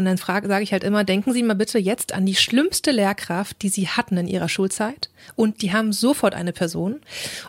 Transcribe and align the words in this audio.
Und 0.00 0.06
dann 0.06 0.16
sage 0.16 0.62
ich 0.62 0.72
halt 0.72 0.82
immer, 0.82 1.04
denken 1.04 1.34
Sie 1.34 1.42
mal 1.42 1.52
bitte 1.52 1.78
jetzt 1.78 2.14
an 2.14 2.24
die 2.24 2.34
schlimmste 2.34 2.90
Lehrkraft, 2.90 3.60
die 3.60 3.68
Sie 3.68 3.86
hatten 3.86 4.16
in 4.16 4.28
Ihrer 4.28 4.48
Schulzeit. 4.48 5.10
Und 5.36 5.60
die 5.60 5.74
haben 5.74 5.92
sofort 5.92 6.32
eine 6.32 6.54
Person. 6.54 7.00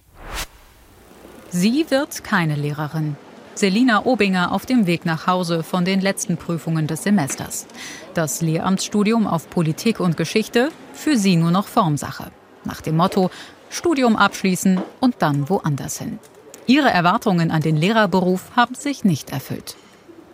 Sie 1.49 1.85
wird 1.89 2.23
keine 2.23 2.55
Lehrerin. 2.55 3.17
Selina 3.53 4.05
Obinger 4.05 4.53
auf 4.53 4.65
dem 4.65 4.87
Weg 4.87 5.05
nach 5.05 5.27
Hause 5.27 5.63
von 5.63 5.83
den 5.83 5.99
letzten 5.99 6.37
Prüfungen 6.37 6.87
des 6.87 7.03
Semesters. 7.03 7.67
Das 8.13 8.39
Lehramtsstudium 8.39 9.27
auf 9.27 9.49
Politik 9.49 9.99
und 9.99 10.15
Geschichte 10.15 10.69
für 10.93 11.17
sie 11.17 11.35
nur 11.35 11.51
noch 11.51 11.67
Formsache. 11.67 12.31
Nach 12.63 12.79
dem 12.79 12.95
Motto 12.95 13.29
Studium 13.69 14.15
abschließen 14.15 14.79
und 15.01 15.15
dann 15.19 15.49
woanders 15.49 15.99
hin. 15.99 16.19
Ihre 16.65 16.91
Erwartungen 16.91 17.51
an 17.51 17.61
den 17.61 17.75
Lehrerberuf 17.75 18.55
haben 18.55 18.75
sich 18.75 19.03
nicht 19.03 19.31
erfüllt. 19.31 19.75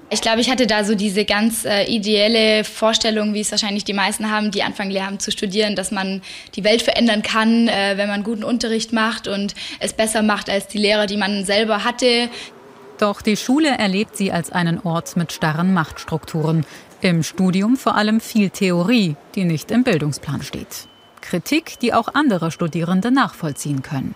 Ich 0.10 0.22
glaube, 0.22 0.40
ich 0.40 0.50
hatte 0.50 0.68
da 0.68 0.86
so 0.86 0.96
diese 0.96 1.26
ganz 1.26 1.66
äh, 1.66 1.84
ideelle 1.84 2.64
Vorstellung, 2.64 3.34
wie 3.34 3.42
es 3.42 3.52
wahrscheinlich 3.52 3.84
die 3.84 3.94
meisten 3.94 4.32
haben, 4.32 4.52
die 4.52 4.64
anfangen 4.64 4.90
Lehramt 4.90 5.22
zu 5.22 5.32
studieren, 5.32 5.76
dass 5.76 5.92
man 5.92 6.22
die 6.56 6.64
Welt 6.64 6.82
verändern 6.82 7.24
kann, 7.24 7.68
äh, 7.68 7.98
wenn 7.98 8.08
man 8.08 8.24
guten 8.24 8.46
Unterricht 8.46 8.94
macht 8.94 9.28
und 9.28 9.54
es 9.82 9.92
besser 9.92 10.24
macht 10.24 10.50
als 10.50 10.68
die 10.68 10.78
Lehrer, 10.78 11.08
die 11.08 11.18
man 11.18 11.44
selber 11.44 11.84
hatte. 11.84 12.30
Doch 13.00 13.22
die 13.22 13.36
Schule 13.36 13.78
erlebt 13.78 14.16
sie 14.16 14.32
als 14.32 14.50
einen 14.50 14.80
Ort 14.80 15.18
mit 15.18 15.34
starren 15.34 15.74
Machtstrukturen. 15.74 16.66
Im 17.02 17.22
Studium 17.22 17.76
vor 17.76 17.96
allem 17.96 18.22
viel 18.22 18.50
Theorie, 18.50 19.18
die 19.36 19.44
nicht 19.44 19.72
im 19.72 19.84
Bildungsplan 19.84 20.42
steht. 20.42 20.88
Kritik, 21.20 21.80
die 21.80 21.94
auch 21.94 22.08
andere 22.14 22.52
Studierende 22.52 23.12
nachvollziehen 23.12 23.84
können. 23.84 24.16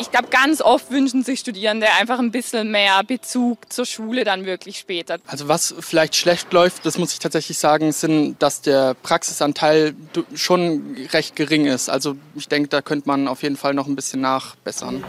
Ich 0.00 0.10
glaube, 0.10 0.28
ganz 0.30 0.60
oft 0.60 0.90
wünschen 0.90 1.24
sich 1.24 1.40
Studierende 1.40 1.86
einfach 2.00 2.18
ein 2.18 2.30
bisschen 2.30 2.70
mehr 2.70 3.02
Bezug 3.04 3.72
zur 3.72 3.84
Schule 3.84 4.24
dann 4.24 4.46
wirklich 4.46 4.78
später. 4.78 5.18
Also 5.26 5.48
was 5.48 5.74
vielleicht 5.80 6.14
schlecht 6.14 6.52
läuft, 6.52 6.86
das 6.86 6.98
muss 6.98 7.12
ich 7.12 7.18
tatsächlich 7.18 7.58
sagen, 7.58 7.92
sind, 7.92 8.40
dass 8.40 8.60
der 8.60 8.94
Praxisanteil 8.94 9.94
schon 10.34 10.96
recht 11.12 11.36
gering 11.36 11.66
ist. 11.66 11.88
Also 11.88 12.16
ich 12.36 12.48
denke, 12.48 12.68
da 12.68 12.80
könnte 12.82 13.08
man 13.08 13.28
auf 13.28 13.42
jeden 13.42 13.56
Fall 13.56 13.74
noch 13.74 13.86
ein 13.86 13.96
bisschen 13.96 14.20
nachbessern. 14.20 15.04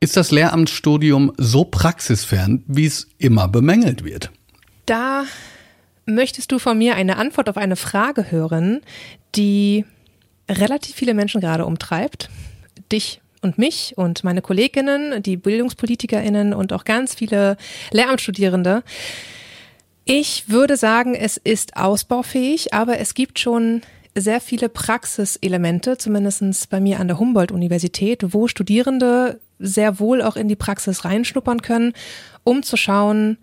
Ist 0.00 0.16
das 0.16 0.30
Lehramtsstudium 0.30 1.32
so 1.38 1.64
praxisfern, 1.64 2.62
wie 2.66 2.86
es 2.86 3.08
immer 3.18 3.48
bemängelt 3.48 4.04
wird? 4.04 4.30
Da 4.86 5.24
möchtest 6.06 6.52
du 6.52 6.58
von 6.58 6.76
mir 6.76 6.94
eine 6.94 7.16
Antwort 7.16 7.48
auf 7.48 7.56
eine 7.56 7.76
Frage 7.76 8.30
hören, 8.30 8.82
die 9.34 9.84
relativ 10.48 10.94
viele 10.94 11.14
Menschen 11.14 11.40
gerade 11.40 11.64
umtreibt. 11.64 12.28
Dich 12.92 13.22
und 13.44 13.58
mich 13.58 13.94
und 13.96 14.24
meine 14.24 14.42
Kolleginnen, 14.42 15.22
die 15.22 15.36
BildungspolitikerInnen 15.36 16.52
und 16.52 16.72
auch 16.72 16.84
ganz 16.84 17.14
viele 17.14 17.56
Lehramtsstudierende. 17.92 18.82
Ich 20.04 20.48
würde 20.48 20.76
sagen, 20.76 21.14
es 21.14 21.36
ist 21.36 21.76
ausbaufähig, 21.76 22.74
aber 22.74 22.98
es 22.98 23.14
gibt 23.14 23.38
schon 23.38 23.82
sehr 24.16 24.40
viele 24.40 24.68
Praxiselemente, 24.68 25.98
zumindest 25.98 26.70
bei 26.70 26.80
mir 26.80 27.00
an 27.00 27.08
der 27.08 27.18
Humboldt-Universität, 27.18 28.34
wo 28.34 28.48
Studierende 28.48 29.40
sehr 29.58 29.98
wohl 29.98 30.22
auch 30.22 30.36
in 30.36 30.48
die 30.48 30.56
Praxis 30.56 31.04
reinschnuppern 31.04 31.62
können, 31.62 31.92
um 32.44 32.62
zu 32.62 32.76
schauen, 32.76 33.38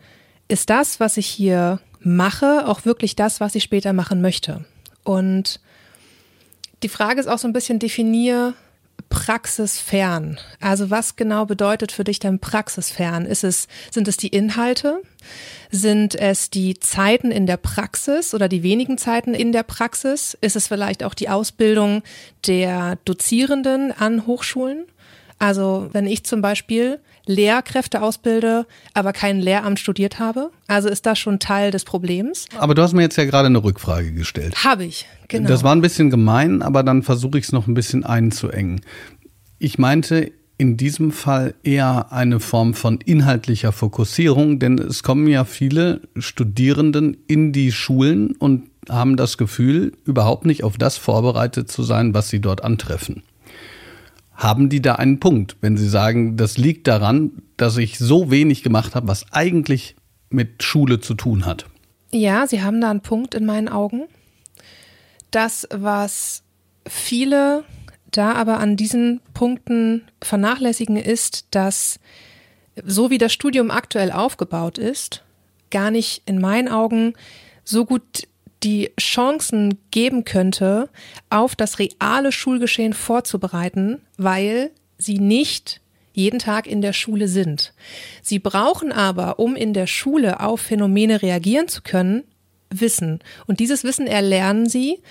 ist 0.47 0.69
das, 0.69 0.99
was 0.99 1.17
ich 1.17 1.27
hier 1.27 1.79
mache, 1.99 2.67
auch 2.67 2.85
wirklich 2.85 3.15
das, 3.15 3.39
was 3.39 3.55
ich 3.55 3.63
später 3.63 3.93
machen 3.93 4.21
möchte. 4.21 4.65
Und 5.03 5.59
die 6.83 6.89
Frage 6.89 7.19
ist 7.19 7.27
auch 7.27 7.37
so 7.37 7.47
ein 7.47 7.53
bisschen, 7.53 7.79
definier 7.79 8.53
praxisfern. 9.01 10.39
Also 10.59 10.89
was 10.89 11.15
genau 11.15 11.45
bedeutet 11.45 11.91
für 11.91 12.03
dich 12.03 12.19
denn 12.19 12.39
praxisfern? 12.39 13.25
Ist 13.25 13.43
es, 13.43 13.67
sind 13.91 14.07
es 14.07 14.17
die 14.17 14.27
Inhalte? 14.29 15.01
Sind 15.69 16.15
es 16.15 16.49
die 16.49 16.79
Zeiten 16.79 17.31
in 17.31 17.45
der 17.45 17.57
Praxis 17.57 18.33
oder 18.33 18.47
die 18.47 18.63
wenigen 18.63 18.97
Zeiten 18.97 19.33
in 19.33 19.51
der 19.51 19.63
Praxis? 19.63 20.37
Ist 20.41 20.55
es 20.55 20.67
vielleicht 20.67 21.03
auch 21.03 21.13
die 21.13 21.29
Ausbildung 21.29 22.03
der 22.45 22.97
Dozierenden 23.05 23.91
an 23.91 24.27
Hochschulen? 24.27 24.85
Also 25.39 25.89
wenn 25.91 26.05
ich 26.05 26.23
zum 26.23 26.41
Beispiel 26.41 26.99
Lehrkräfte 27.25 28.01
ausbilde, 28.01 28.65
aber 28.93 29.13
kein 29.13 29.39
Lehramt 29.39 29.79
studiert 29.79 30.19
habe, 30.19 30.51
also 30.67 30.89
ist 30.89 31.05
das 31.05 31.19
schon 31.19 31.39
Teil 31.39 31.71
des 31.71 31.83
Problems. 31.83 32.47
Aber 32.57 32.75
du 32.75 32.81
hast 32.81 32.93
mir 32.93 33.01
jetzt 33.01 33.17
ja 33.17 33.25
gerade 33.25 33.47
eine 33.47 33.63
Rückfrage 33.63 34.11
gestellt. 34.11 34.63
Habe 34.63 34.85
ich, 34.85 35.07
genau. 35.27 35.47
Das 35.47 35.63
war 35.63 35.75
ein 35.75 35.81
bisschen 35.81 36.09
gemein, 36.09 36.61
aber 36.61 36.83
dann 36.83 37.03
versuche 37.03 37.37
ich 37.37 37.45
es 37.45 37.51
noch 37.51 37.67
ein 37.67 37.73
bisschen 37.73 38.03
einzuengen. 38.03 38.81
Ich 39.59 39.77
meinte 39.77 40.31
in 40.57 40.77
diesem 40.77 41.11
Fall 41.11 41.55
eher 41.63 42.11
eine 42.11 42.39
Form 42.39 42.75
von 42.75 42.99
inhaltlicher 43.01 43.71
Fokussierung, 43.71 44.59
denn 44.59 44.77
es 44.77 45.01
kommen 45.01 45.25
ja 45.25 45.43
viele 45.43 46.01
Studierenden 46.17 47.17
in 47.25 47.51
die 47.51 47.71
Schulen 47.71 48.33
und 48.33 48.69
haben 48.87 49.17
das 49.17 49.39
Gefühl, 49.39 49.93
überhaupt 50.05 50.45
nicht 50.45 50.63
auf 50.63 50.77
das 50.77 50.97
vorbereitet 50.97 51.71
zu 51.71 51.81
sein, 51.81 52.13
was 52.13 52.29
sie 52.29 52.41
dort 52.41 52.63
antreffen. 52.63 53.23
Haben 54.41 54.69
die 54.69 54.81
da 54.81 54.95
einen 54.95 55.19
Punkt, 55.19 55.57
wenn 55.61 55.77
sie 55.77 55.87
sagen, 55.87 56.35
das 56.35 56.57
liegt 56.57 56.87
daran, 56.87 57.43
dass 57.57 57.77
ich 57.77 57.99
so 57.99 58.31
wenig 58.31 58.63
gemacht 58.63 58.95
habe, 58.95 59.07
was 59.07 59.31
eigentlich 59.31 59.95
mit 60.31 60.63
Schule 60.63 60.99
zu 60.99 61.13
tun 61.13 61.45
hat? 61.45 61.67
Ja, 62.11 62.47
sie 62.47 62.63
haben 62.63 62.81
da 62.81 62.89
einen 62.89 63.01
Punkt 63.01 63.35
in 63.35 63.45
meinen 63.45 63.69
Augen. 63.69 64.05
Das, 65.29 65.67
was 65.71 66.41
viele 66.87 67.65
da 68.09 68.33
aber 68.33 68.59
an 68.59 68.77
diesen 68.77 69.21
Punkten 69.35 70.05
vernachlässigen, 70.23 70.97
ist, 70.97 71.45
dass 71.51 71.99
so 72.83 73.11
wie 73.11 73.19
das 73.19 73.33
Studium 73.33 73.69
aktuell 73.69 74.11
aufgebaut 74.11 74.79
ist, 74.79 75.23
gar 75.69 75.91
nicht 75.91 76.23
in 76.25 76.41
meinen 76.41 76.67
Augen 76.67 77.13
so 77.63 77.85
gut 77.85 78.27
die 78.63 78.91
Chancen 78.99 79.79
geben 79.91 80.23
könnte, 80.23 80.89
auf 81.29 81.55
das 81.55 81.79
reale 81.79 82.31
Schulgeschehen 82.31 82.93
vorzubereiten, 82.93 84.01
weil 84.17 84.71
sie 84.97 85.19
nicht 85.19 85.81
jeden 86.13 86.39
Tag 86.39 86.67
in 86.67 86.81
der 86.81 86.93
Schule 86.93 87.27
sind. 87.27 87.73
Sie 88.21 88.39
brauchen 88.39 88.91
aber, 88.91 89.39
um 89.39 89.55
in 89.55 89.73
der 89.73 89.87
Schule 89.87 90.41
auf 90.41 90.61
Phänomene 90.61 91.21
reagieren 91.21 91.67
zu 91.67 91.81
können, 91.81 92.23
Wissen. 92.69 93.19
Und 93.47 93.59
dieses 93.59 93.83
Wissen 93.83 94.07
erlernen 94.07 94.67
sie. 94.67 95.01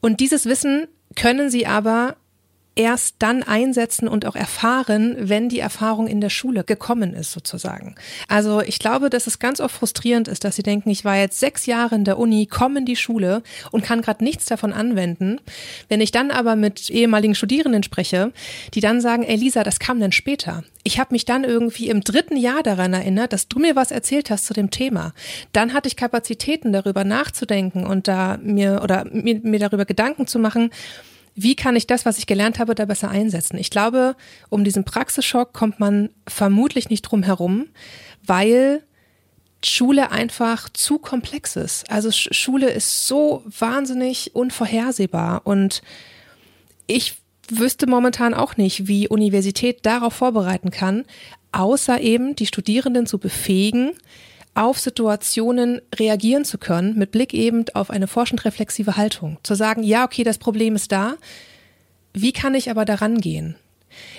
Und 0.00 0.20
dieses 0.20 0.46
Wissen 0.46 0.86
können 1.16 1.50
sie 1.50 1.66
aber 1.66 2.16
erst 2.76 3.16
dann 3.18 3.42
einsetzen 3.42 4.08
und 4.08 4.26
auch 4.26 4.36
erfahren, 4.36 5.16
wenn 5.18 5.48
die 5.48 5.58
Erfahrung 5.58 6.06
in 6.06 6.20
der 6.20 6.30
Schule 6.30 6.64
gekommen 6.64 7.14
ist, 7.14 7.32
sozusagen. 7.32 7.96
Also 8.28 8.60
ich 8.60 8.78
glaube, 8.78 9.10
dass 9.10 9.26
es 9.26 9.38
ganz 9.38 9.60
oft 9.60 9.74
frustrierend 9.74 10.28
ist, 10.28 10.44
dass 10.44 10.56
sie 10.56 10.62
denken, 10.62 10.90
ich 10.90 11.04
war 11.04 11.16
jetzt 11.16 11.40
sechs 11.40 11.66
Jahre 11.66 11.96
in 11.96 12.04
der 12.04 12.18
Uni, 12.18 12.46
komme 12.46 12.80
in 12.80 12.84
die 12.86 12.96
Schule 12.96 13.42
und 13.70 13.84
kann 13.84 14.02
gerade 14.02 14.24
nichts 14.24 14.46
davon 14.46 14.72
anwenden. 14.72 15.40
Wenn 15.88 16.00
ich 16.00 16.12
dann 16.12 16.30
aber 16.30 16.56
mit 16.56 16.90
ehemaligen 16.90 17.34
Studierenden 17.34 17.82
spreche, 17.82 18.32
die 18.74 18.80
dann 18.80 19.00
sagen, 19.00 19.24
ey 19.24 19.36
Lisa, 19.36 19.64
das 19.64 19.78
kam 19.78 20.00
denn 20.00 20.12
später. 20.12 20.62
Ich 20.82 20.98
habe 20.98 21.12
mich 21.12 21.24
dann 21.24 21.44
irgendwie 21.44 21.88
im 21.88 22.00
dritten 22.00 22.36
Jahr 22.36 22.62
daran 22.62 22.94
erinnert, 22.94 23.32
dass 23.32 23.48
du 23.48 23.58
mir 23.58 23.76
was 23.76 23.90
erzählt 23.90 24.30
hast 24.30 24.46
zu 24.46 24.54
dem 24.54 24.70
Thema. 24.70 25.12
Dann 25.52 25.74
hatte 25.74 25.88
ich 25.88 25.96
Kapazitäten, 25.96 26.72
darüber 26.72 27.04
nachzudenken 27.04 27.84
und 27.84 28.08
da 28.08 28.38
mir 28.40 28.80
oder 28.82 29.04
mir, 29.12 29.40
mir 29.42 29.58
darüber 29.58 29.84
Gedanken 29.84 30.26
zu 30.26 30.38
machen, 30.38 30.70
wie 31.42 31.56
kann 31.56 31.74
ich 31.74 31.86
das, 31.86 32.04
was 32.04 32.18
ich 32.18 32.26
gelernt 32.26 32.58
habe, 32.58 32.74
da 32.74 32.84
besser 32.84 33.08
einsetzen? 33.08 33.56
Ich 33.56 33.70
glaube, 33.70 34.14
um 34.50 34.62
diesen 34.62 34.84
Praxisschock 34.84 35.52
kommt 35.52 35.80
man 35.80 36.10
vermutlich 36.28 36.90
nicht 36.90 37.02
drum 37.02 37.22
herum, 37.22 37.68
weil 38.24 38.82
Schule 39.64 40.10
einfach 40.10 40.68
zu 40.68 40.98
komplex 40.98 41.56
ist. 41.56 41.90
Also 41.90 42.10
Schule 42.10 42.70
ist 42.70 43.06
so 43.06 43.42
wahnsinnig 43.46 44.34
unvorhersehbar 44.34 45.42
und 45.44 45.82
ich 46.86 47.16
wüsste 47.48 47.86
momentan 47.86 48.34
auch 48.34 48.56
nicht, 48.56 48.86
wie 48.86 49.08
Universität 49.08 49.86
darauf 49.86 50.14
vorbereiten 50.14 50.70
kann, 50.70 51.04
außer 51.52 52.00
eben 52.00 52.36
die 52.36 52.46
Studierenden 52.46 53.06
zu 53.06 53.18
befähigen, 53.18 53.92
auf 54.60 54.78
Situationen 54.78 55.80
reagieren 55.94 56.44
zu 56.44 56.58
können, 56.58 56.98
mit 56.98 57.12
Blick 57.12 57.32
eben 57.32 57.64
auf 57.72 57.90
eine 57.90 58.06
forschend 58.06 58.44
reflexive 58.44 58.96
Haltung. 58.96 59.38
Zu 59.42 59.54
sagen, 59.54 59.82
ja, 59.82 60.04
okay, 60.04 60.22
das 60.22 60.36
Problem 60.38 60.76
ist 60.76 60.92
da. 60.92 61.14
Wie 62.12 62.32
kann 62.32 62.54
ich 62.54 62.70
aber 62.70 62.84
daran 62.84 63.20
gehen? 63.20 63.56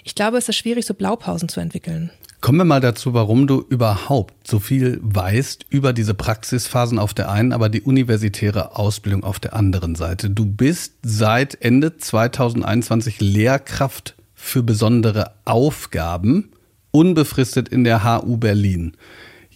Ich 0.04 0.16
glaube, 0.16 0.38
es 0.38 0.50
ist 0.50 0.56
schwierig, 0.56 0.86
so 0.86 0.96
Blaupausen 0.96 1.48
zu 1.48 1.60
entwickeln. 1.60 2.10
Kommen 2.42 2.58
wir 2.58 2.66
mal 2.66 2.82
dazu, 2.82 3.14
warum 3.14 3.46
du 3.46 3.64
überhaupt 3.70 4.48
so 4.48 4.60
viel 4.60 5.00
weißt 5.04 5.68
über 5.70 5.94
diese 5.94 6.16
Praxisphasen 6.16 6.98
auf 6.98 7.14
der 7.14 7.30
einen, 7.30 7.54
aber 7.54 7.70
die 7.70 7.82
universitäre 7.82 8.76
Ausbildung 8.76 9.24
auf 9.24 9.40
der 9.40 9.54
anderen 9.54 9.94
Seite. 9.94 10.32
Du 10.32 10.46
bist 10.46 10.94
seit 11.04 11.62
Ende 11.62 11.98
2021 11.98 13.22
Lehrkraft 13.22 14.16
für 14.34 14.64
besondere 14.64 15.34
Aufgaben, 15.46 16.50
unbefristet 16.90 17.70
in 17.70 17.84
der 17.84 18.04
HU 18.04 18.38
Berlin. 18.38 18.94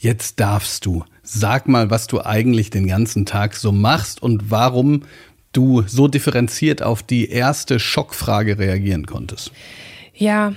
Jetzt 0.05 0.39
darfst 0.39 0.85
du. 0.85 1.03
Sag 1.23 1.67
mal, 1.67 1.89
was 1.89 2.05
du 2.05 2.23
eigentlich 2.23 2.69
den 2.69 2.85
ganzen 2.85 3.25
Tag 3.25 3.55
so 3.55 3.71
machst 3.71 4.21
und 4.21 4.51
warum 4.51 5.01
du 5.51 5.81
so 5.87 6.07
differenziert 6.07 6.83
auf 6.83 7.01
die 7.01 7.27
erste 7.27 7.79
Schockfrage 7.79 8.59
reagieren 8.59 9.07
konntest. 9.07 9.51
Ja, 10.13 10.53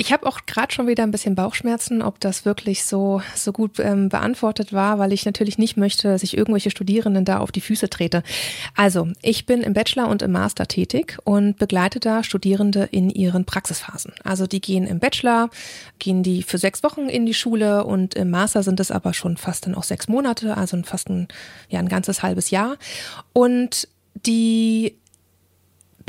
ich 0.00 0.14
habe 0.14 0.26
auch 0.26 0.46
gerade 0.46 0.72
schon 0.72 0.86
wieder 0.86 1.02
ein 1.02 1.10
bisschen 1.10 1.34
Bauchschmerzen, 1.34 2.00
ob 2.00 2.20
das 2.20 2.46
wirklich 2.46 2.84
so, 2.84 3.20
so 3.34 3.52
gut 3.52 3.78
ähm, 3.78 4.08
beantwortet 4.08 4.72
war, 4.72 4.98
weil 4.98 5.12
ich 5.12 5.26
natürlich 5.26 5.58
nicht 5.58 5.76
möchte, 5.76 6.08
dass 6.08 6.22
ich 6.22 6.38
irgendwelche 6.38 6.70
Studierenden 6.70 7.26
da 7.26 7.38
auf 7.38 7.52
die 7.52 7.60
Füße 7.60 7.90
trete. 7.90 8.22
Also, 8.74 9.08
ich 9.20 9.44
bin 9.44 9.60
im 9.60 9.74
Bachelor 9.74 10.08
und 10.08 10.22
im 10.22 10.32
Master 10.32 10.66
tätig 10.66 11.18
und 11.24 11.58
begleite 11.58 12.00
da 12.00 12.24
Studierende 12.24 12.88
in 12.90 13.10
ihren 13.10 13.44
Praxisphasen. 13.44 14.14
Also 14.24 14.46
die 14.46 14.62
gehen 14.62 14.86
im 14.86 15.00
Bachelor, 15.00 15.50
gehen 15.98 16.22
die 16.22 16.42
für 16.42 16.56
sechs 16.56 16.82
Wochen 16.82 17.10
in 17.10 17.26
die 17.26 17.34
Schule 17.34 17.84
und 17.84 18.14
im 18.14 18.30
Master 18.30 18.62
sind 18.62 18.80
es 18.80 18.90
aber 18.90 19.12
schon 19.12 19.36
fast 19.36 19.66
dann 19.66 19.74
auch 19.74 19.84
sechs 19.84 20.08
Monate, 20.08 20.56
also 20.56 20.80
fast 20.82 21.10
ein, 21.10 21.28
ja, 21.68 21.78
ein 21.78 21.90
ganzes 21.90 22.22
halbes 22.22 22.48
Jahr. 22.48 22.78
Und 23.34 23.86
die 24.14 24.96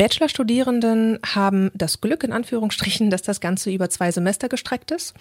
Bachelorstudierenden 0.01 1.19
haben 1.23 1.69
das 1.75 2.01
Glück, 2.01 2.23
in 2.23 2.31
Anführungsstrichen, 2.31 3.11
dass 3.11 3.21
das 3.21 3.39
Ganze 3.39 3.69
über 3.69 3.87
zwei 3.91 4.11
Semester 4.11 4.49
gestreckt 4.49 4.89
ist. 4.89 5.13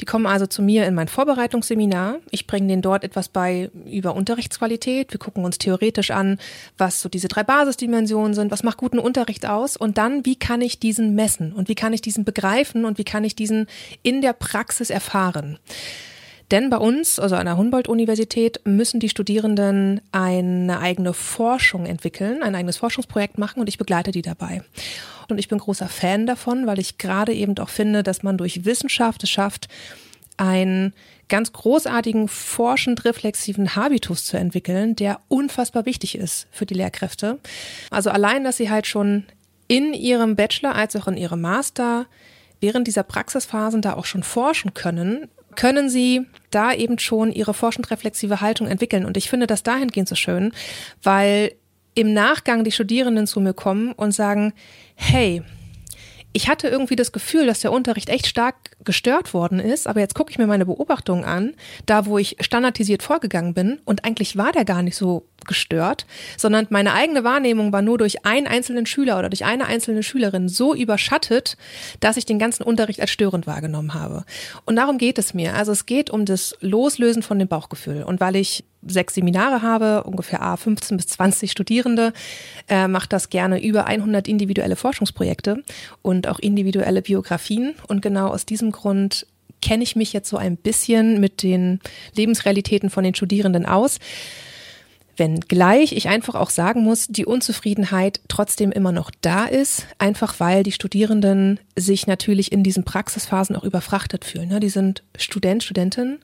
Die 0.00 0.04
kommen 0.04 0.26
also 0.26 0.46
zu 0.46 0.62
mir 0.62 0.86
in 0.86 0.94
mein 0.94 1.08
Vorbereitungsseminar. 1.08 2.18
Ich 2.30 2.46
bringe 2.46 2.68
denen 2.68 2.82
dort 2.82 3.02
etwas 3.02 3.28
bei 3.28 3.72
über 3.84 4.14
Unterrichtsqualität. 4.14 5.12
Wir 5.12 5.18
gucken 5.18 5.44
uns 5.44 5.58
theoretisch 5.58 6.12
an, 6.12 6.38
was 6.78 7.00
so 7.00 7.08
diese 7.08 7.26
drei 7.26 7.42
Basisdimensionen 7.42 8.34
sind, 8.34 8.52
was 8.52 8.62
macht 8.62 8.78
guten 8.78 9.00
Unterricht 9.00 9.44
aus 9.44 9.76
und 9.76 9.98
dann, 9.98 10.24
wie 10.24 10.36
kann 10.36 10.60
ich 10.60 10.78
diesen 10.78 11.16
messen 11.16 11.52
und 11.52 11.68
wie 11.68 11.74
kann 11.74 11.92
ich 11.92 12.00
diesen 12.00 12.24
begreifen 12.24 12.84
und 12.84 12.98
wie 12.98 13.04
kann 13.04 13.24
ich 13.24 13.34
diesen 13.34 13.66
in 14.04 14.22
der 14.22 14.34
Praxis 14.34 14.90
erfahren. 14.90 15.58
Denn 16.52 16.68
bei 16.68 16.76
uns, 16.76 17.18
also 17.18 17.34
an 17.34 17.46
der 17.46 17.56
Humboldt-Universität, 17.56 18.60
müssen 18.64 19.00
die 19.00 19.08
Studierenden 19.08 20.02
eine 20.12 20.80
eigene 20.80 21.14
Forschung 21.14 21.86
entwickeln, 21.86 22.42
ein 22.42 22.54
eigenes 22.54 22.76
Forschungsprojekt 22.76 23.38
machen 23.38 23.58
und 23.58 23.70
ich 23.70 23.78
begleite 23.78 24.10
die 24.10 24.20
dabei. 24.20 24.62
Und 25.30 25.38
ich 25.38 25.48
bin 25.48 25.56
großer 25.56 25.88
Fan 25.88 26.26
davon, 26.26 26.66
weil 26.66 26.78
ich 26.78 26.98
gerade 26.98 27.32
eben 27.32 27.56
auch 27.56 27.70
finde, 27.70 28.02
dass 28.02 28.22
man 28.22 28.36
durch 28.36 28.66
Wissenschaft 28.66 29.22
es 29.22 29.30
schafft, 29.30 29.68
einen 30.36 30.92
ganz 31.30 31.54
großartigen, 31.54 32.28
forschend 32.28 33.06
reflexiven 33.06 33.74
Habitus 33.74 34.26
zu 34.26 34.36
entwickeln, 34.36 34.94
der 34.94 35.20
unfassbar 35.28 35.86
wichtig 35.86 36.18
ist 36.18 36.48
für 36.50 36.66
die 36.66 36.74
Lehrkräfte. 36.74 37.38
Also 37.90 38.10
allein, 38.10 38.44
dass 38.44 38.58
sie 38.58 38.68
halt 38.68 38.86
schon 38.86 39.24
in 39.68 39.94
ihrem 39.94 40.36
Bachelor 40.36 40.74
als 40.74 40.96
auch 40.96 41.08
in 41.08 41.16
ihrem 41.16 41.40
Master 41.40 42.04
während 42.60 42.86
dieser 42.86 43.04
Praxisphasen 43.04 43.80
da 43.80 43.94
auch 43.94 44.04
schon 44.04 44.22
forschen 44.22 44.74
können, 44.74 45.28
können 45.56 45.88
sie 45.88 46.26
da 46.50 46.72
eben 46.72 46.98
schon 46.98 47.32
ihre 47.32 47.54
forschend 47.54 47.90
reflexive 47.90 48.40
Haltung 48.40 48.66
entwickeln. 48.66 49.04
Und 49.04 49.16
ich 49.16 49.30
finde 49.30 49.46
das 49.46 49.62
dahingehend 49.62 50.08
so 50.08 50.14
schön, 50.14 50.52
weil 51.02 51.52
im 51.94 52.12
Nachgang 52.12 52.64
die 52.64 52.72
Studierenden 52.72 53.26
zu 53.26 53.40
mir 53.40 53.54
kommen 53.54 53.92
und 53.92 54.12
sagen, 54.12 54.52
hey, 54.94 55.42
ich 56.32 56.48
hatte 56.48 56.68
irgendwie 56.68 56.96
das 56.96 57.12
Gefühl, 57.12 57.46
dass 57.46 57.60
der 57.60 57.72
Unterricht 57.72 58.08
echt 58.08 58.26
stark 58.26 58.54
gestört 58.84 59.34
worden 59.34 59.60
ist, 59.60 59.86
aber 59.86 60.00
jetzt 60.00 60.14
gucke 60.14 60.30
ich 60.30 60.38
mir 60.38 60.46
meine 60.46 60.66
Beobachtungen 60.66 61.24
an, 61.24 61.54
da 61.86 62.06
wo 62.06 62.18
ich 62.18 62.36
standardisiert 62.40 63.02
vorgegangen 63.02 63.54
bin 63.54 63.80
und 63.84 64.04
eigentlich 64.04 64.36
war 64.36 64.52
der 64.52 64.64
gar 64.64 64.82
nicht 64.82 64.96
so 64.96 65.26
gestört, 65.46 66.06
sondern 66.36 66.66
meine 66.70 66.94
eigene 66.94 67.24
Wahrnehmung 67.24 67.72
war 67.72 67.82
nur 67.82 67.98
durch 67.98 68.24
einen 68.24 68.46
einzelnen 68.46 68.86
Schüler 68.86 69.18
oder 69.18 69.28
durch 69.28 69.44
eine 69.44 69.66
einzelne 69.66 70.02
Schülerin 70.02 70.48
so 70.48 70.74
überschattet, 70.74 71.56
dass 72.00 72.16
ich 72.16 72.24
den 72.24 72.38
ganzen 72.38 72.62
Unterricht 72.62 73.00
als 73.00 73.10
störend 73.10 73.46
wahrgenommen 73.46 73.94
habe. 73.94 74.24
Und 74.64 74.76
darum 74.76 74.98
geht 74.98 75.18
es 75.18 75.34
mir. 75.34 75.54
Also 75.54 75.72
es 75.72 75.86
geht 75.86 76.10
um 76.10 76.24
das 76.24 76.56
Loslösen 76.60 77.22
von 77.22 77.38
dem 77.38 77.48
Bauchgefühl. 77.48 78.04
Und 78.04 78.20
weil 78.20 78.36
ich 78.36 78.64
sechs 78.86 79.14
Seminare 79.14 79.62
habe, 79.62 80.04
ungefähr 80.04 80.42
A 80.42 80.56
15 80.56 80.96
bis 80.96 81.06
20 81.06 81.50
Studierende, 81.50 82.12
äh, 82.68 82.88
macht 82.88 83.12
das 83.12 83.30
gerne 83.30 83.62
über 83.62 83.86
100 83.86 84.28
individuelle 84.28 84.76
Forschungsprojekte 84.76 85.62
und 86.02 86.28
auch 86.28 86.38
individuelle 86.38 87.02
Biografien. 87.02 87.74
Und 87.88 88.02
genau 88.02 88.28
aus 88.28 88.46
diesem 88.46 88.72
Grund 88.72 89.26
kenne 89.60 89.84
ich 89.84 89.96
mich 89.96 90.12
jetzt 90.12 90.28
so 90.28 90.36
ein 90.36 90.56
bisschen 90.56 91.20
mit 91.20 91.42
den 91.42 91.80
Lebensrealitäten 92.14 92.90
von 92.90 93.04
den 93.04 93.14
Studierenden 93.14 93.64
aus. 93.64 93.98
Wenngleich 95.16 95.92
ich 95.92 96.08
einfach 96.08 96.34
auch 96.34 96.50
sagen 96.50 96.82
muss, 96.82 97.06
die 97.06 97.26
Unzufriedenheit 97.26 98.20
trotzdem 98.28 98.72
immer 98.72 98.92
noch 98.92 99.10
da 99.20 99.44
ist, 99.44 99.86
einfach 99.98 100.40
weil 100.40 100.62
die 100.62 100.72
Studierenden 100.72 101.60
sich 101.76 102.06
natürlich 102.06 102.50
in 102.50 102.62
diesen 102.62 102.84
Praxisphasen 102.84 103.54
auch 103.54 103.64
überfrachtet 103.64 104.24
fühlen. 104.24 104.48
Ne? 104.48 104.60
Die 104.60 104.70
sind 104.70 105.02
Student, 105.16 105.62
Studentin, 105.62 106.18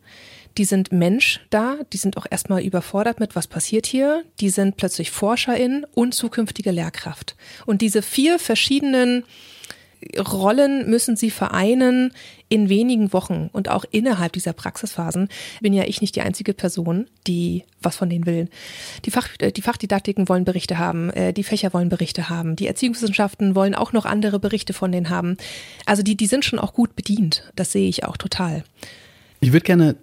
die 0.58 0.64
sind 0.64 0.92
Mensch 0.92 1.40
da, 1.50 1.78
die 1.92 1.96
sind 1.96 2.16
auch 2.16 2.26
erstmal 2.28 2.62
überfordert 2.62 3.20
mit, 3.20 3.36
was 3.36 3.46
passiert 3.46 3.86
hier, 3.86 4.24
die 4.40 4.50
sind 4.50 4.76
plötzlich 4.76 5.10
Forscherin 5.10 5.86
und 5.94 6.14
zukünftige 6.14 6.72
Lehrkraft. 6.72 7.36
Und 7.64 7.80
diese 7.80 8.02
vier 8.02 8.38
verschiedenen 8.38 9.24
Rollen 10.16 10.88
müssen 10.88 11.16
sie 11.16 11.30
vereinen 11.30 12.12
in 12.48 12.68
wenigen 12.68 13.12
Wochen 13.12 13.50
und 13.52 13.68
auch 13.68 13.84
innerhalb 13.90 14.32
dieser 14.32 14.52
Praxisphasen 14.52 15.28
bin 15.60 15.72
ja 15.72 15.84
ich 15.84 16.00
nicht 16.00 16.14
die 16.14 16.20
einzige 16.20 16.54
Person, 16.54 17.08
die 17.26 17.64
was 17.82 17.96
von 17.96 18.08
denen 18.08 18.24
will. 18.24 18.48
Die, 19.04 19.10
Fach, 19.10 19.28
äh, 19.40 19.50
die 19.50 19.62
Fachdidaktiken 19.62 20.28
wollen 20.28 20.44
Berichte 20.44 20.78
haben, 20.78 21.10
äh, 21.10 21.32
die 21.32 21.42
Fächer 21.42 21.72
wollen 21.72 21.88
Berichte 21.88 22.28
haben, 22.28 22.54
die 22.54 22.68
Erziehungswissenschaften 22.68 23.54
wollen 23.54 23.74
auch 23.74 23.92
noch 23.92 24.04
andere 24.04 24.38
Berichte 24.38 24.72
von 24.72 24.92
denen 24.92 25.10
haben. 25.10 25.36
Also 25.84 26.02
die, 26.02 26.16
die 26.16 26.26
sind 26.26 26.44
schon 26.44 26.60
auch 26.60 26.74
gut 26.74 26.94
bedient. 26.94 27.50
Das 27.56 27.72
sehe 27.72 27.88
ich 27.88 28.04
auch 28.04 28.16
total. 28.16 28.62
Ich 29.40 29.52
würde 29.52 29.64
gerne, 29.64 29.96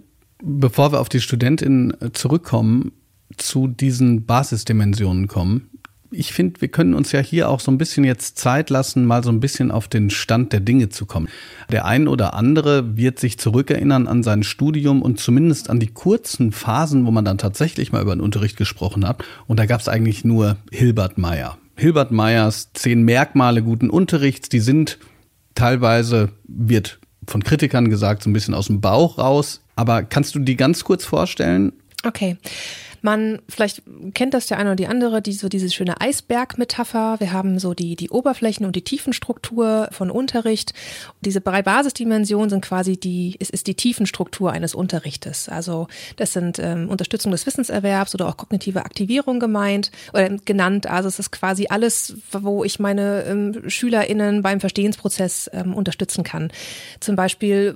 bevor 0.45 0.91
wir 0.91 1.01
auf 1.01 1.09
die 1.09 1.21
Studentin 1.21 1.93
zurückkommen, 2.13 2.91
zu 3.37 3.67
diesen 3.67 4.25
Basisdimensionen 4.25 5.27
kommen 5.27 5.69
ich 6.17 6.33
finde, 6.33 6.61
wir 6.61 6.67
können 6.69 6.93
uns 6.93 7.11
ja 7.11 7.19
hier 7.19 7.49
auch 7.49 7.59
so 7.59 7.71
ein 7.71 7.77
bisschen 7.77 8.03
jetzt 8.03 8.37
Zeit 8.37 8.69
lassen, 8.69 9.05
mal 9.05 9.23
so 9.23 9.29
ein 9.29 9.39
bisschen 9.39 9.71
auf 9.71 9.87
den 9.87 10.09
Stand 10.09 10.53
der 10.53 10.59
Dinge 10.59 10.89
zu 10.89 11.05
kommen. 11.05 11.27
Der 11.71 11.85
ein 11.85 12.07
oder 12.07 12.33
andere 12.33 12.97
wird 12.97 13.19
sich 13.19 13.37
zurückerinnern 13.37 14.07
an 14.07 14.23
sein 14.23 14.43
Studium 14.43 15.01
und 15.01 15.19
zumindest 15.19 15.69
an 15.69 15.79
die 15.79 15.87
kurzen 15.87 16.51
Phasen, 16.51 17.05
wo 17.05 17.11
man 17.11 17.25
dann 17.25 17.37
tatsächlich 17.37 17.91
mal 17.91 18.01
über 18.01 18.15
den 18.15 18.21
Unterricht 18.21 18.57
gesprochen 18.57 19.07
hat. 19.07 19.23
Und 19.47 19.59
da 19.59 19.65
gab 19.65 19.81
es 19.81 19.87
eigentlich 19.87 20.23
nur 20.23 20.57
Hilbert 20.71 21.17
Meyer. 21.17 21.57
Hilbert 21.75 22.11
Meyers 22.11 22.71
zehn 22.73 23.03
Merkmale 23.03 23.61
guten 23.61 23.89
Unterrichts, 23.89 24.49
die 24.49 24.61
sind 24.61 24.97
teilweise, 25.55 26.29
wird 26.47 26.99
von 27.27 27.43
Kritikern 27.43 27.89
gesagt, 27.89 28.23
so 28.23 28.29
ein 28.29 28.33
bisschen 28.33 28.53
aus 28.53 28.67
dem 28.67 28.81
Bauch 28.81 29.17
raus. 29.17 29.61
Aber 29.75 30.03
kannst 30.03 30.35
du 30.35 30.39
die 30.39 30.55
ganz 30.55 30.83
kurz 30.83 31.05
vorstellen? 31.05 31.73
Okay. 32.05 32.37
Man, 33.05 33.37
vielleicht 33.47 33.83
kennt 34.15 34.33
das 34.33 34.47
der 34.47 34.57
eine 34.57 34.69
oder 34.69 34.75
die 34.75 34.87
andere, 34.87 35.21
die, 35.21 35.33
so 35.33 35.47
diese 35.47 35.69
schöne 35.69 36.01
Eisberg-Metapher. 36.01 37.17
Wir 37.19 37.33
haben 37.33 37.59
so 37.59 37.75
die, 37.75 37.95
die 37.95 38.09
Oberflächen- 38.09 38.65
und 38.65 38.75
die 38.75 38.81
Tiefenstruktur 38.81 39.89
von 39.91 40.09
Unterricht. 40.09 40.73
Diese 41.21 41.39
drei 41.39 41.61
Basisdimensionen 41.61 42.49
sind 42.49 42.65
quasi 42.65 42.97
die, 42.97 43.37
es 43.39 43.51
ist 43.51 43.67
die 43.67 43.75
Tiefenstruktur 43.75 44.51
eines 44.51 44.73
Unterrichtes. 44.73 45.47
Also 45.49 45.87
das 46.15 46.33
sind 46.33 46.57
ähm, 46.57 46.89
Unterstützung 46.89 47.31
des 47.31 47.45
Wissenserwerbs 47.45 48.15
oder 48.15 48.27
auch 48.27 48.37
kognitive 48.37 48.83
Aktivierung 48.83 49.39
gemeint 49.39 49.91
oder 50.11 50.27
genannt. 50.43 50.87
Also 50.87 51.07
es 51.07 51.19
ist 51.19 51.29
quasi 51.31 51.67
alles, 51.69 52.15
wo 52.31 52.63
ich 52.63 52.79
meine 52.79 53.23
ähm, 53.25 53.69
SchülerInnen 53.69 54.41
beim 54.41 54.59
Verstehensprozess 54.59 55.47
ähm, 55.53 55.75
unterstützen 55.75 56.23
kann. 56.23 56.51
Zum 57.01 57.15
Beispiel 57.15 57.75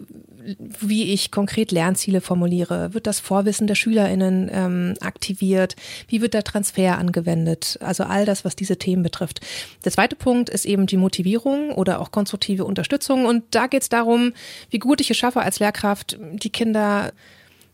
wie 0.58 1.13
ich 1.13 1.31
konkret 1.31 1.72
Lernziele 1.72 2.22
formuliere? 2.22 2.93
Wird 2.93 3.08
das 3.08 3.19
Vorwissen 3.19 3.67
der 3.67 3.75
SchülerInnen 3.75 4.50
ähm, 4.51 4.93
aktiviert? 5.01 5.75
Wie 6.08 6.22
wird 6.22 6.34
der 6.34 6.43
Transfer 6.43 6.98
angewendet? 6.98 7.77
Also 7.81 8.03
all 8.03 8.25
das, 8.25 8.46
was 8.46 8.55
diese 8.55 8.77
Themen 8.77 9.03
betrifft. 9.03 9.41
Der 9.86 9.91
zweite 9.91 10.15
Punkt 10.15 10.50
ist 10.50 10.65
eben 10.65 10.86
die 10.86 10.98
Motivierung 10.98 11.72
oder 11.72 12.00
auch 12.00 12.12
konstruktive 12.12 12.65
Unterstützung. 12.65 13.25
Und 13.25 13.43
da 13.51 13.67
geht 13.67 13.81
es 13.84 13.89
darum, 13.89 14.34
wie 14.69 14.79
gut 14.79 15.01
ich 15.01 15.12
es 15.12 15.17
schaffe 15.17 15.41
als 15.41 15.60
Lehrkraft, 15.60 16.17
die 16.34 16.50
Kinder 16.50 17.12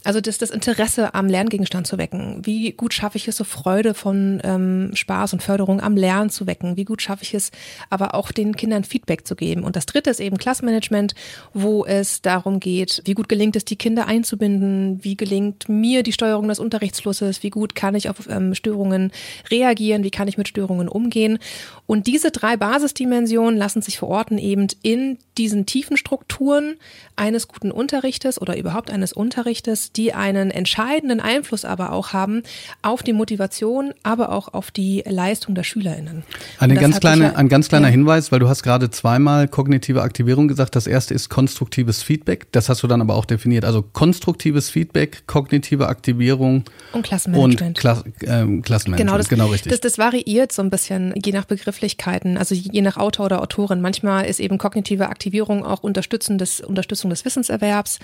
Also 0.05 0.21
das, 0.21 0.37
das 0.37 0.51
Interesse 0.51 1.15
am 1.15 1.27
Lerngegenstand 1.27 1.87
zu 1.87 1.97
wecken. 1.97 2.45
Wie 2.45 2.71
gut 2.73 2.93
schaffe 2.93 3.17
ich 3.17 3.27
es, 3.27 3.37
so 3.37 3.43
Freude 3.43 3.95
von 3.95 4.39
ähm, 4.43 4.91
Spaß 4.93 5.33
und 5.33 5.41
Förderung 5.41 5.81
am 5.81 5.97
Lernen 5.97 6.29
zu 6.29 6.45
wecken? 6.45 6.77
Wie 6.77 6.85
gut 6.85 7.01
schaffe 7.01 7.23
ich 7.23 7.33
es, 7.33 7.49
aber 7.89 8.13
auch 8.13 8.31
den 8.31 8.55
Kindern 8.55 8.83
Feedback 8.83 9.25
zu 9.25 9.35
geben? 9.35 9.63
Und 9.63 9.75
das 9.75 9.87
dritte 9.87 10.11
ist 10.11 10.19
eben 10.19 10.37
Klassenmanagement, 10.37 11.15
wo 11.55 11.85
es 11.85 12.21
darum 12.21 12.59
geht, 12.59 13.01
wie 13.05 13.15
gut 13.15 13.27
gelingt 13.27 13.55
es, 13.55 13.65
die 13.65 13.77
Kinder 13.77 14.05
einzubinden? 14.05 15.03
Wie 15.03 15.17
gelingt 15.17 15.67
mir 15.69 16.03
die 16.03 16.13
Steuerung 16.13 16.47
des 16.49 16.59
Unterrichtsflusses? 16.59 17.41
Wie 17.41 17.49
gut 17.49 17.73
kann 17.73 17.95
ich 17.95 18.07
auf 18.07 18.29
ähm, 18.29 18.53
Störungen 18.53 19.11
reagieren? 19.49 20.03
Wie 20.03 20.11
kann 20.11 20.27
ich 20.27 20.37
mit 20.37 20.47
Störungen 20.47 20.87
umgehen? 20.87 21.39
Und 21.87 22.05
diese 22.05 22.29
drei 22.29 22.57
Basisdimensionen 22.57 23.57
lassen 23.57 23.81
sich 23.81 23.97
verorten 23.97 24.37
eben 24.37 24.67
in 24.83 25.17
diesen 25.39 25.65
tiefen 25.65 25.97
Strukturen 25.97 26.75
eines 27.15 27.47
guten 27.47 27.71
Unterrichtes 27.71 28.39
oder 28.39 28.55
überhaupt 28.55 28.91
eines 28.91 29.11
Unterrichtes, 29.11 29.91
die 29.97 30.13
einen 30.13 30.51
entscheidenden 30.51 31.19
Einfluss 31.19 31.65
aber 31.65 31.91
auch 31.91 32.13
haben 32.13 32.43
auf 32.81 33.03
die 33.03 33.13
Motivation, 33.13 33.93
aber 34.03 34.31
auch 34.31 34.53
auf 34.53 34.71
die 34.71 35.03
Leistung 35.07 35.55
der 35.55 35.63
SchülerInnen. 35.63 36.23
Eine 36.59 36.75
ganz 36.75 36.99
kleine, 36.99 37.23
ja, 37.25 37.35
ein 37.35 37.49
ganz 37.49 37.69
kleiner 37.69 37.87
ja. 37.87 37.91
Hinweis, 37.91 38.31
weil 38.31 38.39
du 38.39 38.49
hast 38.49 38.63
gerade 38.63 38.89
zweimal 38.89 39.47
kognitive 39.47 40.01
Aktivierung 40.01 40.47
gesagt. 40.47 40.75
Das 40.75 40.87
erste 40.87 41.13
ist 41.13 41.29
konstruktives 41.29 42.03
Feedback. 42.03 42.51
Das 42.51 42.69
hast 42.69 42.83
du 42.83 42.87
dann 42.87 43.01
aber 43.01 43.15
auch 43.15 43.25
definiert. 43.25 43.65
Also 43.65 43.81
konstruktives 43.81 44.69
Feedback, 44.69 45.27
kognitive 45.27 45.87
Aktivierung 45.87 46.63
und 46.91 47.03
Klassenmanagement. 47.03 47.61
Und 47.61 47.77
Kla 47.77 48.03
ähm, 48.21 48.61
Klassenmanagement. 48.61 48.97
Genau, 48.97 49.17
das, 49.17 49.29
genau 49.29 49.47
richtig. 49.47 49.71
Das, 49.71 49.81
das 49.81 49.97
variiert 49.97 50.51
so 50.51 50.61
ein 50.61 50.69
bisschen 50.69 51.13
je 51.23 51.31
nach 51.31 51.45
Begrifflichkeiten, 51.45 52.37
also 52.37 52.55
je 52.55 52.81
nach 52.81 52.97
Autor 52.97 53.27
oder 53.27 53.41
Autorin. 53.41 53.81
Manchmal 53.81 54.25
ist 54.25 54.39
eben 54.39 54.57
kognitive 54.57 55.09
Aktivierung 55.09 55.65
auch 55.65 55.83
unterstützendes, 55.83 56.61
Unterstützung 56.61 57.09
des 57.09 57.25
Wissenserwerbs. 57.25 57.99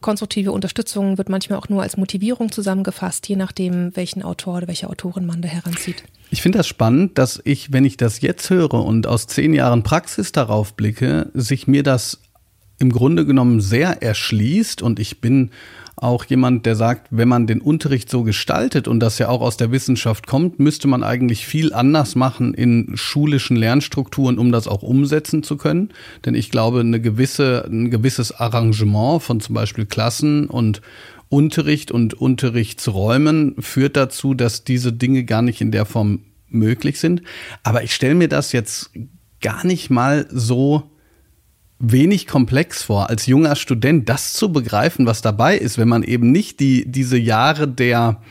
Konstruktive 0.00 0.52
Unterstützung 0.52 1.18
wird 1.18 1.28
manchmal 1.36 1.58
auch 1.58 1.68
nur 1.68 1.82
als 1.82 1.98
Motivierung 1.98 2.50
zusammengefasst, 2.50 3.28
je 3.28 3.36
nachdem, 3.36 3.94
welchen 3.94 4.22
Autor 4.22 4.56
oder 4.56 4.68
welche 4.68 4.88
Autorin 4.88 5.26
man 5.26 5.42
da 5.42 5.48
heranzieht. 5.48 6.02
Ich 6.30 6.40
finde 6.40 6.58
das 6.58 6.66
spannend, 6.66 7.18
dass 7.18 7.42
ich, 7.44 7.72
wenn 7.72 7.84
ich 7.84 7.98
das 7.98 8.22
jetzt 8.22 8.48
höre 8.48 8.72
und 8.72 9.06
aus 9.06 9.26
zehn 9.26 9.52
Jahren 9.52 9.82
Praxis 9.82 10.32
darauf 10.32 10.74
blicke, 10.74 11.30
sich 11.34 11.66
mir 11.66 11.82
das 11.82 12.20
im 12.78 12.90
Grunde 12.90 13.26
genommen 13.26 13.60
sehr 13.60 14.02
erschließt 14.02 14.80
und 14.80 14.98
ich 14.98 15.20
bin 15.20 15.50
auch 15.96 16.26
jemand, 16.26 16.66
der 16.66 16.76
sagt, 16.76 17.08
wenn 17.10 17.28
man 17.28 17.46
den 17.46 17.62
Unterricht 17.62 18.10
so 18.10 18.22
gestaltet 18.22 18.86
und 18.86 19.00
das 19.00 19.18
ja 19.18 19.28
auch 19.28 19.40
aus 19.40 19.56
der 19.56 19.72
Wissenschaft 19.72 20.26
kommt, 20.26 20.58
müsste 20.60 20.88
man 20.88 21.02
eigentlich 21.02 21.46
viel 21.46 21.72
anders 21.72 22.14
machen 22.14 22.52
in 22.52 22.92
schulischen 22.96 23.56
Lernstrukturen, 23.56 24.38
um 24.38 24.52
das 24.52 24.68
auch 24.68 24.82
umsetzen 24.82 25.42
zu 25.42 25.56
können. 25.56 25.88
Denn 26.26 26.34
ich 26.34 26.50
glaube, 26.50 26.80
eine 26.80 27.00
gewisse, 27.00 27.64
ein 27.66 27.90
gewisses 27.90 28.30
Arrangement 28.32 29.22
von 29.22 29.40
zum 29.40 29.54
Beispiel 29.54 29.86
Klassen 29.86 30.48
und 30.48 30.82
Unterricht 31.28 31.90
und 31.90 32.14
Unterrichtsräumen 32.14 33.56
führt 33.60 33.96
dazu, 33.96 34.34
dass 34.34 34.64
diese 34.64 34.92
Dinge 34.92 35.24
gar 35.24 35.42
nicht 35.42 35.60
in 35.60 35.72
der 35.72 35.84
Form 35.84 36.20
möglich 36.48 37.00
sind. 37.00 37.22
Aber 37.62 37.82
ich 37.82 37.94
stelle 37.94 38.14
mir 38.14 38.28
das 38.28 38.52
jetzt 38.52 38.90
gar 39.40 39.66
nicht 39.66 39.90
mal 39.90 40.26
so 40.30 40.90
wenig 41.78 42.26
komplex 42.26 42.82
vor, 42.82 43.10
als 43.10 43.26
junger 43.26 43.56
Student 43.56 44.08
das 44.08 44.32
zu 44.32 44.50
begreifen, 44.50 45.06
was 45.06 45.20
dabei 45.20 45.58
ist, 45.58 45.78
wenn 45.78 45.88
man 45.88 46.02
eben 46.02 46.32
nicht 46.32 46.60
die, 46.60 46.90
diese 46.90 47.18
Jahre 47.18 47.68
der 47.68 48.22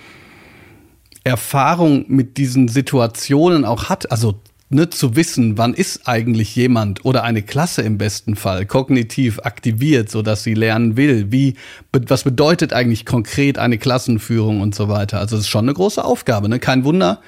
Erfahrung 1.23 2.05
mit 2.07 2.37
diesen 2.37 2.67
Situationen 2.67 3.65
auch 3.65 3.89
hat. 3.89 4.11
Also 4.11 4.39
ne, 4.69 4.89
zu 4.89 5.15
wissen, 5.15 5.57
wann 5.57 5.73
ist 5.73 6.07
eigentlich 6.07 6.55
jemand 6.55 7.05
oder 7.05 7.23
eine 7.23 7.41
Klasse 7.41 7.81
im 7.81 7.97
besten 7.97 8.35
Fall 8.35 8.65
kognitiv 8.65 9.39
aktiviert, 9.39 10.09
so 10.09 10.21
dass 10.21 10.43
sie 10.43 10.53
lernen 10.53 10.97
will. 10.97 11.31
Wie, 11.31 11.55
was 11.91 12.23
bedeutet 12.23 12.73
eigentlich 12.73 13.05
konkret 13.05 13.57
eine 13.57 13.77
Klassenführung 13.77 14.61
und 14.61 14.75
so 14.75 14.89
weiter? 14.89 15.19
Also 15.19 15.35
es 15.35 15.43
ist 15.43 15.49
schon 15.49 15.65
eine 15.65 15.73
große 15.73 16.03
Aufgabe. 16.03 16.49
Ne? 16.49 16.59
Kein 16.59 16.83
Wunder, 16.83 17.21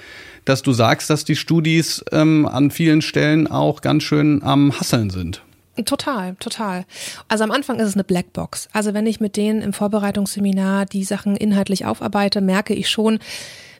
dass 0.45 0.61
du 0.61 0.71
sagst, 0.71 1.09
dass 1.09 1.25
die 1.25 1.35
Studis 1.35 2.03
ähm, 2.11 2.45
an 2.45 2.71
vielen 2.71 3.01
Stellen 3.01 3.47
auch 3.47 3.81
ganz 3.81 4.03
schön 4.03 4.41
am 4.43 4.77
Hasseln 4.79 5.09
sind. 5.09 5.41
Total, 5.85 6.35
total. 6.39 6.85
Also 7.27 7.43
am 7.43 7.51
Anfang 7.51 7.79
ist 7.79 7.89
es 7.89 7.93
eine 7.93 8.03
Blackbox. 8.03 8.67
Also 8.73 8.95
wenn 8.95 9.05
ich 9.05 9.19
mit 9.19 9.37
denen 9.37 9.61
im 9.61 9.73
Vorbereitungsseminar 9.73 10.87
die 10.87 11.03
Sachen 11.03 11.35
inhaltlich 11.35 11.85
aufarbeite, 11.85 12.41
merke 12.41 12.73
ich 12.73 12.89
schon, 12.89 13.19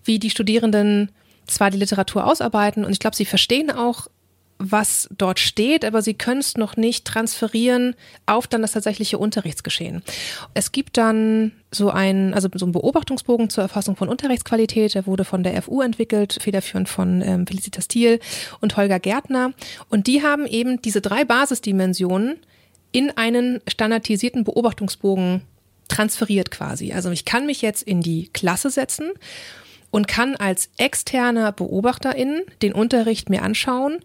wie 0.04 0.20
die 0.20 0.30
Studierenden 0.30 1.10
zwar 1.48 1.72
die 1.72 1.78
Literatur 1.78 2.26
ausarbeiten 2.26 2.86
und 2.86 2.92
ich 2.92 3.00
glaube, 3.00 3.16
sie 3.16 3.26
verstehen 3.26 3.72
auch, 3.72 4.08
was 4.60 5.08
dort 5.16 5.40
steht, 5.40 5.86
aber 5.86 6.02
sie 6.02 6.16
können 6.16 6.40
es 6.40 6.58
noch 6.58 6.78
nicht 6.78 7.06
transferieren 7.06 7.96
auf 8.26 8.48
dann 8.48 8.62
das 8.62 8.72
tatsächliche 8.72 9.18
Unterrichtsgeschehen. 9.18 10.02
Es 10.54 10.72
gibt 10.72 10.98
dann 10.98 11.52
so 11.72 11.90
ein, 11.92 12.34
also 12.34 12.50
so 12.56 12.66
ein 12.66 12.72
Beobachtungsbogen 12.72 13.50
zur 13.50 13.64
Erfassung 13.64 13.96
von 13.96 14.10
Unterrichtsqualität, 14.10 14.96
der 14.96 15.06
wurde 15.06 15.26
von 15.26 15.44
der 15.44 15.62
FU 15.62 15.82
entwickelt, 15.82 16.38
federführend 16.42 16.90
von 16.90 17.22
ähm, 17.22 17.46
Felicitas 17.46 17.88
Thiel 17.88 18.20
und 18.60 18.78
Holger 18.78 19.00
Gärtner. 19.00 19.54
Und 19.90 20.08
die 20.08 20.24
haben 20.24 20.48
eben 20.48 20.82
diese 20.82 21.02
drei 21.02 21.24
Basisdimensionen 21.24 22.38
in 22.92 23.12
einen 23.12 23.62
standardisierten 23.68 24.44
Beobachtungsbogen 24.44 25.42
transferiert 25.88 26.52
quasi. 26.52 26.94
Also 26.94 27.12
ich 27.12 27.26
kann 27.26 27.46
mich 27.46 27.62
jetzt 27.62 27.84
in 27.84 28.02
die 28.02 28.30
Klasse 28.34 28.70
setzen 28.70 29.12
und 29.92 30.08
kann 30.08 30.36
als 30.36 30.70
externer 30.78 31.52
Beobachterin 31.52 32.42
den 32.62 32.74
Unterricht 32.74 33.30
mir 33.30 33.42
anschauen 33.42 34.00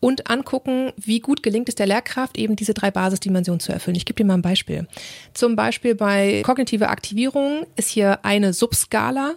und 0.00 0.30
angucken, 0.30 0.92
wie 0.96 1.20
gut 1.20 1.42
gelingt 1.42 1.68
es 1.68 1.74
der 1.74 1.86
Lehrkraft, 1.86 2.38
eben 2.38 2.56
diese 2.56 2.74
drei 2.74 2.90
Basisdimensionen 2.90 3.60
zu 3.60 3.72
erfüllen. 3.72 3.96
Ich 3.96 4.04
gebe 4.04 4.16
dir 4.16 4.24
mal 4.24 4.34
ein 4.34 4.42
Beispiel. 4.42 4.86
Zum 5.34 5.56
Beispiel 5.56 5.94
bei 5.94 6.42
kognitive 6.44 6.88
Aktivierung 6.88 7.66
ist 7.76 7.88
hier 7.88 8.24
eine 8.24 8.52
Subskala, 8.52 9.34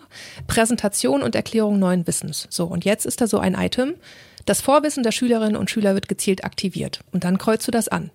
Präsentation 0.48 1.24
und 1.24 1.36
Erklärung 1.36 1.79
neuen 1.79 2.05
Wissens. 2.05 2.48
So, 2.50 2.65
und 2.65 2.86
jetzt 2.86 3.05
ist 3.05 3.22
da 3.22 3.27
so 3.27 3.39
ein 3.39 3.55
Item. 3.55 3.96
Das 4.46 4.62
Vorwissen 4.62 5.03
der 5.03 5.12
Schülerinnen 5.12 5.55
und 5.55 5.70
Schüler 5.70 5.96
wird 5.96 6.08
gezielt 6.08 6.43
aktiviert. 6.43 7.01
Und 7.12 7.24
dann 7.24 7.38
kreuzt 7.38 7.67
du 7.67 7.72
das 7.72 7.88
an. 7.88 8.12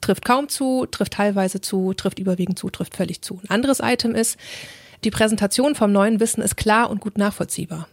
Trifft 0.00 0.24
kaum 0.24 0.48
zu, 0.48 0.86
trifft 0.86 1.14
teilweise 1.14 1.60
zu, 1.60 1.92
trifft 1.92 2.18
überwiegend 2.18 2.58
zu, 2.58 2.70
trifft 2.70 2.96
völlig 2.96 3.20
zu. 3.20 3.40
Ein 3.44 3.50
anderes 3.50 3.80
Item 3.80 4.14
ist, 4.14 4.38
die 5.04 5.10
Präsentation 5.10 5.74
vom 5.74 5.92
neuen 5.92 6.20
Wissen 6.20 6.42
ist 6.42 6.56
klar 6.56 6.90
und 6.90 7.00
gut 7.00 7.18
nachvollziehbar. 7.18 7.88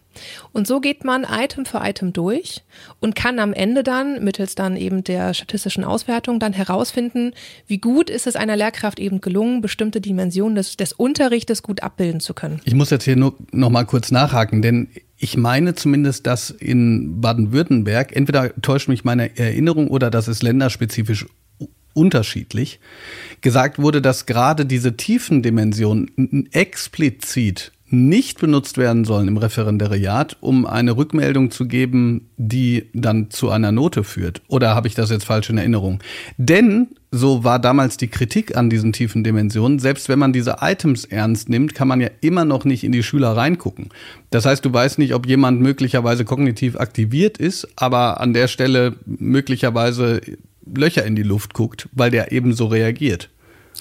Und 0.51 0.67
so 0.67 0.79
geht 0.79 1.03
man 1.03 1.25
Item 1.29 1.65
für 1.65 1.79
Item 1.83 2.13
durch 2.13 2.63
und 2.99 3.15
kann 3.15 3.39
am 3.39 3.53
Ende 3.53 3.83
dann 3.83 4.23
mittels 4.23 4.55
dann 4.55 4.75
eben 4.75 5.03
der 5.03 5.33
statistischen 5.33 5.83
Auswertung 5.83 6.39
dann 6.39 6.53
herausfinden, 6.53 7.33
wie 7.67 7.77
gut 7.77 8.09
ist 8.09 8.27
es 8.27 8.35
einer 8.35 8.55
Lehrkraft 8.55 8.99
eben 8.99 9.21
gelungen, 9.21 9.61
bestimmte 9.61 10.01
Dimensionen 10.01 10.55
des, 10.55 10.77
des 10.77 10.93
Unterrichtes 10.93 11.63
gut 11.63 11.83
abbilden 11.83 12.19
zu 12.19 12.33
können. 12.33 12.61
Ich 12.65 12.73
muss 12.73 12.89
jetzt 12.89 13.03
hier 13.03 13.15
nur 13.15 13.35
noch 13.51 13.69
mal 13.69 13.85
kurz 13.85 14.11
nachhaken, 14.11 14.61
denn 14.61 14.89
ich 15.19 15.35
meine 15.35 15.73
zumindest, 15.73 16.27
dass 16.27 16.51
in 16.51 17.21
Baden-Württemberg, 17.21 18.15
entweder 18.15 18.53
täuscht 18.61 18.87
mich 18.87 19.03
meine 19.03 19.37
Erinnerung 19.37 19.87
oder 19.87 20.11
das 20.11 20.27
ist 20.27 20.43
länderspezifisch 20.43 21.25
unterschiedlich, 21.97 22.79
gesagt 23.41 23.79
wurde, 23.79 24.01
dass 24.01 24.25
gerade 24.25 24.65
diese 24.65 24.95
tiefen 24.95 25.41
Dimensionen 25.41 26.47
explizit 26.51 27.71
nicht 27.89 28.39
benutzt 28.39 28.77
werden 28.77 29.05
sollen 29.05 29.29
im 29.29 29.37
Referendariat, 29.37 30.35
um 30.41 30.65
eine 30.65 30.97
Rückmeldung 30.97 31.51
zu 31.51 31.67
geben, 31.67 32.29
die 32.35 32.89
dann 32.93 33.29
zu 33.29 33.49
einer 33.49 33.71
Note 33.71 34.03
führt. 34.03 34.41
Oder 34.49 34.75
habe 34.75 34.87
ich 34.87 34.95
das 34.95 35.09
jetzt 35.09 35.23
falsch 35.23 35.49
in 35.49 35.57
Erinnerung? 35.57 35.99
Denn, 36.37 36.87
so 37.11 37.45
war 37.45 37.59
damals 37.59 37.95
die 37.95 38.09
Kritik 38.09 38.57
an 38.57 38.69
diesen 38.69 38.91
tiefen 38.91 39.23
Dimensionen, 39.23 39.79
selbst 39.79 40.09
wenn 40.09 40.19
man 40.19 40.33
diese 40.33 40.57
Items 40.59 41.05
ernst 41.05 41.47
nimmt, 41.47 41.75
kann 41.75 41.87
man 41.87 42.01
ja 42.01 42.09
immer 42.19 42.43
noch 42.43 42.65
nicht 42.65 42.83
in 42.83 42.91
die 42.91 43.03
Schüler 43.03 43.37
reingucken. 43.37 43.89
Das 44.31 44.45
heißt, 44.45 44.65
du 44.65 44.73
weißt 44.73 44.99
nicht, 44.99 45.13
ob 45.13 45.25
jemand 45.25 45.61
möglicherweise 45.61 46.25
kognitiv 46.25 46.75
aktiviert 46.75 47.37
ist, 47.37 47.69
aber 47.77 48.19
an 48.19 48.33
der 48.33 48.49
Stelle 48.49 48.97
möglicherweise 49.05 50.19
Löcher 50.75 51.05
in 51.05 51.15
die 51.15 51.23
Luft 51.23 51.53
guckt, 51.53 51.89
weil 51.91 52.11
der 52.11 52.31
eben 52.31 52.53
so 52.53 52.67
reagiert. 52.67 53.29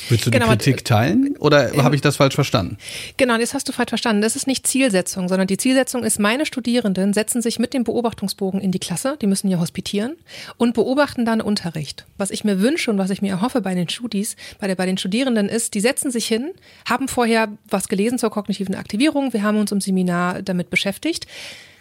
Willst 0.08 0.26
du 0.26 0.30
genau, 0.30 0.46
die 0.46 0.50
Kritik 0.50 0.84
teilen 0.84 1.36
oder 1.38 1.74
äh, 1.74 1.78
habe 1.78 1.94
ich 1.94 2.00
das 2.00 2.16
falsch 2.16 2.34
verstanden? 2.34 2.76
Genau, 3.16 3.38
das 3.38 3.54
hast 3.54 3.68
du 3.68 3.72
falsch 3.72 3.88
verstanden. 3.88 4.22
Das 4.22 4.36
ist 4.36 4.46
nicht 4.46 4.66
Zielsetzung, 4.66 5.28
sondern 5.28 5.46
die 5.46 5.56
Zielsetzung 5.56 6.04
ist, 6.04 6.18
meine 6.18 6.46
Studierenden 6.46 7.12
setzen 7.12 7.42
sich 7.42 7.58
mit 7.58 7.74
dem 7.74 7.84
Beobachtungsbogen 7.84 8.60
in 8.60 8.72
die 8.72 8.78
Klasse, 8.78 9.16
die 9.20 9.26
müssen 9.26 9.48
ja 9.48 9.58
hospitieren 9.58 10.16
und 10.56 10.74
beobachten 10.74 11.24
dann 11.24 11.40
Unterricht. 11.40 12.06
Was 12.18 12.30
ich 12.30 12.44
mir 12.44 12.60
wünsche 12.60 12.90
und 12.90 12.98
was 12.98 13.10
ich 13.10 13.22
mir 13.22 13.30
erhoffe 13.30 13.60
bei 13.60 13.74
den 13.74 13.88
Studis, 13.88 14.36
bei, 14.60 14.66
der, 14.66 14.74
bei 14.74 14.86
den 14.86 14.98
Studierenden 14.98 15.48
ist, 15.48 15.74
die 15.74 15.80
setzen 15.80 16.10
sich 16.10 16.26
hin, 16.26 16.52
haben 16.88 17.08
vorher 17.08 17.48
was 17.68 17.88
gelesen 17.88 18.18
zur 18.18 18.30
kognitiven 18.30 18.74
Aktivierung, 18.74 19.32
wir 19.32 19.42
haben 19.42 19.58
uns 19.58 19.72
im 19.72 19.80
Seminar 19.80 20.42
damit 20.42 20.70
beschäftigt. 20.70 21.26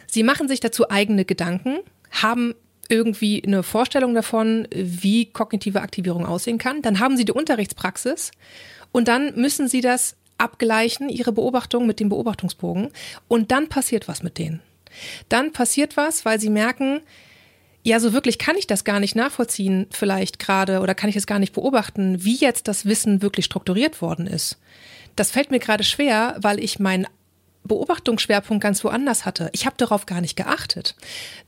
Sie 0.08 0.24
machen 0.24 0.48
sich 0.48 0.60
dazu 0.60 0.90
eigene 0.90 1.26
Gedanken, 1.26 1.80
haben 2.12 2.56
irgendwie 2.90 3.44
eine 3.46 3.64
Vorstellung 3.64 4.14
davon, 4.14 4.68
wie 4.72 5.26
kognitive 5.26 5.82
Aktivierung 5.82 6.26
aussehen 6.26 6.58
kann. 6.58 6.82
Dann 6.82 7.00
haben 7.00 7.18
Sie 7.18 7.26
die 7.26 7.32
Unterrichtspraxis 7.32 8.32
und 8.92 9.08
dann 9.08 9.36
müssen 9.36 9.68
Sie 9.68 9.82
das 9.82 10.16
abgleichen, 10.38 11.10
Ihre 11.10 11.32
Beobachtung 11.32 11.88
mit 11.88 12.00
dem 12.00 12.10
Beobachtungsbogen 12.10 12.90
und 13.28 13.52
dann 13.52 13.70
passiert 13.70 14.08
was 14.08 14.24
mit 14.24 14.38
denen. 14.38 14.62
Dann 15.30 15.52
passiert 15.52 15.98
was, 15.98 16.26
weil 16.26 16.40
Sie 16.40 16.50
merken, 16.50 17.02
ja, 17.84 18.00
so 18.00 18.14
wirklich 18.14 18.40
kann 18.40 18.58
ich 18.58 18.66
das 18.66 18.84
gar 18.84 19.00
nicht 19.00 19.16
nachvollziehen, 19.16 19.86
vielleicht 19.92 20.40
gerade, 20.40 20.80
oder 20.80 20.96
kann 20.96 21.10
ich 21.10 21.16
es 21.16 21.28
gar 21.28 21.38
nicht 21.38 21.54
beobachten, 21.54 22.24
wie 22.24 22.36
jetzt 22.36 22.68
das 22.68 22.86
Wissen 22.86 23.22
wirklich 23.22 23.46
strukturiert 23.46 24.02
worden 24.02 24.28
ist. 24.28 24.58
das 25.16 25.32
fällt 25.32 25.52
mir 25.52 25.60
gerade 25.60 25.84
schwer, 25.84 26.36
weil 26.40 26.60
ich 26.62 26.80
meinen 26.80 27.08
Beobachtungsschwerpunkt 27.66 28.64
ganz 28.64 28.84
woanders 28.84 29.26
hatte. 29.26 29.50
Ich 29.54 29.66
habe 29.66 29.76
darauf 29.78 30.06
gar 30.06 30.22
nicht 30.22 30.36
geachtet. 30.36 30.96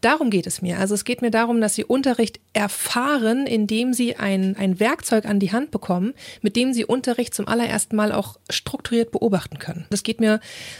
Darum 0.01 0.29
geht 0.29 0.47
es 0.47 0.61
mir. 0.61 0.79
Also 0.79 0.95
es 0.95 1.05
geht 1.05 1.21
mir 1.21 1.31
darum, 1.31 1.61
dass 1.61 1.75
Sie 1.75 1.85
Unterricht 1.85 2.39
erfahren, 2.53 3.47
indem 3.47 3.93
Sie 3.93 4.15
ein, 4.15 4.55
ein 4.57 4.79
Werkzeug 4.79 5.25
an 5.25 5.39
die 5.39 5.51
Hand 5.51 5.71
bekommen, 5.71 6.13
mit 6.41 6.55
dem 6.55 6.73
Sie 6.73 6.85
Unterricht 6.85 7.33
zum 7.33 7.47
allerersten 7.47 7.95
Mal 7.95 8.11
auch 8.11 8.37
strukturiert 8.49 9.11
beobachten 9.11 9.59
können. 9.59 9.85
Es 9.89 10.03
geht 10.03 10.19
mir 10.19 10.39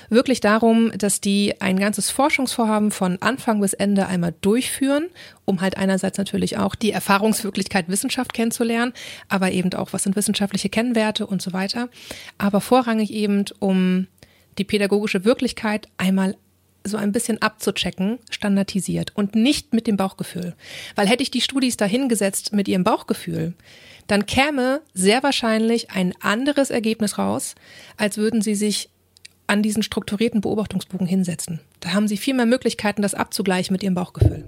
wirklich 0.10 0.40
darum, 0.42 0.92
dass 0.98 1.22
die 1.22 1.60
ein 1.62 1.80
ganzes 1.80 2.10
Forschungsvorhaben 2.10 2.92
von 2.92 3.18
Anfang 3.22 3.62
bis 3.62 3.74
Ende 3.74 4.08
einmal 4.08 4.34
durchführen, 4.42 5.08
um 5.46 5.62
halt 5.62 5.78
einerseits 5.78 6.18
natürlich 6.18 6.58
auch 6.58 6.76
die 6.76 6.92
Erfahrungswirklichkeit 6.92 7.88
Wissenschaft 7.88 8.34
kennenzulernen, 8.34 8.94
aber 9.30 9.52
eben 9.52 9.74
auch, 9.74 9.94
was 9.94 10.04
sind 10.04 10.16
wissenschaftliche 10.16 10.70
Kennwerte 10.70 11.26
und 11.28 11.42
so 11.42 11.54
weiter. 11.54 11.90
Aber 12.38 12.62
vorrangig 12.62 13.12
eben, 13.12 13.46
um 13.60 14.08
die 14.58 14.64
pädagogische 14.64 15.26
Wirklichkeit 15.26 15.88
einmal 15.98 16.36
so 16.84 16.98
ein 16.98 17.12
bisschen 17.12 17.42
abzuchecken, 17.42 18.20
standardisiert 18.30 19.12
und 19.16 19.36
nicht 19.36 19.74
mit 19.74 19.88
dem 19.88 19.98
Bauchgefühl. 19.98 20.56
Weil 20.96 21.08
hätte 21.08 21.24
ich 21.24 21.32
die 21.32 21.42
Studis 21.42 21.78
dahingesetzt 21.78 22.54
mit 22.54 22.68
ihrem 22.68 22.84
Bauchgefühl, 22.84 23.54
dann 24.08 24.26
käme 24.26 24.82
sehr 24.94 25.22
wahrscheinlich 25.22 25.92
ein 25.92 26.14
anderes 26.22 26.70
Ergebnis 26.70 27.18
raus, 27.18 27.56
als 27.98 28.18
würden 28.18 28.42
sie 28.42 28.56
sich 28.56 28.90
an 29.48 29.64
diesen 29.64 29.84
strukturierten 29.84 30.42
Beobachtungsbogen 30.42 31.08
hinsetzen. 31.08 31.60
Da 31.80 31.94
haben 31.94 32.08
sie 32.08 32.18
viel 32.18 32.34
mehr 32.34 32.46
Möglichkeiten, 32.46 33.02
das 33.02 33.14
abzugleichen 33.14 33.74
mit 33.74 33.84
ihrem 33.84 33.96
Bauchgefühl. 33.96 34.44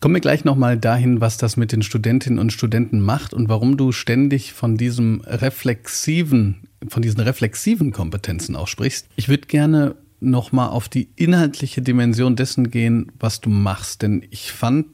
Kommen 0.00 0.14
wir 0.14 0.20
gleich 0.20 0.44
nochmal 0.44 0.78
dahin, 0.78 1.20
was 1.20 1.36
das 1.36 1.56
mit 1.56 1.72
den 1.72 1.82
Studentinnen 1.82 2.38
und 2.38 2.52
Studenten 2.52 3.00
macht 3.00 3.34
und 3.34 3.48
warum 3.48 3.76
du 3.76 3.92
ständig 3.92 4.52
von 4.54 4.76
diesem 4.76 5.20
reflexiven 5.26 6.69
von 6.88 7.02
diesen 7.02 7.20
reflexiven 7.20 7.92
Kompetenzen 7.92 8.56
auch 8.56 8.68
sprichst. 8.68 9.06
Ich 9.16 9.28
würde 9.28 9.46
gerne 9.46 9.96
nochmal 10.20 10.68
auf 10.68 10.88
die 10.88 11.08
inhaltliche 11.16 11.82
Dimension 11.82 12.36
dessen 12.36 12.70
gehen, 12.70 13.10
was 13.18 13.40
du 13.40 13.50
machst. 13.50 14.02
Denn 14.02 14.26
ich 14.30 14.52
fand 14.52 14.86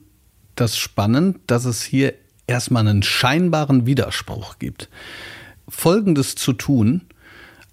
das 0.55 0.78
spannend, 0.78 1.38
dass 1.47 1.64
es 1.64 1.83
hier 1.83 2.14
erstmal 2.47 2.87
einen 2.87 3.02
scheinbaren 3.02 3.87
Widerspruch 3.87 4.59
gibt. 4.59 4.88
Folgendes 5.69 6.37
zu 6.37 6.52
tun, 6.52 7.02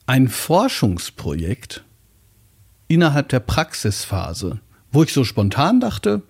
ein 0.05 0.27
Forschungsprojekt 0.27 1.83
innerhalb 2.87 3.29
der 3.29 3.39
Praxisphase, 3.39 4.59
wo 4.91 5.03
ich 5.03 5.13
so 5.13 5.23
spontan 5.23 5.79
dachte, 5.79 6.23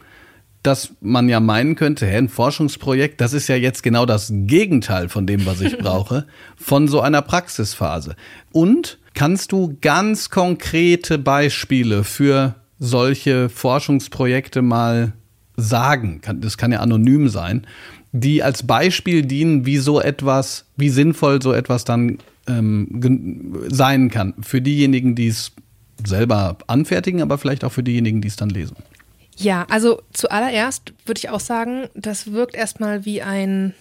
dass 0.63 0.93
man 1.01 1.27
ja 1.27 1.41
meinen 1.41 1.75
könnte, 1.75 2.05
hä, 2.07 2.17
ein 2.17 2.29
Forschungsprojekt, 2.29 3.19
das 3.19 3.33
ist 3.33 3.49
ja 3.49 3.55
jetzt 3.55 3.83
genau 3.83 4.05
das 4.05 4.31
Gegenteil 4.33 5.09
von 5.09 5.27
dem, 5.27 5.45
was 5.45 5.59
ich 5.61 5.77
brauche, 5.79 6.25
von 6.55 6.87
so 6.87 7.01
einer 7.01 7.21
Praxisphase. 7.21 8.15
Und 8.53 8.97
kannst 9.13 9.51
du 9.51 9.77
ganz 9.81 10.29
konkrete 10.29 11.17
Beispiele 11.17 12.05
für 12.05 12.55
solche 12.79 13.49
Forschungsprojekte 13.49 14.61
mal 14.61 15.13
sagen? 15.57 16.21
Das 16.35 16.57
kann 16.57 16.71
ja 16.71 16.79
anonym 16.79 17.27
sein, 17.27 17.67
die 18.13 18.41
als 18.41 18.63
Beispiel 18.65 19.23
dienen, 19.23 19.65
wie 19.65 19.77
so 19.77 19.99
etwas, 19.99 20.65
wie 20.77 20.89
sinnvoll 20.89 21.41
so 21.41 21.51
etwas 21.51 21.83
dann 21.83 22.19
ähm, 22.47 23.67
sein 23.69 24.09
kann. 24.09 24.33
Für 24.41 24.61
diejenigen, 24.61 25.15
die 25.15 25.27
es 25.27 25.51
selber 26.05 26.57
anfertigen, 26.67 27.21
aber 27.21 27.37
vielleicht 27.37 27.65
auch 27.65 27.71
für 27.71 27.83
diejenigen, 27.83 28.21
die 28.21 28.27
es 28.27 28.35
dann 28.35 28.49
lesen. 28.49 28.77
Ja, 29.37 29.65
also 29.69 30.01
zuallererst 30.13 30.93
würde 31.05 31.19
ich 31.19 31.29
auch 31.29 31.39
sagen, 31.39 31.89
das 31.95 32.31
wirkt 32.31 32.55
erstmal 32.55 33.05
wie 33.05 33.21
ein 33.21 33.73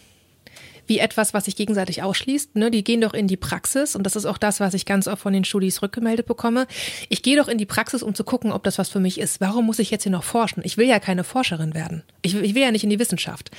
wie 0.86 0.98
etwas, 0.98 1.32
was 1.32 1.44
sich 1.44 1.56
gegenseitig 1.56 2.02
ausschließt. 2.02 2.56
Ne? 2.56 2.70
Die 2.70 2.84
gehen 2.84 3.00
doch 3.00 3.14
in 3.14 3.28
die 3.28 3.36
Praxis 3.36 3.94
und 3.94 4.02
das 4.04 4.16
ist 4.16 4.26
auch 4.26 4.38
das, 4.38 4.60
was 4.60 4.74
ich 4.74 4.84
ganz 4.84 5.06
oft 5.06 5.22
von 5.22 5.32
den 5.32 5.44
Studis 5.44 5.80
rückgemeldet 5.80 6.26
bekomme. 6.26 6.66
Ich 7.08 7.22
gehe 7.22 7.36
doch 7.36 7.48
in 7.48 7.58
die 7.58 7.66
Praxis, 7.66 8.02
um 8.02 8.14
zu 8.14 8.24
gucken, 8.24 8.52
ob 8.52 8.64
das 8.64 8.78
was 8.78 8.88
für 8.88 9.00
mich 9.00 9.18
ist. 9.18 9.40
Warum 9.40 9.66
muss 9.66 9.78
ich 9.78 9.90
jetzt 9.90 10.02
hier 10.02 10.12
noch 10.12 10.24
forschen? 10.24 10.62
Ich 10.64 10.76
will 10.76 10.88
ja 10.88 10.98
keine 10.98 11.24
Forscherin 11.24 11.74
werden. 11.74 12.02
Ich, 12.22 12.34
ich 12.34 12.54
will 12.54 12.62
ja 12.62 12.70
nicht 12.70 12.84
in 12.84 12.90
die 12.90 12.98
Wissenschaft. 12.98 13.50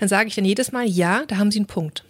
Dann 0.00 0.08
sage 0.08 0.28
ich 0.28 0.34
dann 0.34 0.44
jedes 0.44 0.72
Mal, 0.72 0.86
ja, 0.86 1.24
da 1.28 1.38
haben 1.38 1.50
Sie 1.50 1.60
einen 1.60 1.66
Punkt. 1.66 2.04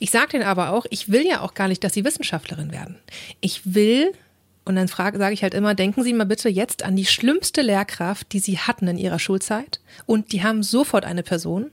Ich 0.00 0.10
sage 0.10 0.32
denen 0.32 0.44
aber 0.44 0.72
auch, 0.72 0.86
ich 0.90 1.10
will 1.10 1.26
ja 1.26 1.40
auch 1.40 1.54
gar 1.54 1.68
nicht, 1.68 1.84
dass 1.84 1.94
Sie 1.94 2.04
Wissenschaftlerin 2.04 2.72
werden. 2.72 2.96
Ich 3.40 3.74
will 3.74 4.12
und 4.64 4.76
dann 4.76 4.88
sage 4.88 5.32
ich 5.32 5.42
halt 5.42 5.54
immer, 5.54 5.74
denken 5.74 6.02
Sie 6.02 6.12
mal 6.12 6.26
bitte 6.26 6.48
jetzt 6.48 6.82
an 6.82 6.94
die 6.94 7.06
schlimmste 7.06 7.62
Lehrkraft, 7.62 8.32
die 8.32 8.40
Sie 8.40 8.58
hatten 8.58 8.88
in 8.88 8.98
Ihrer 8.98 9.18
Schulzeit. 9.18 9.80
Und 10.06 10.32
die 10.32 10.42
haben 10.42 10.62
sofort 10.62 11.04
eine 11.04 11.22
Person. 11.22 11.70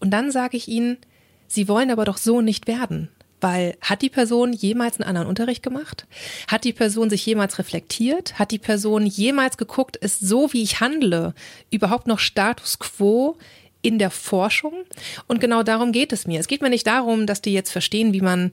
Und 0.00 0.10
dann 0.10 0.30
sage 0.30 0.56
ich 0.56 0.68
Ihnen, 0.68 0.98
Sie 1.46 1.68
wollen 1.68 1.90
aber 1.90 2.04
doch 2.04 2.16
so 2.16 2.40
nicht 2.40 2.66
werden. 2.66 3.08
Weil 3.40 3.76
hat 3.80 4.02
die 4.02 4.10
Person 4.10 4.52
jemals 4.52 4.98
einen 4.98 5.08
anderen 5.08 5.28
Unterricht 5.28 5.62
gemacht? 5.62 6.06
Hat 6.48 6.64
die 6.64 6.72
Person 6.72 7.10
sich 7.10 7.24
jemals 7.26 7.58
reflektiert? 7.58 8.38
Hat 8.38 8.50
die 8.50 8.58
Person 8.58 9.06
jemals 9.06 9.56
geguckt, 9.56 9.96
ist 9.96 10.20
so, 10.20 10.52
wie 10.52 10.62
ich 10.62 10.80
handle, 10.80 11.34
überhaupt 11.70 12.06
noch 12.06 12.18
Status 12.18 12.78
quo 12.78 13.36
in 13.82 13.98
der 13.98 14.10
Forschung? 14.10 14.84
Und 15.28 15.40
genau 15.40 15.62
darum 15.62 15.92
geht 15.92 16.12
es 16.12 16.26
mir. 16.26 16.40
Es 16.40 16.48
geht 16.48 16.62
mir 16.62 16.70
nicht 16.70 16.86
darum, 16.86 17.26
dass 17.26 17.42
die 17.42 17.52
jetzt 17.52 17.70
verstehen, 17.70 18.12
wie 18.12 18.22
man 18.22 18.52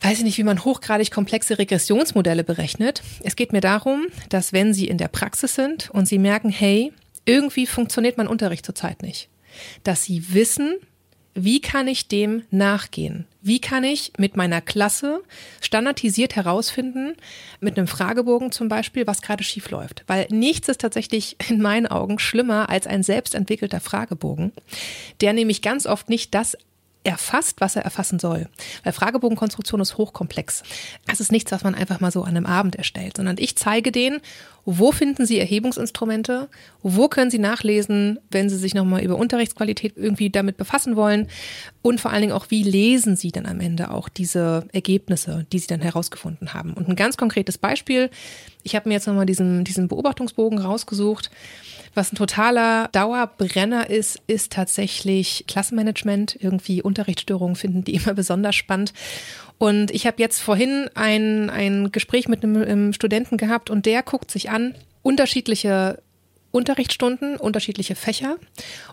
weiß 0.00 0.18
ich 0.18 0.24
nicht, 0.24 0.38
wie 0.38 0.44
man 0.44 0.64
hochgradig 0.64 1.10
komplexe 1.10 1.58
Regressionsmodelle 1.58 2.44
berechnet. 2.44 3.02
Es 3.22 3.36
geht 3.36 3.52
mir 3.52 3.60
darum, 3.60 4.06
dass 4.28 4.52
wenn 4.52 4.74
Sie 4.74 4.88
in 4.88 4.98
der 4.98 5.08
Praxis 5.08 5.54
sind 5.54 5.90
und 5.90 6.06
Sie 6.06 6.18
merken, 6.18 6.50
hey, 6.50 6.92
irgendwie 7.26 7.66
funktioniert 7.66 8.16
mein 8.16 8.26
Unterricht 8.26 8.64
zurzeit 8.64 9.02
nicht, 9.02 9.28
dass 9.84 10.04
Sie 10.04 10.32
wissen, 10.34 10.74
wie 11.34 11.60
kann 11.60 11.86
ich 11.86 12.08
dem 12.08 12.42
nachgehen? 12.50 13.24
Wie 13.40 13.60
kann 13.60 13.84
ich 13.84 14.12
mit 14.18 14.36
meiner 14.36 14.60
Klasse 14.60 15.22
standardisiert 15.60 16.34
herausfinden, 16.34 17.14
mit 17.60 17.78
einem 17.78 17.86
Fragebogen 17.86 18.50
zum 18.50 18.68
Beispiel, 18.68 19.06
was 19.06 19.22
gerade 19.22 19.44
schief 19.44 19.70
läuft? 19.70 20.02
Weil 20.08 20.26
nichts 20.30 20.68
ist 20.68 20.80
tatsächlich 20.80 21.36
in 21.48 21.62
meinen 21.62 21.86
Augen 21.86 22.18
schlimmer 22.18 22.68
als 22.68 22.86
ein 22.86 23.02
selbstentwickelter 23.02 23.80
Fragebogen, 23.80 24.52
der 25.20 25.32
nämlich 25.32 25.62
ganz 25.62 25.86
oft 25.86 26.08
nicht 26.08 26.34
das 26.34 26.56
erfasst, 27.02 27.60
was 27.60 27.76
er 27.76 27.82
erfassen 27.82 28.18
soll. 28.18 28.48
Weil 28.84 28.92
Fragebogenkonstruktion 28.92 29.80
ist 29.80 29.96
hochkomplex. 29.96 30.62
Es 31.10 31.20
ist 31.20 31.32
nichts, 31.32 31.50
was 31.50 31.64
man 31.64 31.74
einfach 31.74 32.00
mal 32.00 32.10
so 32.10 32.22
an 32.22 32.36
einem 32.36 32.46
Abend 32.46 32.76
erstellt, 32.76 33.16
sondern 33.16 33.36
ich 33.38 33.56
zeige 33.56 33.90
denen, 33.90 34.20
wo 34.66 34.92
finden 34.92 35.24
Sie 35.24 35.38
Erhebungsinstrumente, 35.38 36.48
wo 36.82 37.08
können 37.08 37.30
Sie 37.30 37.38
nachlesen, 37.38 38.18
wenn 38.30 38.50
Sie 38.50 38.56
sich 38.56 38.74
nochmal 38.74 39.02
über 39.02 39.16
Unterrichtsqualität 39.16 39.94
irgendwie 39.96 40.28
damit 40.28 40.58
befassen 40.58 40.96
wollen 40.96 41.28
und 41.82 42.00
vor 42.00 42.10
allen 42.10 42.20
Dingen 42.20 42.34
auch, 42.34 42.46
wie 42.50 42.62
lesen 42.62 43.16
Sie 43.16 43.32
dann 43.32 43.46
am 43.46 43.60
Ende 43.60 43.90
auch 43.90 44.08
diese 44.10 44.66
Ergebnisse, 44.72 45.46
die 45.52 45.58
Sie 45.58 45.66
dann 45.66 45.80
herausgefunden 45.80 46.52
haben. 46.52 46.74
Und 46.74 46.88
ein 46.88 46.96
ganz 46.96 47.16
konkretes 47.16 47.56
Beispiel, 47.56 48.10
ich 48.62 48.76
habe 48.76 48.88
mir 48.88 48.96
jetzt 48.96 49.06
nochmal 49.06 49.26
diesen, 49.26 49.64
diesen 49.64 49.88
Beobachtungsbogen 49.88 50.58
rausgesucht. 50.58 51.30
Was 51.94 52.12
ein 52.12 52.16
totaler 52.16 52.88
Dauerbrenner 52.92 53.90
ist, 53.90 54.20
ist 54.26 54.52
tatsächlich 54.52 55.44
Klassenmanagement. 55.48 56.36
Irgendwie 56.38 56.82
Unterrichtsstörungen 56.90 57.56
finden 57.56 57.84
die 57.84 57.94
immer 58.00 58.14
besonders 58.14 58.56
spannend. 58.56 58.92
Und 59.58 59.90
ich 59.90 60.06
habe 60.06 60.16
jetzt 60.18 60.40
vorhin 60.40 60.88
ein, 60.94 61.50
ein 61.50 61.92
Gespräch 61.92 62.28
mit 62.28 62.42
einem, 62.42 62.62
einem 62.62 62.92
Studenten 62.92 63.36
gehabt 63.36 63.70
und 63.70 63.86
der 63.86 64.02
guckt 64.02 64.30
sich 64.30 64.50
an, 64.50 64.74
unterschiedliche 65.02 66.02
Unterrichtsstunden, 66.50 67.36
unterschiedliche 67.36 67.94
Fächer 67.94 68.36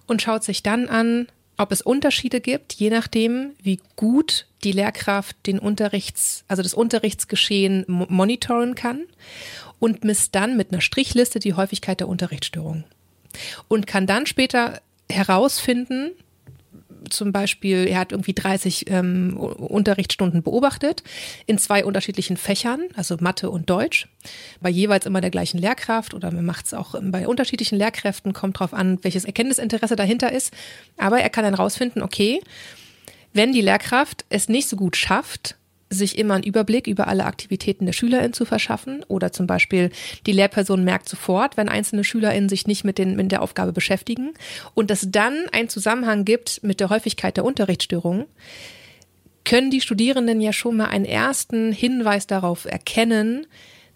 und 0.06 0.22
schaut 0.22 0.44
sich 0.44 0.64
dann 0.64 0.88
an, 0.88 1.28
ob 1.58 1.72
es 1.72 1.82
Unterschiede 1.82 2.40
gibt, 2.40 2.74
je 2.74 2.90
nachdem, 2.90 3.52
wie 3.62 3.80
gut 3.96 4.46
die 4.64 4.72
Lehrkraft 4.72 5.36
den 5.48 5.58
Unterrichts, 5.58 6.44
also 6.48 6.62
das 6.62 6.74
Unterrichtsgeschehen 6.74 7.84
monitoren 7.88 8.76
kann 8.76 9.02
und 9.80 10.04
misst 10.04 10.36
dann 10.36 10.56
mit 10.56 10.72
einer 10.72 10.82
Strichliste 10.82 11.40
die 11.40 11.54
Häufigkeit 11.54 12.00
der 12.00 12.10
Unterrichtsstörungen 12.10 12.84
und 13.68 13.88
kann 13.88 14.06
dann 14.06 14.26
später 14.28 14.82
herausfinden, 15.10 16.12
zum 17.10 17.32
Beispiel, 17.32 17.88
er 17.88 18.00
hat 18.00 18.12
irgendwie 18.12 18.34
30 18.34 18.90
ähm, 18.90 19.38
Unterrichtsstunden 19.38 20.44
beobachtet 20.44 21.04
in 21.46 21.58
zwei 21.58 21.86
unterschiedlichen 21.86 22.38
Fächern, 22.38 22.82
also 22.96 23.18
Mathe 23.20 23.50
und 23.50 23.70
Deutsch, 23.70 24.08
bei 24.62 24.70
jeweils 24.70 25.06
immer 25.06 25.22
der 25.22 25.32
gleichen 25.32 25.58
Lehrkraft 25.58 26.14
oder 26.14 26.32
man 26.32 26.46
macht 26.46 26.66
es 26.66 26.74
auch 26.74 26.96
bei 27.02 27.28
unterschiedlichen 27.28 27.78
Lehrkräften, 27.78 28.34
kommt 28.34 28.60
drauf 28.60 28.74
an, 28.74 29.00
welches 29.04 29.26
Erkenntnisinteresse 29.26 29.96
dahinter 29.96 30.32
ist. 30.32 30.54
Aber 30.98 31.20
er 31.20 31.30
kann 31.30 31.44
dann 31.44 31.56
rausfinden, 31.56 32.02
okay, 32.02 32.42
wenn 33.34 33.52
die 33.52 33.62
Lehrkraft 33.62 34.26
es 34.30 34.50
nicht 34.50 34.68
so 34.68 34.76
gut 34.76 34.96
schafft, 34.96 35.56
sich 35.90 36.18
immer 36.18 36.36
einen 36.36 36.44
Überblick 36.44 36.88
über 36.88 37.08
alle 37.08 37.26
Aktivitäten 37.26 37.86
der 37.86 37.94
SchülerInnen 37.94 38.34
zu 38.34 38.46
verschaffen. 38.46 39.04
Oder 39.08 39.32
zum 39.32 39.48
Beispiel 39.48 39.90
die 40.26 40.34
Lehrperson 40.34 40.84
merkt 40.84 41.08
sofort, 41.08 41.58
wenn 41.58 41.70
einzelne 41.70 42.04
SchülerInnen 42.04 42.50
sich 42.50 42.68
nicht 42.68 42.84
mit, 42.84 42.98
den, 42.98 43.16
mit 43.16 43.32
der 43.32 43.42
Aufgabe 43.42 43.72
beschäftigen. 43.72 44.34
Und 44.74 44.92
es 44.92 45.08
dann 45.10 45.46
einen 45.52 45.70
Zusammenhang 45.70 46.26
gibt 46.26 46.64
mit 46.64 46.80
der 46.80 46.90
Häufigkeit 46.90 47.38
der 47.38 47.46
Unterrichtsstörungen, 47.46 48.26
können 49.46 49.72
die 49.72 49.82
Studierenden 49.82 50.42
ja 50.42 50.52
schon 50.52 50.76
mal 50.76 50.88
einen 50.88 51.06
ersten 51.06 51.72
Hinweis 51.72 52.28
darauf 52.28 52.66
erkennen, 52.66 53.48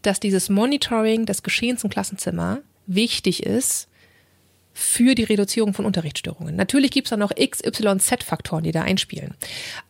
dass 0.02 0.22
dieses 0.22 0.50
Monitoring 0.50 1.26
des 1.26 1.44
Geschehens 1.44 1.84
im 1.84 1.90
Klassenzimmer 1.90 2.60
wichtig 2.88 3.44
ist, 3.44 3.90
für 4.74 5.16
die 5.16 5.24
Reduzierung 5.24 5.74
von 5.74 5.86
Unterrichtsstörungen. 5.86 6.56
Natürlich 6.56 6.92
gibt 6.92 7.08
es 7.08 7.10
da 7.10 7.18
noch 7.18 7.32
X, 7.36 7.64
Y, 7.64 8.00
Z-Faktoren, 8.00 8.64
die 8.64 8.72
da 8.72 8.84
einspielen. 8.84 9.34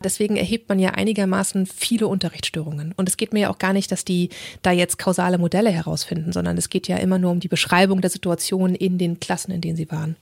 Deswegen 0.02 0.36
erhebt 0.36 0.68
man 0.68 0.78
ja 0.78 0.90
einigermaßen 0.90 1.66
viele 1.66 2.08
Unterrichtsstörungen. 2.08 2.92
Und 2.96 3.08
es 3.08 3.16
geht 3.16 3.32
mir 3.32 3.40
ja 3.40 3.50
auch 3.50 3.58
gar 3.58 3.72
nicht, 3.72 3.92
dass 3.92 4.04
die 4.04 4.30
da 4.62 4.72
jetzt 4.72 4.98
kausale 4.98 5.38
Modelle 5.38 5.70
herausfinden, 5.70 6.32
sondern 6.32 6.58
es 6.58 6.68
geht 6.68 6.88
ja 6.88 6.96
immer 6.96 7.18
nur 7.18 7.30
um 7.30 7.40
die 7.40 7.48
Beschreibung 7.48 8.00
der 8.00 8.10
Situation 8.10 8.74
in 8.74 8.98
den 8.98 9.20
Klassen, 9.20 9.52
in 9.52 9.60
denen 9.60 9.76
sie 9.76 9.90
waren. 9.90 10.16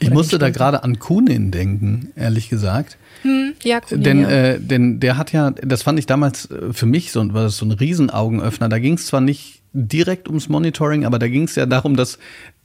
Ich 0.00 0.10
musste 0.10 0.38
da 0.38 0.50
gerade 0.50 0.84
an 0.84 0.98
Kunin 0.98 1.50
denken, 1.50 2.12
ehrlich 2.14 2.48
gesagt. 2.48 2.98
Hm, 3.22 3.54
ja, 3.64 3.80
Kunin, 3.80 4.04
denn, 4.04 4.20
ja. 4.20 4.30
Äh, 4.30 4.60
denn 4.60 5.00
der 5.00 5.16
hat 5.16 5.32
ja, 5.32 5.50
das 5.50 5.82
fand 5.82 5.98
ich 5.98 6.06
damals 6.06 6.50
äh, 6.50 6.72
für 6.72 6.86
mich 6.86 7.10
so, 7.10 7.32
war 7.34 7.42
das 7.42 7.56
so 7.56 7.66
ein 7.66 7.72
Riesenaugenöffner. 7.72 8.68
Da 8.68 8.78
ging 8.78 8.94
es 8.94 9.06
zwar 9.06 9.20
nicht 9.20 9.60
direkt 9.72 10.28
ums 10.28 10.48
Monitoring, 10.48 11.04
aber 11.04 11.18
da 11.18 11.28
ging 11.28 11.44
es 11.44 11.54
ja 11.56 11.66
darum, 11.66 11.96
dass 11.96 12.18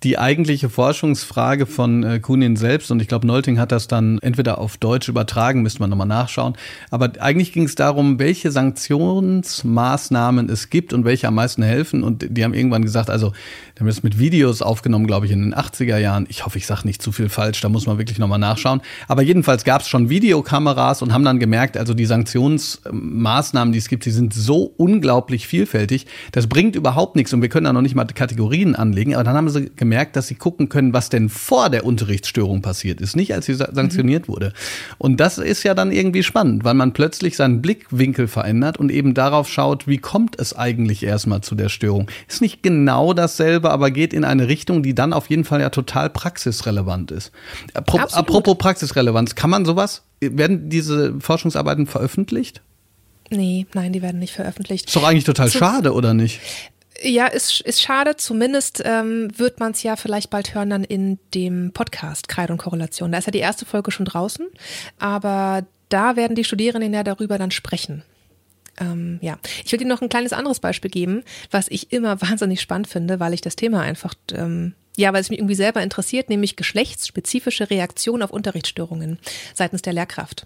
die 0.04 0.18
eigentliche 0.18 0.70
Forschungsfrage 0.70 1.66
von 1.66 2.04
äh, 2.04 2.20
Kunin 2.20 2.56
selbst, 2.56 2.92
und 2.92 3.02
ich 3.02 3.08
glaube, 3.08 3.26
Nolting 3.26 3.60
hat 3.60 3.72
das 3.72 3.88
dann 3.88 4.20
entweder 4.20 4.58
auf 4.58 4.78
Deutsch 4.78 5.08
übertragen, 5.08 5.62
müsste 5.62 5.80
man 5.80 5.89
nochmal 5.89 6.08
nachschauen, 6.08 6.56
aber 6.92 7.12
eigentlich 7.20 7.54
ging 7.54 7.63
es 7.63 7.76
darum, 7.76 8.20
welche 8.20 8.52
Sanktionsmaßnahmen 8.52 10.50
es 10.50 10.70
gibt 10.70 10.94
und 10.94 11.06
welche 11.06 11.28
am 11.28 11.36
meisten 11.36 11.63
helfen. 11.63 12.04
Und 12.04 12.26
die 12.30 12.44
haben 12.44 12.54
irgendwann 12.54 12.84
gesagt, 12.84 13.10
also, 13.10 13.32
die 13.76 13.80
haben 13.80 13.88
das 13.88 14.04
mit 14.04 14.20
Videos 14.20 14.62
aufgenommen, 14.62 15.08
glaube 15.08 15.26
ich, 15.26 15.32
in 15.32 15.42
den 15.42 15.56
80er 15.56 15.98
Jahren. 15.98 16.26
Ich 16.30 16.46
hoffe, 16.46 16.58
ich 16.58 16.68
sage 16.68 16.82
nicht 16.86 17.02
zu 17.02 17.12
viel 17.12 17.30
falsch, 17.30 17.62
da 17.62 17.70
muss 17.70 17.88
man 17.88 17.98
wirklich 17.98 18.20
nochmal 18.20 18.39
nachschauen. 18.39 18.82
Aber 19.08 19.22
jedenfalls 19.22 19.63
gab 19.63 19.82
es 19.82 19.88
schon 19.88 20.10
Videokameras 20.10 21.02
und 21.02 21.13
haben 21.13 21.24
dann 21.24 21.39
gemerkt, 21.39 21.78
also 21.78 21.94
die 21.94 22.06
Sanktionsmaßnahmen, 22.06 23.72
die 23.72 23.80
es 23.80 23.88
gibt, 23.88 24.06
die 24.06 24.12
sind 24.12 24.34
so 24.34 24.74
unglaublich 24.78 25.48
vielfältig, 25.48 26.08
das 26.32 26.48
bringt 26.48 26.76
überhaupt 26.76 27.16
nichts 27.16 27.34
und 27.34 27.42
wir 27.42 27.50
können 27.50 27.66
da 27.66 27.74
noch 27.74 27.82
nicht 27.82 27.96
mal 27.96 28.06
Kategorien 28.06 28.76
anlegen. 28.76 29.16
Aber 29.16 29.24
dann 29.24 29.36
haben 29.36 29.50
sie 29.50 29.72
gemerkt, 29.76 29.92
gemerkt, 29.93 30.15
dass 30.15 30.25
sie 30.27 30.34
gucken 30.34 30.69
können, 30.69 30.91
was 30.91 31.10
denn 31.10 31.29
vor 31.29 31.69
der 31.69 31.86
Unterrichtsstörung 31.86 32.63
passiert 32.63 32.99
ist, 32.99 33.15
nicht 33.15 33.32
als 33.32 33.45
sie 33.45 33.53
sanktioniert 33.53 34.27
mhm. 34.27 34.34
wurde. 34.34 34.53
Und 34.97 35.19
das 35.19 35.38
ist 35.38 35.62
ja 35.62 35.75
dann 35.75 35.91
irgendwie 35.91 36.23
spannend, 36.23 36.63
weil 36.63 36.73
man 36.73 36.93
plötzlich 36.93 37.38
seinen 37.38 37.62
Blickwinkel 37.62 38.27
verändert 38.27 38.77
und 38.77 38.91
eben 38.91 39.13
darauf 39.13 39.47
schaut, 39.47 39.88
wie 39.88 39.99
kommt 39.99 40.39
es 40.39 40.58
eigentlich 40.58 41.03
erstmal 41.03 41.41
zu 41.41 41.53
der 41.53 41.69
Störung. 41.69 42.10
Ist 42.27 42.41
nicht 42.41 42.63
genau 42.63 43.13
dasselbe, 43.13 43.69
aber 43.69 43.91
geht 43.91 44.13
in 44.13 44.23
eine 44.23 44.47
Richtung, 44.47 44.82
die 44.82 44.95
dann 44.95 45.13
auf 45.13 45.29
jeden 45.29 45.43
Fall 45.43 45.62
ja 45.62 45.69
total 45.69 46.10
praxisrelevant 46.10 47.12
ist. 47.12 47.32
Apropos 47.75 48.58
Praxisrelevanz, 48.58 49.36
kann 49.36 49.51
man 49.51 49.63
sowas, 49.63 50.01
werden 50.21 50.69
diese 50.69 51.19
Forschungsarbeiten 51.19 51.86
veröffentlicht? 51.86 52.63
Nee, 53.29 53.65
nein, 53.73 53.93
die 53.93 54.01
werden 54.01 54.19
nicht 54.19 54.34
veröffentlicht. 54.34 54.88
Ist 54.88 54.95
doch 54.95 55.03
eigentlich 55.03 55.23
total 55.23 55.49
Zu 55.49 55.58
schade, 55.58 55.93
oder 55.93 56.13
nicht? 56.13 56.39
Ja, 57.04 57.28
ist, 57.28 57.60
ist 57.62 57.82
schade. 57.82 58.16
Zumindest 58.16 58.82
ähm, 58.86 59.28
wird 59.38 59.60
man 59.60 59.74
es 59.74 59.84
ja 59.84 59.98
vielleicht 59.98 60.30
bald 60.30 60.56
hören 60.56 60.70
dann 60.70 60.84
in 60.86 61.20
dem 61.34 61.72
Podcast 61.74 62.30
Kreide 62.30 62.54
und 62.54 62.60
Korrelation. 62.60 63.12
Da 63.12 63.18
ist 63.18 63.26
ja 63.26 63.32
die 63.32 63.39
erste 63.39 63.66
Folge 63.66 63.92
schon 63.92 64.06
draußen, 64.06 64.48
aber 65.00 65.66
da 65.89 66.16
werden 66.16 66.36
die 66.36 66.46
Studierenden 66.46 66.94
ja 66.94 67.04
darüber 67.04 67.38
dann 67.38 67.52
sprechen. 67.52 68.04
Ähm, 68.80 69.20
ja, 69.22 69.38
ich 69.66 69.72
will 69.72 69.80
dir 69.80 69.86
noch 69.86 70.02
ein 70.02 70.10
kleines 70.10 70.32
anderes 70.32 70.62
Beispiel 70.62 70.89
geben, 70.89 71.24
was 71.52 71.68
ich 71.68 71.92
immer 71.92 72.22
wahnsinnig 72.22 72.62
spannend 72.62 72.88
finde, 72.88 73.20
weil 73.20 73.34
ich 73.34 73.42
das 73.42 73.58
Thema 73.58 73.82
einfach 73.82 74.13
ähm, 74.34 74.74
ja, 74.96 75.12
weil 75.12 75.22
es 75.22 75.32
mich 75.32 75.39
irgendwie 75.39 75.56
selber 75.56 75.82
interessiert, 75.82 76.30
nämlich 76.30 76.56
geschlechtsspezifische 76.56 77.72
Reaktionen 77.72 78.22
auf 78.22 78.30
Unterrichtsstörungen 78.30 79.18
seitens 79.56 79.82
der 79.82 79.94
Lehrkraft 79.94 80.46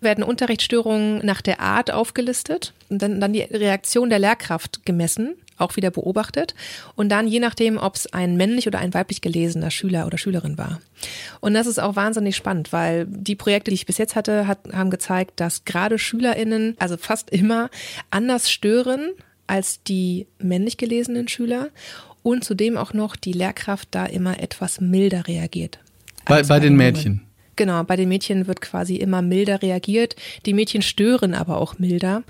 werden 0.00 0.24
Unterrichtsstörungen 0.24 1.24
nach 1.24 1.40
der 1.40 1.60
Art 1.60 1.90
aufgelistet 1.90 2.74
und 2.90 3.00
dann, 3.00 3.20
dann 3.20 3.32
die 3.32 3.40
Reaktion 3.40 4.10
der 4.10 4.18
Lehrkraft 4.18 4.84
gemessen, 4.84 5.36
auch 5.58 5.76
wieder 5.76 5.90
beobachtet 5.90 6.54
und 6.94 7.08
dann 7.10 7.26
je 7.26 7.40
nachdem, 7.40 7.78
ob 7.78 7.96
es 7.96 8.12
ein 8.12 8.36
männlich 8.36 8.66
oder 8.66 8.78
ein 8.78 8.94
weiblich 8.94 9.20
gelesener 9.20 9.70
Schüler 9.70 10.06
oder 10.06 10.18
Schülerin 10.18 10.58
war. 10.58 10.80
Und 11.40 11.54
das 11.54 11.66
ist 11.66 11.78
auch 11.78 11.96
wahnsinnig 11.96 12.36
spannend, 12.36 12.72
weil 12.72 13.06
die 13.06 13.36
Projekte, 13.36 13.70
die 13.70 13.76
ich 13.76 13.86
bis 13.86 13.98
jetzt 13.98 14.16
hatte, 14.16 14.46
hat, 14.46 14.60
haben 14.72 14.90
gezeigt, 14.90 15.40
dass 15.40 15.64
gerade 15.64 15.98
SchülerInnen, 15.98 16.76
also 16.78 16.96
fast 16.96 17.30
immer, 17.30 17.70
anders 18.10 18.50
stören 18.50 19.10
als 19.46 19.82
die 19.82 20.26
männlich 20.38 20.76
gelesenen 20.76 21.28
Schüler 21.28 21.68
und 22.22 22.44
zudem 22.44 22.76
auch 22.76 22.92
noch 22.92 23.14
die 23.16 23.32
Lehrkraft 23.32 23.88
da 23.92 24.06
immer 24.06 24.40
etwas 24.40 24.80
milder 24.80 25.28
reagiert. 25.28 25.78
Bei, 26.24 26.42
bei 26.42 26.58
den 26.58 26.74
Mädchen. 26.74 27.25
Genau, 27.56 27.82
bei 27.84 27.96
den 27.96 28.10
Mädchen 28.10 28.46
wird 28.46 28.60
quasi 28.60 28.96
immer 28.96 29.22
milder 29.22 29.62
reagiert. 29.62 30.14
Die 30.44 30.52
Mädchen 30.52 30.82
stören 30.82 31.32
aber 31.32 31.56
auch 31.56 31.78
milder. 31.78 32.22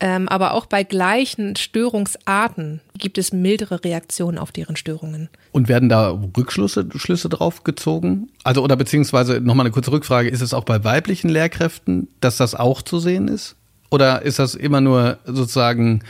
Ähm, 0.00 0.26
aber 0.26 0.54
auch 0.54 0.64
bei 0.64 0.84
gleichen 0.84 1.54
Störungsarten 1.54 2.80
gibt 2.96 3.18
es 3.18 3.32
mildere 3.32 3.84
Reaktionen 3.84 4.38
auf 4.38 4.52
deren 4.52 4.76
Störungen. 4.76 5.28
Und 5.52 5.68
werden 5.68 5.90
da 5.90 6.18
Rückschlüsse 6.36 6.88
Schlüsse 6.96 7.28
drauf 7.28 7.62
gezogen? 7.62 8.30
Also, 8.42 8.62
oder 8.62 8.76
beziehungsweise 8.76 9.40
nochmal 9.40 9.66
eine 9.66 9.72
kurze 9.72 9.92
Rückfrage, 9.92 10.30
ist 10.30 10.40
es 10.40 10.54
auch 10.54 10.64
bei 10.64 10.82
weiblichen 10.82 11.28
Lehrkräften, 11.28 12.08
dass 12.20 12.38
das 12.38 12.54
auch 12.54 12.80
zu 12.80 12.98
sehen 12.98 13.28
ist? 13.28 13.56
Oder 13.90 14.22
ist 14.22 14.38
das 14.38 14.54
immer 14.54 14.80
nur 14.80 15.18
sozusagen 15.26 16.02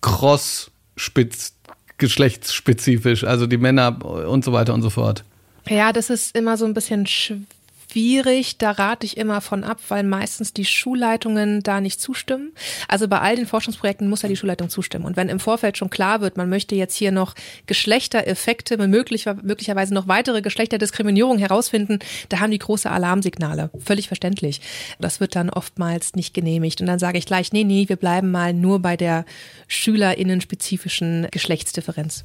cross-spitz, 0.00 1.54
geschlechtsspezifisch, 1.98 3.24
also 3.24 3.46
die 3.46 3.58
Männer 3.58 4.02
und 4.04 4.44
so 4.44 4.52
weiter 4.52 4.72
und 4.72 4.82
so 4.82 4.90
fort? 4.90 5.24
Ja, 5.68 5.92
das 5.92 6.10
ist 6.10 6.36
immer 6.36 6.56
so 6.56 6.64
ein 6.64 6.74
bisschen 6.74 7.06
schwierig 7.06 7.46
schwierig. 7.94 8.58
Da 8.58 8.72
rate 8.72 9.06
ich 9.06 9.16
immer 9.16 9.40
von 9.40 9.62
ab, 9.62 9.78
weil 9.88 10.02
meistens 10.02 10.52
die 10.52 10.64
Schulleitungen 10.64 11.62
da 11.62 11.80
nicht 11.80 12.00
zustimmen. 12.00 12.52
Also 12.88 13.06
bei 13.06 13.20
all 13.20 13.36
den 13.36 13.46
Forschungsprojekten 13.46 14.08
muss 14.08 14.22
ja 14.22 14.28
die 14.28 14.36
Schulleitung 14.36 14.68
zustimmen. 14.68 15.04
Und 15.04 15.16
wenn 15.16 15.28
im 15.28 15.38
Vorfeld 15.38 15.78
schon 15.78 15.90
klar 15.90 16.20
wird, 16.20 16.36
man 16.36 16.48
möchte 16.48 16.74
jetzt 16.74 16.96
hier 16.96 17.12
noch 17.12 17.34
Geschlechtereffekte, 17.66 18.78
möglich, 18.88 19.26
möglicherweise 19.42 19.94
noch 19.94 20.08
weitere 20.08 20.42
Geschlechterdiskriminierung 20.42 21.38
herausfinden, 21.38 22.00
da 22.30 22.40
haben 22.40 22.50
die 22.50 22.58
große 22.58 22.90
Alarmsignale. 22.90 23.70
Völlig 23.84 24.08
verständlich. 24.08 24.60
Das 24.98 25.20
wird 25.20 25.36
dann 25.36 25.48
oftmals 25.48 26.16
nicht 26.16 26.34
genehmigt. 26.34 26.80
Und 26.80 26.88
dann 26.88 26.98
sage 26.98 27.18
ich 27.18 27.26
gleich, 27.26 27.52
nee, 27.52 27.64
nee, 27.64 27.88
wir 27.88 27.96
bleiben 27.96 28.32
mal 28.32 28.52
nur 28.52 28.80
bei 28.80 28.96
der 28.96 29.24
schülerinnen-spezifischen 29.68 31.28
Geschlechtsdifferenz. 31.30 32.24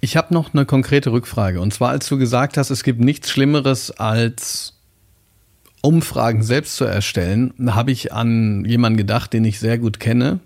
Ich 0.00 0.16
habe 0.16 0.32
noch 0.32 0.54
eine 0.54 0.64
konkrete 0.64 1.12
Rückfrage. 1.12 1.60
Und 1.60 1.74
zwar, 1.74 1.90
als 1.90 2.08
du 2.08 2.16
gesagt 2.16 2.56
hast, 2.56 2.70
es 2.70 2.84
gibt 2.84 3.00
nichts 3.00 3.30
Schlimmeres 3.30 3.90
als 3.90 4.74
Umfragen 5.82 6.42
selbst 6.42 6.76
zu 6.76 6.84
erstellen, 6.84 7.52
habe 7.66 7.90
ich 7.90 8.12
an 8.12 8.64
jemanden 8.64 8.96
gedacht, 8.96 9.32
den 9.32 9.44
ich 9.44 9.60
sehr 9.60 9.78
gut 9.78 10.00
kenne, 10.00 10.40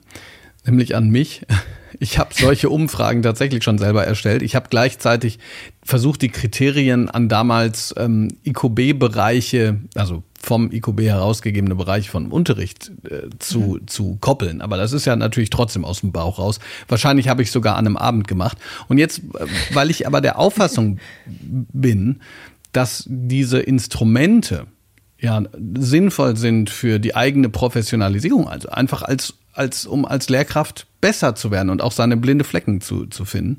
nämlich 0.65 0.95
an 0.97 1.11
mich. 1.11 1.43
Ich 2.01 2.19
habe 2.19 2.35
solche 2.35 2.71
Umfragen 2.71 3.23
tatsächlich 3.23 3.63
schon 3.63 3.79
selber 3.79 4.05
erstellt. 4.05 4.43
Ich 4.43 4.57
habe 4.57 4.67
gleichzeitig 4.69 5.39
versucht, 5.85 6.23
die 6.23 6.29
Kriterien 6.29 7.09
an 7.09 7.29
damals 7.29 7.95
ähm, 7.97 8.37
IQB-Bereiche, 8.45 9.79
also 9.95 10.25
vom 10.45 10.71
IQB 10.71 11.01
herausgegebene 11.03 11.75
Bereich 11.75 12.11
von 12.11 12.31
Unterricht 12.31 12.93
äh, 13.09 13.29
zu, 13.39 13.79
mhm. 13.81 13.87
zu 13.87 14.19
koppeln. 14.21 14.61
Aber 14.61 14.77
das 14.77 14.93
ist 14.93 15.05
ja 15.05 15.17
natürlich 15.17 15.51
trotzdem 15.51 15.85
aus 15.85 16.01
dem 16.01 16.13
Bauch 16.13 16.39
raus. 16.39 16.61
Wahrscheinlich 16.89 17.29
habe 17.29 17.43
ich 17.43 17.51
sogar 17.51 17.77
an 17.77 17.87
einem 17.87 17.97
Abend 17.97 18.29
gemacht. 18.29 18.59
Und 18.89 18.99
jetzt, 18.99 19.19
äh, 19.19 19.47
weil 19.73 19.91
ich 19.91 20.07
aber 20.07 20.21
der 20.21 20.39
Auffassung 20.39 20.99
bin, 21.27 22.21
dass 22.73 23.05
diese 23.07 23.61
Instrumente 23.61 24.67
ja 25.19 25.43
sinnvoll 25.79 26.37
sind 26.37 26.71
für 26.71 26.99
die 26.99 27.15
eigene 27.15 27.49
Professionalisierung, 27.49 28.49
also 28.49 28.69
einfach 28.69 29.03
als 29.03 29.35
als 29.55 29.87
um 29.87 30.05
als 30.05 30.29
Lehrkraft 30.29 30.89
besser 31.01 31.37
zu 31.37 31.51
werden 31.51 31.71
und 31.71 31.81
auch 31.81 31.93
seine 31.93 32.17
blinde 32.17 32.45
Flecken 32.45 32.81
zu, 32.81 33.07
zu 33.07 33.25
finden. 33.25 33.59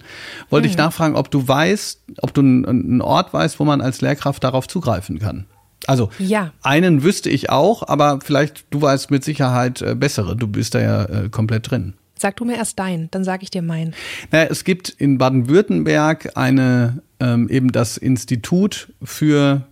Wollte 0.49 0.67
mhm. 0.67 0.71
ich 0.71 0.77
nachfragen, 0.77 1.15
ob 1.15 1.31
du 1.31 1.47
weißt, 1.47 2.01
ob 2.21 2.33
du 2.33 2.41
einen 2.41 3.01
Ort 3.01 3.33
weißt, 3.33 3.59
wo 3.59 3.63
man 3.63 3.81
als 3.81 4.01
Lehrkraft 4.01 4.43
darauf 4.43 4.67
zugreifen 4.67 5.19
kann. 5.19 5.45
Also 5.87 6.09
ja. 6.19 6.53
einen 6.61 7.03
wüsste 7.03 7.29
ich 7.29 7.49
auch, 7.49 7.87
aber 7.87 8.19
vielleicht 8.23 8.65
du 8.69 8.81
weißt 8.81 9.11
mit 9.11 9.23
Sicherheit 9.23 9.81
äh, 9.81 9.95
bessere. 9.95 10.35
Du 10.35 10.47
bist 10.47 10.75
da 10.75 10.81
ja 10.81 11.05
äh, 11.05 11.29
komplett 11.29 11.69
drin. 11.69 11.93
Sag 12.17 12.37
du 12.37 12.45
mir 12.45 12.55
erst 12.55 12.79
dein, 12.79 13.09
dann 13.11 13.23
sage 13.23 13.43
ich 13.43 13.51
dir 13.51 13.61
meinen. 13.61 13.93
Naja, 14.31 14.47
es 14.49 14.63
gibt 14.63 14.89
in 14.89 15.17
Baden-Württemberg 15.17 16.37
eine 16.37 17.01
ähm, 17.19 17.49
eben 17.49 17.71
das 17.71 17.97
Institut 17.97 18.93
für 19.03 19.63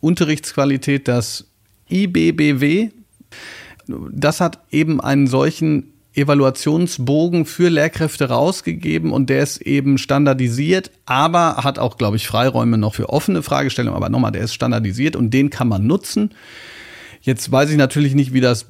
Unterrichtsqualität, 0.00 1.06
das 1.06 1.46
IBBW. 1.88 2.90
Das 3.86 4.40
hat 4.40 4.58
eben 4.70 5.00
einen 5.00 5.26
solchen 5.26 5.91
Evaluationsbogen 6.14 7.46
für 7.46 7.68
Lehrkräfte 7.68 8.28
rausgegeben 8.28 9.12
und 9.12 9.30
der 9.30 9.42
ist 9.42 9.62
eben 9.62 9.96
standardisiert, 9.96 10.90
aber 11.06 11.56
hat 11.58 11.78
auch, 11.78 11.96
glaube 11.96 12.16
ich, 12.16 12.26
Freiräume 12.26 12.76
noch 12.76 12.94
für 12.94 13.08
offene 13.08 13.42
Fragestellungen. 13.42 13.96
Aber 13.96 14.10
nochmal, 14.10 14.32
der 14.32 14.42
ist 14.42 14.54
standardisiert 14.54 15.16
und 15.16 15.30
den 15.30 15.48
kann 15.48 15.68
man 15.68 15.86
nutzen. 15.86 16.30
Jetzt 17.22 17.50
weiß 17.50 17.70
ich 17.70 17.76
natürlich 17.76 18.14
nicht, 18.14 18.32
wie 18.32 18.40
das 18.40 18.66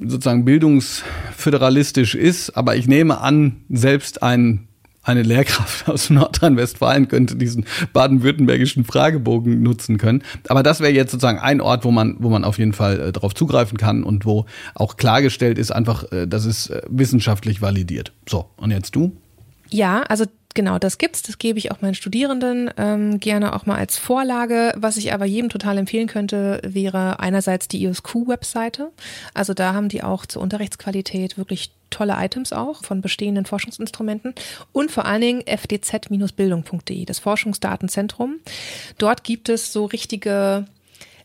sozusagen 0.00 0.44
bildungsföderalistisch 0.44 2.14
ist, 2.14 2.50
aber 2.50 2.76
ich 2.76 2.86
nehme 2.86 3.20
an, 3.20 3.64
selbst 3.70 4.22
ein 4.22 4.67
eine 5.08 5.22
Lehrkraft 5.22 5.88
aus 5.88 6.10
Nordrhein-Westfalen 6.10 7.08
könnte 7.08 7.36
diesen 7.36 7.64
baden-württembergischen 7.92 8.84
Fragebogen 8.84 9.62
nutzen 9.62 9.98
können. 9.98 10.22
Aber 10.48 10.62
das 10.62 10.80
wäre 10.80 10.92
jetzt 10.92 11.10
sozusagen 11.10 11.38
ein 11.38 11.60
Ort, 11.60 11.84
wo 11.84 11.90
man, 11.90 12.16
wo 12.18 12.28
man 12.28 12.44
auf 12.44 12.58
jeden 12.58 12.72
Fall 12.72 13.00
äh, 13.00 13.12
darauf 13.12 13.34
zugreifen 13.34 13.78
kann 13.78 14.02
und 14.02 14.24
wo 14.24 14.46
auch 14.74 14.96
klargestellt 14.96 15.58
ist, 15.58 15.70
einfach, 15.70 16.10
äh, 16.12 16.26
das 16.26 16.44
ist 16.44 16.70
äh, 16.70 16.82
wissenschaftlich 16.88 17.62
validiert. 17.62 18.12
So, 18.28 18.46
und 18.56 18.70
jetzt 18.70 18.94
du? 18.94 19.16
Ja, 19.70 20.02
also 20.02 20.24
genau, 20.54 20.78
das 20.78 20.98
gibt's. 20.98 21.22
Das 21.22 21.38
gebe 21.38 21.58
ich 21.58 21.70
auch 21.72 21.80
meinen 21.80 21.94
Studierenden 21.94 22.70
ähm, 22.76 23.20
gerne 23.20 23.54
auch 23.54 23.66
mal 23.66 23.76
als 23.76 23.96
Vorlage. 23.96 24.72
Was 24.76 24.96
ich 24.96 25.12
aber 25.12 25.24
jedem 25.24 25.50
total 25.50 25.78
empfehlen 25.78 26.06
könnte, 26.06 26.60
wäre 26.64 27.20
einerseits 27.20 27.68
die 27.68 27.82
IOSQ-Webseite. 27.82 28.90
Also 29.34 29.54
da 29.54 29.74
haben 29.74 29.88
die 29.88 30.02
auch 30.02 30.26
zur 30.26 30.42
Unterrichtsqualität 30.42 31.38
wirklich 31.38 31.70
tolle 31.90 32.14
Items 32.18 32.52
auch 32.52 32.84
von 32.84 33.00
bestehenden 33.00 33.46
Forschungsinstrumenten 33.46 34.34
und 34.72 34.90
vor 34.90 35.04
allen 35.04 35.20
Dingen 35.20 35.42
fdz-bildung.de, 35.46 37.04
das 37.04 37.18
Forschungsdatenzentrum. 37.18 38.36
Dort 38.98 39.24
gibt 39.24 39.48
es 39.48 39.72
so 39.72 39.84
richtige 39.86 40.66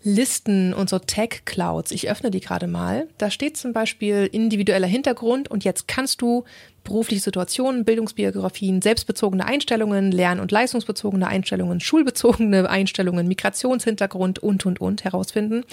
Listen 0.06 0.74
und 0.74 0.90
so 0.90 1.00
Tag-Clouds. 1.00 1.92
Ich 1.92 2.10
öffne 2.10 2.30
die 2.30 2.42
gerade 2.42 2.68
mal. 2.68 3.08
Da 3.18 3.32
steht 3.32 3.56
zum 3.56 3.72
Beispiel 3.72 4.30
individueller 4.32 4.88
Hintergrund 4.88 5.50
und 5.50 5.64
jetzt 5.64 5.88
kannst 5.88 6.22
du 6.22 6.44
berufliche 6.84 7.22
Situationen, 7.22 7.86
Bildungsbiografien, 7.86 8.82
selbstbezogene 8.82 9.46
Einstellungen, 9.46 10.12
lern- 10.12 10.42
und 10.42 10.52
leistungsbezogene 10.52 11.26
Einstellungen, 11.26 11.80
schulbezogene 11.80 12.70
Einstellungen, 12.70 13.30
Migrationshintergrund 13.30 14.40
und, 14.40 14.66
und, 14.66 14.82
und 14.82 15.06
herausfinden. 15.06 15.64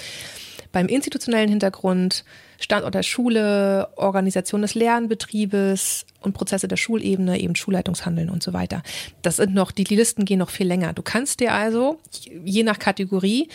Beim 0.70 0.86
institutionellen 0.86 1.48
Hintergrund, 1.48 2.24
Standort 2.60 2.94
der 2.94 3.02
Schule, 3.02 3.88
Organisation 3.96 4.62
des 4.62 4.74
Lernbetriebes 4.74 6.06
und 6.20 6.34
Prozesse 6.34 6.68
der 6.68 6.76
Schulebene, 6.76 7.40
eben 7.40 7.56
Schulleitungshandeln 7.56 8.30
und 8.30 8.42
so 8.42 8.52
weiter. 8.52 8.82
Das 9.22 9.36
sind 9.36 9.54
noch, 9.54 9.72
die 9.72 9.84
Listen 9.84 10.24
gehen 10.24 10.38
noch 10.38 10.50
viel 10.50 10.66
länger. 10.66 10.92
Du 10.92 11.02
kannst 11.02 11.40
dir 11.40 11.54
also, 11.54 11.98
je 12.44 12.62
nach 12.62 12.78
Kategorie, 12.78 13.48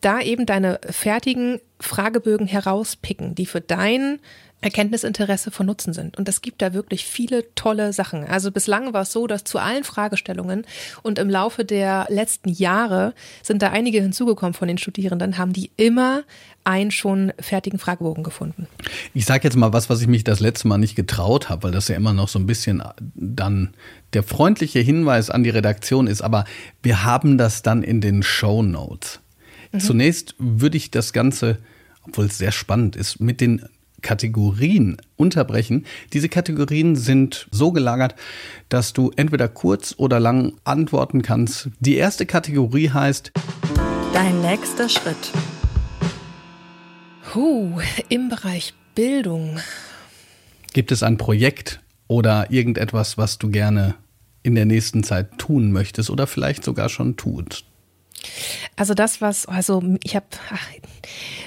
da 0.00 0.20
eben 0.20 0.46
deine 0.46 0.80
fertigen 0.88 1.60
Fragebögen 1.80 2.46
herauspicken, 2.46 3.34
die 3.34 3.46
für 3.46 3.60
dein 3.60 4.20
Erkenntnisinteresse 4.60 5.50
von 5.50 5.66
Nutzen 5.66 5.92
sind. 5.92 6.16
Und 6.16 6.28
es 6.28 6.40
gibt 6.40 6.62
da 6.62 6.72
wirklich 6.72 7.04
viele 7.04 7.54
tolle 7.54 7.92
Sachen. 7.92 8.24
Also 8.24 8.50
bislang 8.50 8.92
war 8.94 9.02
es 9.02 9.12
so, 9.12 9.26
dass 9.26 9.44
zu 9.44 9.58
allen 9.58 9.84
Fragestellungen 9.84 10.64
und 11.02 11.18
im 11.18 11.28
Laufe 11.28 11.64
der 11.64 12.06
letzten 12.08 12.48
Jahre 12.48 13.14
sind 13.42 13.62
da 13.62 13.70
einige 13.70 14.00
hinzugekommen 14.00 14.54
von 14.54 14.68
den 14.68 14.78
Studierenden, 14.78 15.36
haben 15.36 15.52
die 15.52 15.70
immer 15.76 16.22
einen 16.66 16.90
schon 16.90 17.32
fertigen 17.38 17.78
Fragebogen 17.78 18.24
gefunden. 18.24 18.66
Ich 19.14 19.24
sage 19.24 19.44
jetzt 19.44 19.56
mal 19.56 19.72
was, 19.72 19.88
was 19.88 20.00
ich 20.00 20.08
mich 20.08 20.24
das 20.24 20.40
letzte 20.40 20.66
Mal 20.66 20.78
nicht 20.78 20.96
getraut 20.96 21.48
habe, 21.48 21.64
weil 21.64 21.72
das 21.72 21.88
ja 21.88 21.96
immer 21.96 22.12
noch 22.12 22.28
so 22.28 22.38
ein 22.38 22.46
bisschen 22.46 22.82
dann 23.14 23.74
der 24.12 24.24
freundliche 24.24 24.80
Hinweis 24.80 25.30
an 25.30 25.44
die 25.44 25.50
Redaktion 25.50 26.08
ist. 26.08 26.22
Aber 26.22 26.44
wir 26.82 27.04
haben 27.04 27.38
das 27.38 27.62
dann 27.62 27.82
in 27.84 28.00
den 28.00 28.24
Show 28.24 28.62
Notes. 28.62 29.20
Mhm. 29.70 29.80
Zunächst 29.80 30.34
würde 30.38 30.76
ich 30.76 30.90
das 30.90 31.12
Ganze, 31.12 31.58
obwohl 32.02 32.26
es 32.26 32.36
sehr 32.36 32.52
spannend 32.52 32.96
ist, 32.96 33.20
mit 33.20 33.40
den 33.40 33.62
Kategorien 34.02 34.96
unterbrechen. 35.16 35.86
Diese 36.12 36.28
Kategorien 36.28 36.96
sind 36.96 37.46
so 37.52 37.70
gelagert, 37.70 38.16
dass 38.68 38.92
du 38.92 39.12
entweder 39.14 39.48
kurz 39.48 39.94
oder 39.96 40.18
lang 40.18 40.54
antworten 40.64 41.22
kannst. 41.22 41.70
Die 41.78 41.94
erste 41.94 42.26
Kategorie 42.26 42.90
heißt 42.90 43.32
Dein 44.12 44.40
nächster 44.42 44.88
Schritt. 44.88 45.32
Huh, 47.34 47.80
im 48.08 48.28
Bereich 48.28 48.74
Bildung. 48.94 49.58
Gibt 50.72 50.92
es 50.92 51.02
ein 51.02 51.18
Projekt 51.18 51.80
oder 52.08 52.50
irgendetwas, 52.50 53.18
was 53.18 53.38
du 53.38 53.50
gerne 53.50 53.94
in 54.42 54.54
der 54.54 54.64
nächsten 54.64 55.02
Zeit 55.02 55.38
tun 55.38 55.72
möchtest 55.72 56.10
oder 56.10 56.26
vielleicht 56.26 56.64
sogar 56.64 56.88
schon 56.88 57.16
tut? 57.16 57.64
Also 58.76 58.94
das, 58.94 59.20
was, 59.20 59.46
also 59.46 59.82
ich 60.02 60.14
habe, 60.14 60.26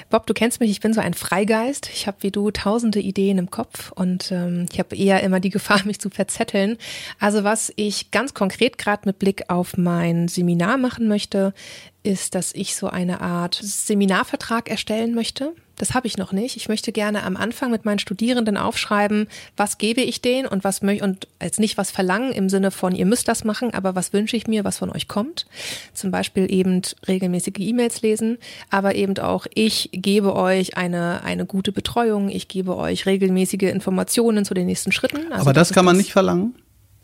Bob, 0.08 0.26
du 0.26 0.34
kennst 0.34 0.60
mich, 0.60 0.70
ich 0.70 0.80
bin 0.80 0.92
so 0.92 1.00
ein 1.00 1.14
Freigeist. 1.14 1.90
Ich 1.92 2.06
habe 2.06 2.18
wie 2.20 2.30
du 2.30 2.50
tausende 2.50 3.00
Ideen 3.00 3.38
im 3.38 3.50
Kopf 3.50 3.92
und 3.92 4.32
ähm, 4.32 4.66
ich 4.72 4.78
habe 4.78 4.96
eher 4.96 5.22
immer 5.22 5.40
die 5.40 5.50
Gefahr, 5.50 5.82
mich 5.84 6.00
zu 6.00 6.10
verzetteln. 6.10 6.76
Also 7.18 7.44
was 7.44 7.72
ich 7.76 8.10
ganz 8.10 8.34
konkret 8.34 8.78
gerade 8.78 9.02
mit 9.06 9.18
Blick 9.18 9.44
auf 9.48 9.76
mein 9.76 10.28
Seminar 10.28 10.78
machen 10.78 11.08
möchte, 11.08 11.54
ist, 12.02 12.34
dass 12.34 12.54
ich 12.54 12.74
so 12.74 12.88
eine 12.88 13.20
Art 13.20 13.60
Seminarvertrag 13.62 14.70
erstellen 14.70 15.14
möchte 15.14 15.52
das 15.80 15.94
habe 15.94 16.06
ich 16.06 16.18
noch 16.18 16.32
nicht. 16.32 16.56
Ich 16.56 16.68
möchte 16.68 16.92
gerne 16.92 17.22
am 17.22 17.38
Anfang 17.38 17.70
mit 17.70 17.86
meinen 17.86 17.98
Studierenden 17.98 18.58
aufschreiben, 18.58 19.28
was 19.56 19.78
gebe 19.78 20.02
ich 20.02 20.20
denen 20.20 20.46
und 20.46 20.62
was 20.62 20.82
möchte 20.82 21.04
und 21.04 21.26
jetzt 21.42 21.58
nicht 21.58 21.78
was 21.78 21.90
verlangen 21.90 22.32
im 22.32 22.50
Sinne 22.50 22.70
von 22.70 22.94
ihr 22.94 23.06
müsst 23.06 23.28
das 23.28 23.44
machen, 23.44 23.72
aber 23.72 23.94
was 23.94 24.12
wünsche 24.12 24.36
ich 24.36 24.46
mir, 24.46 24.62
was 24.62 24.78
von 24.78 24.90
euch 24.90 25.08
kommt. 25.08 25.46
Zum 25.94 26.10
Beispiel 26.10 26.52
eben 26.52 26.82
regelmäßige 27.08 27.58
E-Mails 27.58 28.02
lesen, 28.02 28.36
aber 28.68 28.94
eben 28.94 29.16
auch 29.18 29.46
ich 29.54 29.90
gebe 29.92 30.34
euch 30.34 30.76
eine 30.76 31.22
eine 31.24 31.46
gute 31.46 31.72
Betreuung, 31.72 32.28
ich 32.28 32.48
gebe 32.48 32.76
euch 32.76 33.06
regelmäßige 33.06 33.62
Informationen 33.62 34.44
zu 34.44 34.54
den 34.54 34.66
nächsten 34.66 34.92
Schritten. 34.92 35.30
Also 35.30 35.42
aber 35.42 35.52
das, 35.52 35.68
das 35.68 35.74
kann 35.74 35.84
man 35.84 35.96
das 35.96 36.04
nicht 36.04 36.12
verlangen. 36.12 36.54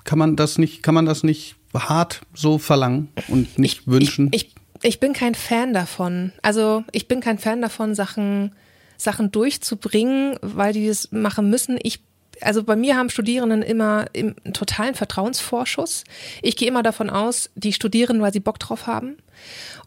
Kann 0.05 0.19
man 0.19 0.37
das 0.37 0.59
nicht? 0.59 0.83
Kann 0.83 0.95
man 0.95 1.07
das 1.07 1.25
nicht 1.25 1.57
hart 1.75 2.23
so 2.33 2.59
verlangen 2.59 3.09
und 3.29 3.59
nicht 3.59 3.81
ich, 3.81 3.87
wünschen? 3.87 4.29
Ich, 4.33 4.47
ich, 4.47 4.85
ich 4.85 5.01
bin 5.01 5.13
kein 5.13 5.35
Fan 5.35 5.75
davon. 5.75 6.33
Also 6.43 6.85
ich 6.93 7.09
bin 7.09 7.21
kein 7.21 7.39
Fan 7.39 7.61
davon, 7.61 7.95
Sachen 7.95 8.53
Sachen 8.97 9.31
durchzubringen, 9.31 10.39
weil 10.41 10.73
die 10.73 10.87
das 10.87 11.13
machen 11.13 11.51
müssen. 11.51 11.79
Ich 11.83 12.01
also 12.41 12.63
bei 12.63 12.77
mir 12.77 12.97
haben 12.97 13.11
Studierenden 13.11 13.63
immer 13.63 14.07
im 14.13 14.35
totalen 14.53 14.95
Vertrauensvorschuss. 14.95 16.05
Ich 16.43 16.57
gehe 16.57 16.69
immer 16.69 16.83
davon 16.83 17.11
aus, 17.11 17.51
die 17.55 17.73
studieren, 17.73 18.21
weil 18.21 18.33
sie 18.33 18.41
Bock 18.41 18.59
drauf 18.59 18.87
haben. 18.87 19.17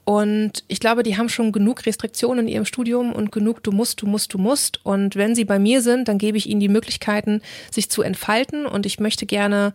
Und 0.06 0.64
ich 0.68 0.80
glaube, 0.80 1.04
die 1.04 1.18
haben 1.18 1.30
schon 1.30 1.52
genug 1.52 1.86
Restriktionen 1.86 2.48
in 2.48 2.54
ihrem 2.54 2.66
Studium 2.66 3.14
und 3.14 3.32
genug 3.32 3.62
du 3.62 3.72
musst, 3.72 4.02
du 4.02 4.08
musst, 4.08 4.34
du 4.34 4.38
musst. 4.40 4.84
Und 4.84 5.16
wenn 5.16 5.36
sie 5.36 5.46
bei 5.46 5.60
mir 5.60 5.82
sind, 5.82 6.08
dann 6.08 6.18
gebe 6.18 6.38
ich 6.38 6.48
ihnen 6.48 6.60
die 6.60 6.70
Möglichkeiten, 6.70 7.42
sich 7.70 7.92
zu 7.92 8.02
entfalten. 8.02 8.66
Und 8.66 8.86
ich 8.86 9.00
möchte 9.00 9.26
gerne, 9.26 9.74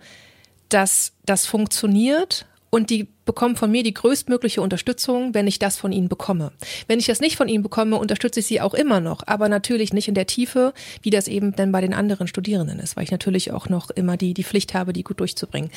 dass 0.68 1.12
das 1.24 1.46
funktioniert 1.46 2.46
und 2.70 2.90
die 2.90 3.06
bekommen 3.24 3.56
von 3.56 3.70
mir 3.70 3.82
die 3.82 3.94
größtmögliche 3.94 4.60
Unterstützung, 4.60 5.34
wenn 5.34 5.46
ich 5.46 5.58
das 5.58 5.76
von 5.76 5.92
ihnen 5.92 6.08
bekomme. 6.08 6.52
Wenn 6.86 6.98
ich 6.98 7.06
das 7.06 7.20
nicht 7.20 7.36
von 7.36 7.48
ihnen 7.48 7.62
bekomme, 7.62 7.96
unterstütze 7.96 8.40
ich 8.40 8.46
sie 8.46 8.60
auch 8.60 8.74
immer 8.74 9.00
noch, 9.00 9.22
aber 9.26 9.48
natürlich 9.48 9.92
nicht 9.92 10.08
in 10.08 10.14
der 10.14 10.26
Tiefe, 10.26 10.72
wie 11.02 11.10
das 11.10 11.28
eben 11.28 11.54
dann 11.56 11.72
bei 11.72 11.80
den 11.80 11.94
anderen 11.94 12.26
Studierenden 12.26 12.78
ist, 12.78 12.96
weil 12.96 13.04
ich 13.04 13.10
natürlich 13.10 13.52
auch 13.52 13.68
noch 13.68 13.90
immer 13.90 14.16
die, 14.16 14.34
die 14.34 14.44
Pflicht 14.44 14.74
habe, 14.74 14.92
die 14.92 15.04
gut 15.04 15.20
durchzubringen. 15.20 15.70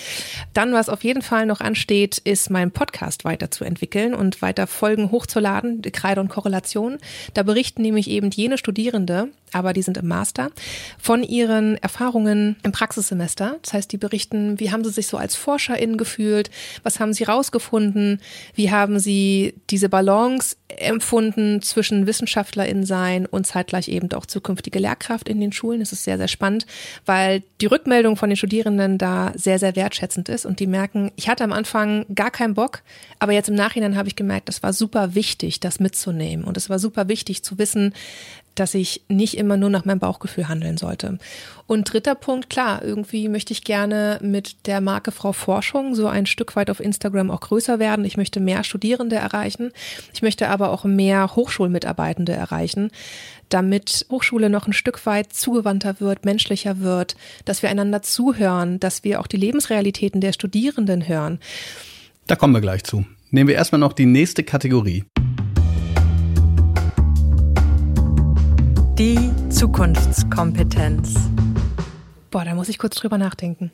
Dann, 0.53 0.73
was 0.73 0.89
auf 0.89 1.03
jeden 1.03 1.21
Fall 1.21 1.45
noch 1.45 1.61
ansteht, 1.61 2.17
ist 2.17 2.49
mein 2.49 2.71
Podcast 2.71 3.25
weiterzuentwickeln 3.25 4.13
und 4.13 4.41
weiter 4.41 4.67
Folgen 4.67 5.11
hochzuladen, 5.11 5.81
Kreide 5.81 6.21
und 6.21 6.29
Korrelation. 6.29 6.97
Da 7.33 7.43
berichten 7.43 7.81
nämlich 7.81 8.09
eben 8.09 8.29
jene 8.31 8.57
Studierende, 8.57 9.29
aber 9.53 9.73
die 9.73 9.81
sind 9.81 9.97
im 9.97 10.07
Master, 10.07 10.51
von 10.97 11.23
ihren 11.23 11.77
Erfahrungen 11.77 12.57
im 12.63 12.71
Praxissemester. 12.71 13.57
Das 13.61 13.73
heißt, 13.73 13.91
die 13.91 13.97
berichten, 13.97 14.59
wie 14.59 14.71
haben 14.71 14.83
sie 14.83 14.91
sich 14.91 15.07
so 15.07 15.17
als 15.17 15.35
ForscherInnen 15.35 15.97
gefühlt, 15.97 16.49
was 16.83 16.99
haben 16.99 17.13
sie 17.13 17.23
raus 17.23 17.36
herausgefunden? 17.37 18.19
Wie 18.55 18.71
haben 18.71 18.99
Sie 18.99 19.53
diese 19.69 19.89
Balance 19.89 20.55
empfunden 20.67 21.61
zwischen 21.61 22.07
WissenschaftlerInnen 22.07 22.85
sein 22.85 23.25
und 23.25 23.47
zeitgleich 23.47 23.87
eben 23.87 24.11
auch 24.13 24.25
zukünftige 24.25 24.79
Lehrkraft 24.79 25.29
in 25.29 25.39
den 25.39 25.51
Schulen? 25.51 25.79
Das 25.79 25.93
ist 25.93 26.03
sehr, 26.03 26.17
sehr 26.17 26.27
spannend, 26.27 26.65
weil 27.05 27.43
die 27.61 27.67
Rückmeldung 27.67 28.17
von 28.17 28.29
den 28.29 28.37
Studierenden 28.37 28.97
da 28.97 29.31
sehr, 29.35 29.59
sehr 29.59 29.75
wertschätzend 29.75 30.29
ist 30.29 30.45
und 30.45 30.59
die 30.59 30.67
merken, 30.67 31.11
ich 31.15 31.29
hatte 31.29 31.43
am 31.43 31.53
Anfang 31.53 32.05
gar 32.13 32.31
keinen 32.31 32.55
Bock, 32.55 32.81
aber 33.19 33.33
jetzt 33.33 33.49
im 33.49 33.55
Nachhinein 33.55 33.95
habe 33.95 34.07
ich 34.07 34.15
gemerkt, 34.15 34.49
das 34.49 34.63
war 34.63 34.73
super 34.73 35.15
wichtig, 35.15 35.59
das 35.59 35.79
mitzunehmen 35.79 36.43
und 36.43 36.57
es 36.57 36.69
war 36.69 36.79
super 36.79 37.07
wichtig 37.07 37.43
zu 37.43 37.57
wissen, 37.57 37.93
dass 38.59 38.73
ich 38.73 39.01
nicht 39.07 39.37
immer 39.37 39.55
nur 39.55 39.69
nach 39.69 39.85
meinem 39.85 39.99
Bauchgefühl 39.99 40.47
handeln 40.47 40.77
sollte. 40.77 41.19
Und 41.67 41.91
dritter 41.91 42.15
Punkt, 42.15 42.49
klar, 42.49 42.83
irgendwie 42.83 43.29
möchte 43.29 43.53
ich 43.53 43.63
gerne 43.63 44.19
mit 44.21 44.67
der 44.67 44.81
Marke 44.81 45.11
Frau 45.11 45.33
Forschung 45.33 45.95
so 45.95 46.07
ein 46.07 46.25
Stück 46.25 46.55
weit 46.55 46.69
auf 46.69 46.79
Instagram 46.79 47.29
auch 47.29 47.41
größer 47.41 47.77
werden. 47.77 48.05
Ich 48.05 48.17
möchte 48.17 48.39
mehr 48.39 48.63
Studierende 48.63 49.17
erreichen. 49.17 49.71
Ich 50.13 50.21
möchte 50.21 50.49
aber 50.49 50.71
auch 50.71 50.85
mehr 50.85 51.35
Hochschulmitarbeitende 51.35 52.31
erreichen, 52.31 52.89
damit 53.49 54.05
Hochschule 54.09 54.49
noch 54.49 54.67
ein 54.67 54.73
Stück 54.73 55.05
weit 55.05 55.33
zugewandter 55.33 55.99
wird, 55.99 56.25
menschlicher 56.25 56.79
wird, 56.79 57.15
dass 57.45 57.61
wir 57.61 57.69
einander 57.69 58.01
zuhören, 58.01 58.79
dass 58.79 59.03
wir 59.03 59.19
auch 59.19 59.27
die 59.27 59.37
Lebensrealitäten 59.37 60.21
der 60.21 60.33
Studierenden 60.33 61.07
hören. 61.07 61.39
Da 62.27 62.35
kommen 62.35 62.53
wir 62.53 62.61
gleich 62.61 62.83
zu. 62.83 63.05
Nehmen 63.29 63.49
wir 63.49 63.55
erstmal 63.55 63.79
noch 63.79 63.93
die 63.93 64.05
nächste 64.05 64.43
Kategorie. 64.43 65.03
Die 68.97 69.29
Zukunftskompetenz. 69.51 71.13
Boah, 72.31 72.43
da 72.43 72.55
muss 72.55 72.67
ich 72.67 72.79
kurz 72.79 72.95
drüber 72.95 73.19
nachdenken. 73.19 73.69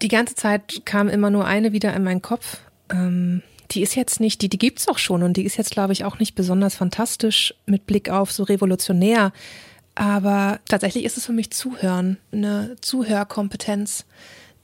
Die 0.00 0.08
ganze 0.08 0.34
Zeit 0.34 0.86
kam 0.86 1.10
immer 1.10 1.28
nur 1.28 1.44
eine 1.44 1.72
wieder 1.72 1.92
in 1.92 2.02
meinen 2.02 2.22
Kopf. 2.22 2.60
Ähm, 2.90 3.42
die 3.72 3.82
ist 3.82 3.94
jetzt 3.94 4.20
nicht, 4.20 4.40
die, 4.40 4.48
die 4.48 4.56
gibt's 4.56 4.88
auch 4.88 4.96
schon 4.96 5.22
und 5.22 5.36
die 5.36 5.44
ist 5.44 5.58
jetzt, 5.58 5.70
glaube 5.70 5.92
ich, 5.92 6.06
auch 6.06 6.18
nicht 6.18 6.34
besonders 6.34 6.76
fantastisch 6.76 7.54
mit 7.66 7.84
Blick 7.84 8.08
auf 8.08 8.32
so 8.32 8.44
revolutionär. 8.44 9.32
Aber 9.94 10.60
tatsächlich 10.66 11.04
ist 11.04 11.18
es 11.18 11.26
für 11.26 11.34
mich 11.34 11.50
Zuhören, 11.50 12.16
eine 12.32 12.76
Zuhörkompetenz. 12.80 14.06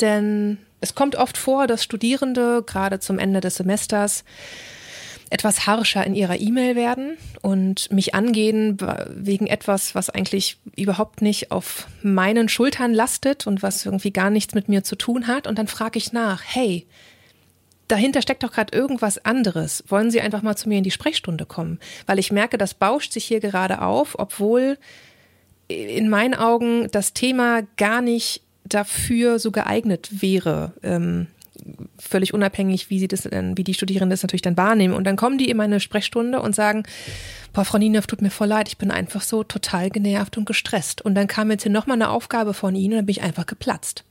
Denn 0.00 0.56
es 0.80 0.94
kommt 0.94 1.16
oft 1.16 1.36
vor, 1.36 1.66
dass 1.66 1.84
Studierende 1.84 2.62
gerade 2.66 3.00
zum 3.00 3.18
Ende 3.18 3.42
des 3.42 3.56
Semesters 3.56 4.24
etwas 5.30 5.66
harscher 5.66 6.04
in 6.04 6.16
ihrer 6.16 6.40
E-Mail 6.40 6.74
werden 6.74 7.16
und 7.40 7.90
mich 7.92 8.14
angehen 8.14 8.78
wegen 9.14 9.46
etwas, 9.46 9.94
was 9.94 10.10
eigentlich 10.10 10.58
überhaupt 10.76 11.22
nicht 11.22 11.52
auf 11.52 11.86
meinen 12.02 12.48
Schultern 12.48 12.92
lastet 12.92 13.46
und 13.46 13.62
was 13.62 13.86
irgendwie 13.86 14.10
gar 14.10 14.30
nichts 14.30 14.54
mit 14.54 14.68
mir 14.68 14.82
zu 14.82 14.96
tun 14.96 15.28
hat. 15.28 15.46
Und 15.46 15.58
dann 15.58 15.68
frage 15.68 15.98
ich 15.98 16.12
nach, 16.12 16.42
hey, 16.44 16.84
dahinter 17.86 18.22
steckt 18.22 18.42
doch 18.42 18.52
gerade 18.52 18.76
irgendwas 18.76 19.24
anderes. 19.24 19.84
Wollen 19.86 20.10
Sie 20.10 20.20
einfach 20.20 20.42
mal 20.42 20.56
zu 20.56 20.68
mir 20.68 20.78
in 20.78 20.84
die 20.84 20.90
Sprechstunde 20.90 21.46
kommen? 21.46 21.78
Weil 22.06 22.18
ich 22.18 22.32
merke, 22.32 22.58
das 22.58 22.74
bauscht 22.74 23.12
sich 23.12 23.24
hier 23.24 23.40
gerade 23.40 23.82
auf, 23.82 24.18
obwohl 24.18 24.78
in 25.68 26.08
meinen 26.08 26.34
Augen 26.34 26.88
das 26.90 27.12
Thema 27.12 27.62
gar 27.76 28.02
nicht 28.02 28.42
dafür 28.64 29.38
so 29.38 29.52
geeignet 29.52 30.08
wäre. 30.20 30.72
Ähm, 30.82 31.28
völlig 31.98 32.34
unabhängig, 32.34 32.90
wie 32.90 32.98
sie 32.98 33.08
das 33.08 33.24
wie 33.24 33.64
die 33.64 33.74
Studierenden 33.74 34.10
das 34.10 34.22
natürlich 34.22 34.42
dann 34.42 34.56
wahrnehmen. 34.56 34.94
Und 34.94 35.04
dann 35.04 35.16
kommen 35.16 35.38
die 35.38 35.50
in 35.50 35.56
meine 35.56 35.80
Sprechstunde 35.80 36.40
und 36.40 36.54
sagen, 36.54 36.84
boah, 37.52 37.64
Frau 37.64 37.78
Nienev, 37.78 38.06
tut 38.06 38.22
mir 38.22 38.30
voll 38.30 38.48
leid, 38.48 38.68
ich 38.68 38.78
bin 38.78 38.90
einfach 38.90 39.22
so 39.22 39.42
total 39.42 39.90
genervt 39.90 40.36
und 40.36 40.46
gestresst. 40.46 41.02
Und 41.02 41.14
dann 41.14 41.26
kam 41.26 41.50
jetzt 41.50 41.62
hier 41.62 41.72
nochmal 41.72 41.96
eine 41.96 42.10
Aufgabe 42.10 42.54
von 42.54 42.74
Ihnen 42.74 42.92
und 42.92 42.98
dann 42.98 43.06
bin 43.06 43.16
ich 43.16 43.22
einfach 43.22 43.46
geplatzt. 43.46 44.04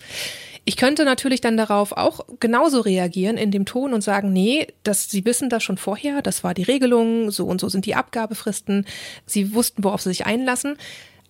Ich 0.65 0.77
könnte 0.77 1.05
natürlich 1.05 1.41
dann 1.41 1.57
darauf 1.57 1.93
auch 1.93 2.21
genauso 2.39 2.81
reagieren 2.81 3.37
in 3.37 3.51
dem 3.51 3.65
Ton 3.65 3.93
und 3.93 4.01
sagen, 4.01 4.31
nee, 4.31 4.67
das, 4.83 5.09
Sie 5.09 5.25
wissen 5.25 5.49
das 5.49 5.63
schon 5.63 5.77
vorher, 5.77 6.21
das 6.21 6.43
war 6.43 6.53
die 6.53 6.63
Regelung, 6.63 7.31
so 7.31 7.45
und 7.45 7.61
so 7.61 7.69
sind 7.69 7.85
die 7.85 7.95
Abgabefristen, 7.95 8.85
Sie 9.25 9.53
wussten, 9.53 9.83
worauf 9.83 10.01
Sie 10.01 10.09
sich 10.09 10.25
einlassen. 10.25 10.77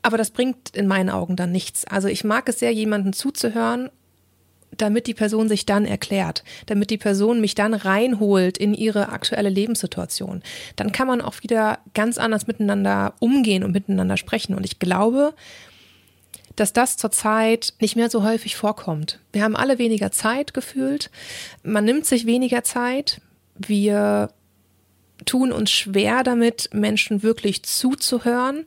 Aber 0.01 0.17
das 0.17 0.31
bringt 0.31 0.75
in 0.75 0.87
meinen 0.87 1.09
Augen 1.09 1.35
dann 1.35 1.51
nichts. 1.51 1.85
Also 1.85 2.07
ich 2.07 2.23
mag 2.23 2.47
es 2.47 2.59
sehr, 2.59 2.73
jemanden 2.73 3.13
zuzuhören 3.13 3.89
damit 4.77 5.07
die 5.07 5.13
Person 5.13 5.49
sich 5.49 5.65
dann 5.65 5.85
erklärt, 5.85 6.43
damit 6.67 6.89
die 6.89 6.97
Person 6.97 7.41
mich 7.41 7.55
dann 7.55 7.73
reinholt 7.73 8.57
in 8.57 8.73
ihre 8.73 9.09
aktuelle 9.09 9.49
Lebenssituation. 9.49 10.41
Dann 10.75 10.91
kann 10.91 11.07
man 11.07 11.21
auch 11.21 11.41
wieder 11.41 11.79
ganz 11.93 12.17
anders 12.17 12.47
miteinander 12.47 13.13
umgehen 13.19 13.63
und 13.63 13.71
miteinander 13.71 14.17
sprechen. 14.17 14.53
Und 14.55 14.65
ich 14.65 14.79
glaube, 14.79 15.33
dass 16.55 16.73
das 16.73 16.97
zurzeit 16.97 17.73
nicht 17.79 17.95
mehr 17.95 18.09
so 18.09 18.23
häufig 18.23 18.55
vorkommt. 18.55 19.19
Wir 19.31 19.43
haben 19.43 19.55
alle 19.55 19.79
weniger 19.79 20.11
Zeit 20.11 20.53
gefühlt. 20.53 21.09
Man 21.63 21.85
nimmt 21.85 22.05
sich 22.05 22.25
weniger 22.25 22.63
Zeit. 22.63 23.21
Wir 23.57 24.29
tun 25.25 25.51
uns 25.51 25.71
schwer 25.71 26.23
damit, 26.23 26.69
Menschen 26.73 27.23
wirklich 27.23 27.63
zuzuhören, 27.63 28.65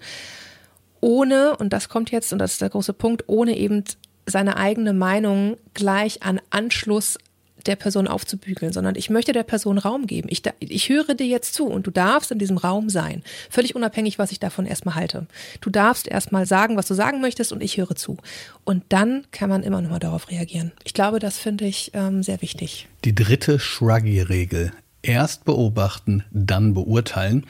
ohne, 1.00 1.56
und 1.56 1.72
das 1.72 1.88
kommt 1.88 2.10
jetzt, 2.10 2.32
und 2.32 2.38
das 2.38 2.52
ist 2.52 2.62
der 2.62 2.70
große 2.70 2.92
Punkt, 2.92 3.24
ohne 3.26 3.56
eben 3.56 3.84
seine 4.26 4.56
eigene 4.56 4.92
Meinung 4.92 5.56
gleich 5.74 6.22
an 6.22 6.40
Anschluss 6.50 7.18
der 7.66 7.76
Person 7.76 8.08
aufzubügeln, 8.08 8.72
sondern 8.72 8.94
ich 8.96 9.10
möchte 9.10 9.32
der 9.32 9.42
Person 9.42 9.78
Raum 9.78 10.06
geben. 10.06 10.28
Ich, 10.30 10.42
ich 10.60 10.88
höre 10.88 11.14
dir 11.14 11.26
jetzt 11.26 11.54
zu 11.54 11.66
und 11.66 11.86
du 11.86 11.90
darfst 11.90 12.30
in 12.30 12.38
diesem 12.38 12.58
Raum 12.58 12.88
sein. 12.88 13.22
Völlig 13.50 13.74
unabhängig, 13.74 14.18
was 14.18 14.32
ich 14.32 14.40
davon 14.40 14.66
erstmal 14.66 14.94
halte. 14.94 15.26
Du 15.60 15.70
darfst 15.70 16.08
erstmal 16.08 16.46
sagen, 16.46 16.76
was 16.76 16.88
du 16.88 16.94
sagen 16.94 17.20
möchtest 17.20 17.52
und 17.52 17.62
ich 17.62 17.76
höre 17.76 17.94
zu. 17.94 18.16
Und 18.64 18.84
dann 18.88 19.24
kann 19.30 19.48
man 19.48 19.62
immer 19.62 19.80
noch 19.80 19.90
mal 19.90 19.98
darauf 19.98 20.30
reagieren. 20.30 20.72
Ich 20.84 20.94
glaube, 20.94 21.18
das 21.18 21.38
finde 21.38 21.66
ich 21.66 21.92
ähm, 21.94 22.22
sehr 22.22 22.42
wichtig. 22.42 22.88
Die 23.04 23.14
dritte 23.14 23.58
Shruggy-Regel. 23.58 24.72
Erst 25.04 25.44
beobachten, 25.44 26.24
dann 26.30 26.74
beurteilen. 26.74 27.46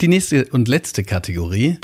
Die 0.00 0.08
nächste 0.08 0.44
und 0.50 0.68
letzte 0.68 1.02
Kategorie. 1.02 1.78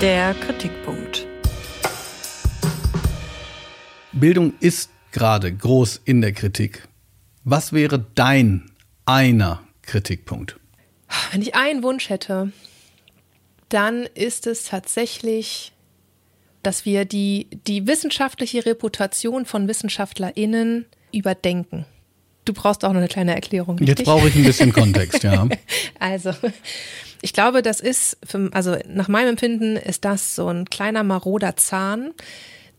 Der 0.00 0.32
Kritikpunkt. 0.32 1.26
Bildung 4.12 4.54
ist 4.60 4.88
gerade 5.12 5.52
groß 5.52 6.00
in 6.06 6.22
der 6.22 6.32
Kritik. 6.32 6.88
Was 7.44 7.74
wäre 7.74 8.06
dein 8.14 8.70
einer 9.04 9.62
Kritikpunkt? 9.82 10.58
Wenn 11.32 11.42
ich 11.42 11.54
einen 11.54 11.82
Wunsch 11.82 12.08
hätte, 12.08 12.50
dann 13.68 14.06
ist 14.14 14.46
es 14.46 14.64
tatsächlich, 14.64 15.72
dass 16.62 16.86
wir 16.86 17.04
die, 17.04 17.48
die 17.66 17.86
wissenschaftliche 17.86 18.64
Reputation 18.64 19.44
von 19.44 19.68
WissenschaftlerInnen 19.68 20.86
überdenken. 21.12 21.84
Du 22.50 22.54
brauchst 22.54 22.84
auch 22.84 22.88
noch 22.88 22.98
eine 22.98 23.06
kleine 23.06 23.32
Erklärung. 23.32 23.78
Richtig? 23.78 23.98
Jetzt 24.00 24.06
brauche 24.06 24.26
ich 24.26 24.34
ein 24.34 24.42
bisschen 24.42 24.72
Kontext, 24.72 25.22
ja. 25.22 25.46
also, 26.00 26.34
ich 27.22 27.32
glaube, 27.32 27.62
das 27.62 27.78
ist, 27.78 28.18
für, 28.26 28.50
also 28.52 28.76
nach 28.88 29.06
meinem 29.06 29.28
Empfinden 29.28 29.76
ist 29.76 30.04
das 30.04 30.34
so 30.34 30.48
ein 30.48 30.64
kleiner 30.64 31.04
maroder 31.04 31.54
Zahn, 31.54 32.10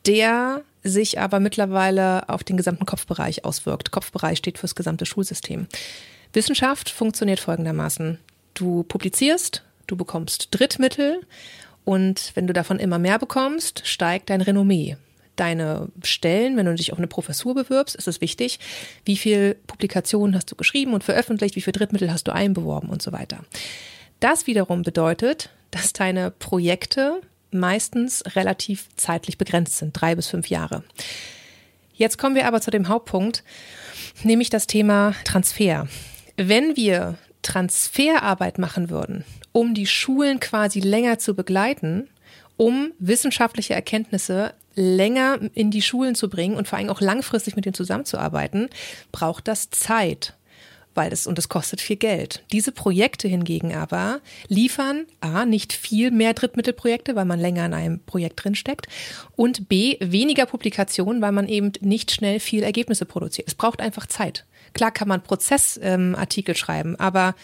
der 0.05 0.63
sich 0.83 1.21
aber 1.21 1.39
mittlerweile 1.39 2.27
auf 2.27 2.43
den 2.43 2.57
gesamten 2.57 2.85
Kopfbereich 2.85 3.45
auswirkt. 3.45 3.91
Kopfbereich 3.91 4.39
steht 4.39 4.57
fürs 4.57 4.75
gesamte 4.75 5.05
Schulsystem. 5.05 5.67
Wissenschaft 6.33 6.89
funktioniert 6.89 7.39
folgendermaßen. 7.39 8.19
Du 8.53 8.83
publizierst, 8.83 9.63
du 9.87 9.95
bekommst 9.95 10.49
Drittmittel 10.51 11.21
und 11.85 12.31
wenn 12.35 12.45
du 12.45 12.51
davon 12.51 12.77
immer 12.77 12.99
mehr 12.99 13.19
bekommst, 13.19 13.87
steigt 13.87 14.31
dein 14.31 14.41
Renommee 14.41 14.97
deine 15.41 15.89
Stellen, 16.03 16.55
wenn 16.55 16.67
du 16.67 16.75
dich 16.75 16.93
auf 16.93 16.99
eine 16.99 17.07
Professur 17.07 17.55
bewirbst, 17.55 17.95
ist 17.95 18.07
es 18.07 18.21
wichtig, 18.21 18.59
wie 19.05 19.17
viel 19.17 19.55
Publikationen 19.67 20.35
hast 20.35 20.51
du 20.51 20.55
geschrieben 20.55 20.93
und 20.93 21.03
veröffentlicht, 21.03 21.55
wie 21.55 21.61
viel 21.61 21.73
Drittmittel 21.73 22.11
hast 22.11 22.27
du 22.27 22.31
einbeworben 22.31 22.89
und 22.89 23.01
so 23.01 23.11
weiter. 23.11 23.39
Das 24.19 24.45
wiederum 24.45 24.83
bedeutet, 24.83 25.49
dass 25.71 25.93
deine 25.93 26.29
Projekte 26.29 27.21
meistens 27.49 28.23
relativ 28.35 28.87
zeitlich 28.95 29.37
begrenzt 29.37 29.77
sind, 29.77 29.93
drei 29.93 30.15
bis 30.15 30.27
fünf 30.27 30.47
Jahre. 30.47 30.83
Jetzt 31.93 32.17
kommen 32.17 32.35
wir 32.35 32.47
aber 32.47 32.61
zu 32.61 32.71
dem 32.71 32.87
Hauptpunkt, 32.87 33.43
nämlich 34.23 34.49
das 34.49 34.67
Thema 34.67 35.13
Transfer. 35.23 35.87
Wenn 36.37 36.75
wir 36.75 37.17
Transferarbeit 37.41 38.59
machen 38.59 38.89
würden, 38.89 39.25
um 39.51 39.73
die 39.73 39.87
Schulen 39.87 40.39
quasi 40.39 40.79
länger 40.79 41.19
zu 41.19 41.35
begleiten, 41.35 42.07
um 42.57 42.91
wissenschaftliche 42.99 43.73
Erkenntnisse 43.73 44.53
länger 44.75 45.39
in 45.53 45.71
die 45.71 45.81
Schulen 45.81 46.15
zu 46.15 46.29
bringen 46.29 46.55
und 46.55 46.67
vor 46.67 46.77
allem 46.77 46.89
auch 46.89 47.01
langfristig 47.01 47.55
mit 47.55 47.65
denen 47.65 47.73
zusammenzuarbeiten, 47.73 48.69
braucht 49.11 49.47
das 49.47 49.69
Zeit. 49.69 50.35
Weil 50.93 51.09
das, 51.09 51.25
und 51.25 51.37
das 51.37 51.47
kostet 51.47 51.79
viel 51.79 51.95
Geld. 51.95 52.43
Diese 52.51 52.73
Projekte 52.73 53.29
hingegen 53.29 53.73
aber 53.73 54.19
liefern 54.49 55.05
A, 55.21 55.45
nicht 55.45 55.71
viel 55.71 56.11
mehr 56.11 56.33
Drittmittelprojekte, 56.33 57.15
weil 57.15 57.23
man 57.23 57.39
länger 57.39 57.65
in 57.65 57.73
einem 57.73 57.99
Projekt 58.01 58.43
drinsteckt 58.43 58.87
und 59.37 59.69
B, 59.69 59.95
weniger 60.01 60.45
Publikationen, 60.45 61.21
weil 61.21 61.31
man 61.31 61.47
eben 61.47 61.71
nicht 61.79 62.11
schnell 62.11 62.41
viel 62.41 62.63
Ergebnisse 62.63 63.05
produziert. 63.05 63.47
Es 63.47 63.55
braucht 63.55 63.79
einfach 63.79 64.05
Zeit. 64.05 64.45
Klar 64.73 64.91
kann 64.91 65.07
man 65.07 65.23
Prozessartikel 65.23 66.55
ähm, 66.55 66.57
schreiben, 66.57 66.97
aber 66.97 67.35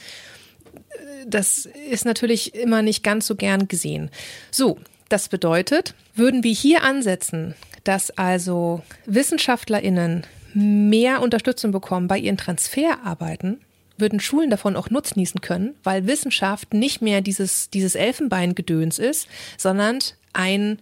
äh, 0.74 1.26
das 1.26 1.66
ist 1.90 2.04
natürlich 2.04 2.54
immer 2.54 2.82
nicht 2.82 3.02
ganz 3.02 3.28
so 3.28 3.36
gern 3.36 3.70
gesehen. 3.70 4.10
So, 4.52 4.78
das 5.10 5.30
bedeutet, 5.30 5.96
würden 6.16 6.44
wir 6.44 6.54
hier 6.54 6.84
ansetzen, 6.84 7.56
dass 7.84 8.12
also 8.12 8.82
WissenschaftlerInnen 9.06 10.26
mehr 10.54 11.22
Unterstützung 11.22 11.72
bekommen 11.72 12.08
bei 12.08 12.18
ihren 12.18 12.38
Transferarbeiten, 12.38 13.62
würden 13.98 14.20
Schulen 14.20 14.50
davon 14.50 14.76
auch 14.76 14.90
nutznießen 14.90 15.42
können, 15.42 15.76
weil 15.84 16.08
Wissenschaft 16.08 16.74
nicht 16.74 17.02
mehr 17.02 17.22
dieses, 17.22 17.70
dieses 17.70 17.96
Elfenbeingedöns 17.96 19.00
ist, 19.00 19.28
sondern 19.58 20.00
ein 20.34 20.80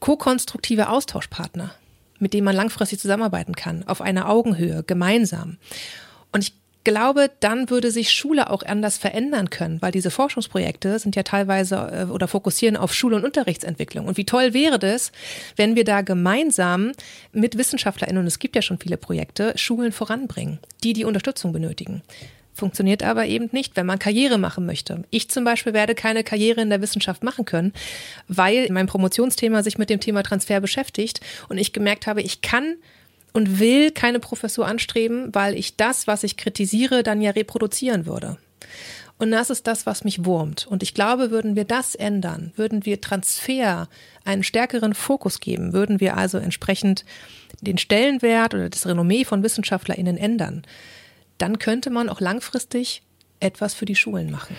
ko-konstruktiver 0.00 0.90
Austauschpartner, 0.90 1.74
mit 2.18 2.34
dem 2.34 2.44
man 2.44 2.56
langfristig 2.56 2.98
zusammenarbeiten 2.98 3.54
kann, 3.54 3.86
auf 3.86 4.00
einer 4.00 4.28
Augenhöhe, 4.28 4.82
gemeinsam. 4.82 5.58
Und 6.32 6.42
ich 6.42 6.54
glaube, 6.84 7.30
dann 7.40 7.70
würde 7.70 7.90
sich 7.90 8.12
Schule 8.12 8.50
auch 8.50 8.62
anders 8.62 8.98
verändern 8.98 9.50
können, 9.50 9.80
weil 9.80 9.92
diese 9.92 10.10
Forschungsprojekte 10.10 10.98
sind 10.98 11.16
ja 11.16 11.22
teilweise 11.22 11.76
äh, 11.76 12.10
oder 12.10 12.28
fokussieren 12.28 12.76
auf 12.76 12.94
Schul- 12.94 13.14
und 13.14 13.24
Unterrichtsentwicklung. 13.24 14.06
Und 14.06 14.16
wie 14.16 14.24
toll 14.24 14.54
wäre 14.54 14.78
das, 14.78 15.12
wenn 15.56 15.76
wir 15.76 15.84
da 15.84 16.02
gemeinsam 16.02 16.92
mit 17.32 17.58
WissenschaftlerInnen, 17.58 18.22
und 18.22 18.26
es 18.26 18.38
gibt 18.38 18.56
ja 18.56 18.62
schon 18.62 18.78
viele 18.78 18.96
Projekte, 18.96 19.52
Schulen 19.56 19.92
voranbringen, 19.92 20.58
die 20.82 20.92
die 20.92 21.04
Unterstützung 21.04 21.52
benötigen. 21.52 22.02
Funktioniert 22.54 23.02
aber 23.02 23.26
eben 23.26 23.48
nicht, 23.52 23.76
wenn 23.76 23.86
man 23.86 23.98
Karriere 23.98 24.36
machen 24.36 24.66
möchte. 24.66 25.04
Ich 25.08 25.30
zum 25.30 25.44
Beispiel 25.44 25.72
werde 25.72 25.94
keine 25.94 26.22
Karriere 26.22 26.60
in 26.60 26.68
der 26.68 26.82
Wissenschaft 26.82 27.24
machen 27.24 27.46
können, 27.46 27.72
weil 28.28 28.68
mein 28.70 28.86
Promotionsthema 28.86 29.62
sich 29.62 29.78
mit 29.78 29.88
dem 29.88 30.00
Thema 30.00 30.22
Transfer 30.22 30.60
beschäftigt 30.60 31.20
und 31.48 31.56
ich 31.56 31.72
gemerkt 31.72 32.06
habe, 32.06 32.20
ich 32.20 32.42
kann 32.42 32.76
und 33.32 33.58
will 33.58 33.90
keine 33.90 34.20
Professur 34.20 34.66
anstreben, 34.66 35.34
weil 35.34 35.54
ich 35.54 35.76
das, 35.76 36.06
was 36.06 36.22
ich 36.22 36.36
kritisiere, 36.36 37.02
dann 37.02 37.20
ja 37.20 37.30
reproduzieren 37.30 38.06
würde. 38.06 38.36
Und 39.18 39.30
das 39.30 39.50
ist 39.50 39.66
das, 39.66 39.86
was 39.86 40.04
mich 40.04 40.24
wurmt. 40.24 40.66
Und 40.66 40.82
ich 40.82 40.94
glaube, 40.94 41.30
würden 41.30 41.54
wir 41.54 41.64
das 41.64 41.94
ändern, 41.94 42.52
würden 42.56 42.84
wir 42.84 43.00
Transfer 43.00 43.88
einen 44.24 44.42
stärkeren 44.42 44.94
Fokus 44.94 45.38
geben, 45.38 45.72
würden 45.72 46.00
wir 46.00 46.16
also 46.16 46.38
entsprechend 46.38 47.04
den 47.60 47.78
Stellenwert 47.78 48.54
oder 48.54 48.68
das 48.68 48.86
Renommee 48.86 49.24
von 49.24 49.42
WissenschaftlerInnen 49.42 50.16
ändern, 50.16 50.62
dann 51.38 51.58
könnte 51.58 51.90
man 51.90 52.08
auch 52.08 52.20
langfristig 52.20 53.02
etwas 53.38 53.74
für 53.74 53.84
die 53.84 53.96
Schulen 53.96 54.30
machen. 54.30 54.56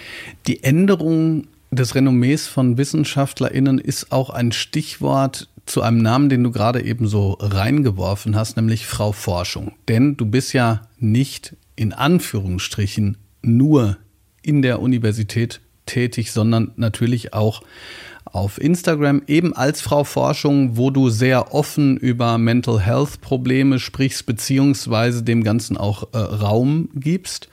Die 0.47 0.63
Änderung 0.63 1.47
des 1.71 1.95
Renommees 1.95 2.47
von 2.47 2.77
WissenschaftlerInnen 2.77 3.79
ist 3.79 4.11
auch 4.11 4.29
ein 4.29 4.51
Stichwort 4.51 5.49
zu 5.65 5.81
einem 5.81 6.01
Namen, 6.01 6.29
den 6.29 6.43
du 6.43 6.51
gerade 6.51 6.83
eben 6.83 7.07
so 7.07 7.37
reingeworfen 7.39 8.35
hast, 8.35 8.57
nämlich 8.57 8.85
Frau 8.85 9.11
Forschung. 9.11 9.73
Denn 9.87 10.17
du 10.17 10.25
bist 10.25 10.53
ja 10.53 10.87
nicht 10.99 11.55
in 11.75 11.93
Anführungsstrichen 11.93 13.17
nur 13.41 13.97
in 14.41 14.61
der 14.61 14.81
Universität 14.81 15.61
tätig, 15.85 16.31
sondern 16.31 16.71
natürlich 16.75 17.33
auch 17.33 17.61
auf 18.25 18.59
Instagram, 18.59 19.21
eben 19.27 19.53
als 19.53 19.81
Frau 19.81 20.03
Forschung, 20.03 20.75
wo 20.77 20.89
du 20.89 21.09
sehr 21.09 21.53
offen 21.53 21.97
über 21.97 22.37
Mental 22.37 22.79
Health 22.79 23.21
Probleme 23.21 23.79
sprichst, 23.79 24.25
beziehungsweise 24.25 25.23
dem 25.23 25.43
Ganzen 25.43 25.77
auch 25.77 26.13
äh, 26.13 26.17
Raum 26.17 26.89
gibst. 26.95 27.49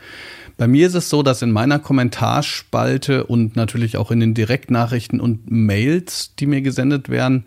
Bei 0.56 0.68
mir 0.68 0.86
ist 0.86 0.94
es 0.94 1.08
so, 1.08 1.22
dass 1.22 1.42
in 1.42 1.52
meiner 1.52 1.78
Kommentarspalte 1.78 3.24
und 3.24 3.56
natürlich 3.56 3.96
auch 3.96 4.10
in 4.10 4.20
den 4.20 4.34
Direktnachrichten 4.34 5.20
und 5.20 5.50
Mails, 5.50 6.34
die 6.38 6.46
mir 6.46 6.60
gesendet 6.60 7.08
werden, 7.08 7.44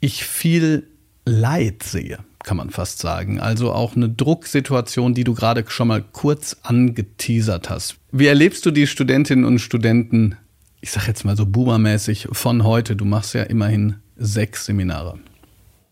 ich 0.00 0.24
viel 0.24 0.88
Leid 1.24 1.82
sehe, 1.82 2.18
kann 2.42 2.56
man 2.56 2.70
fast 2.70 2.98
sagen. 2.98 3.40
Also 3.40 3.72
auch 3.72 3.96
eine 3.96 4.08
Drucksituation, 4.08 5.14
die 5.14 5.24
du 5.24 5.34
gerade 5.34 5.64
schon 5.68 5.88
mal 5.88 6.02
kurz 6.02 6.56
angeteasert 6.62 7.68
hast. 7.68 7.96
Wie 8.12 8.26
erlebst 8.26 8.64
du 8.64 8.70
die 8.70 8.86
Studentinnen 8.86 9.44
und 9.44 9.58
Studenten, 9.58 10.36
ich 10.80 10.90
sag 10.90 11.06
jetzt 11.06 11.24
mal 11.24 11.36
so 11.36 11.46
boomermäßig, 11.46 12.28
von 12.32 12.64
heute? 12.64 12.96
Du 12.96 13.04
machst 13.04 13.34
ja 13.34 13.42
immerhin 13.42 13.96
sechs 14.16 14.64
Seminare. 14.66 15.18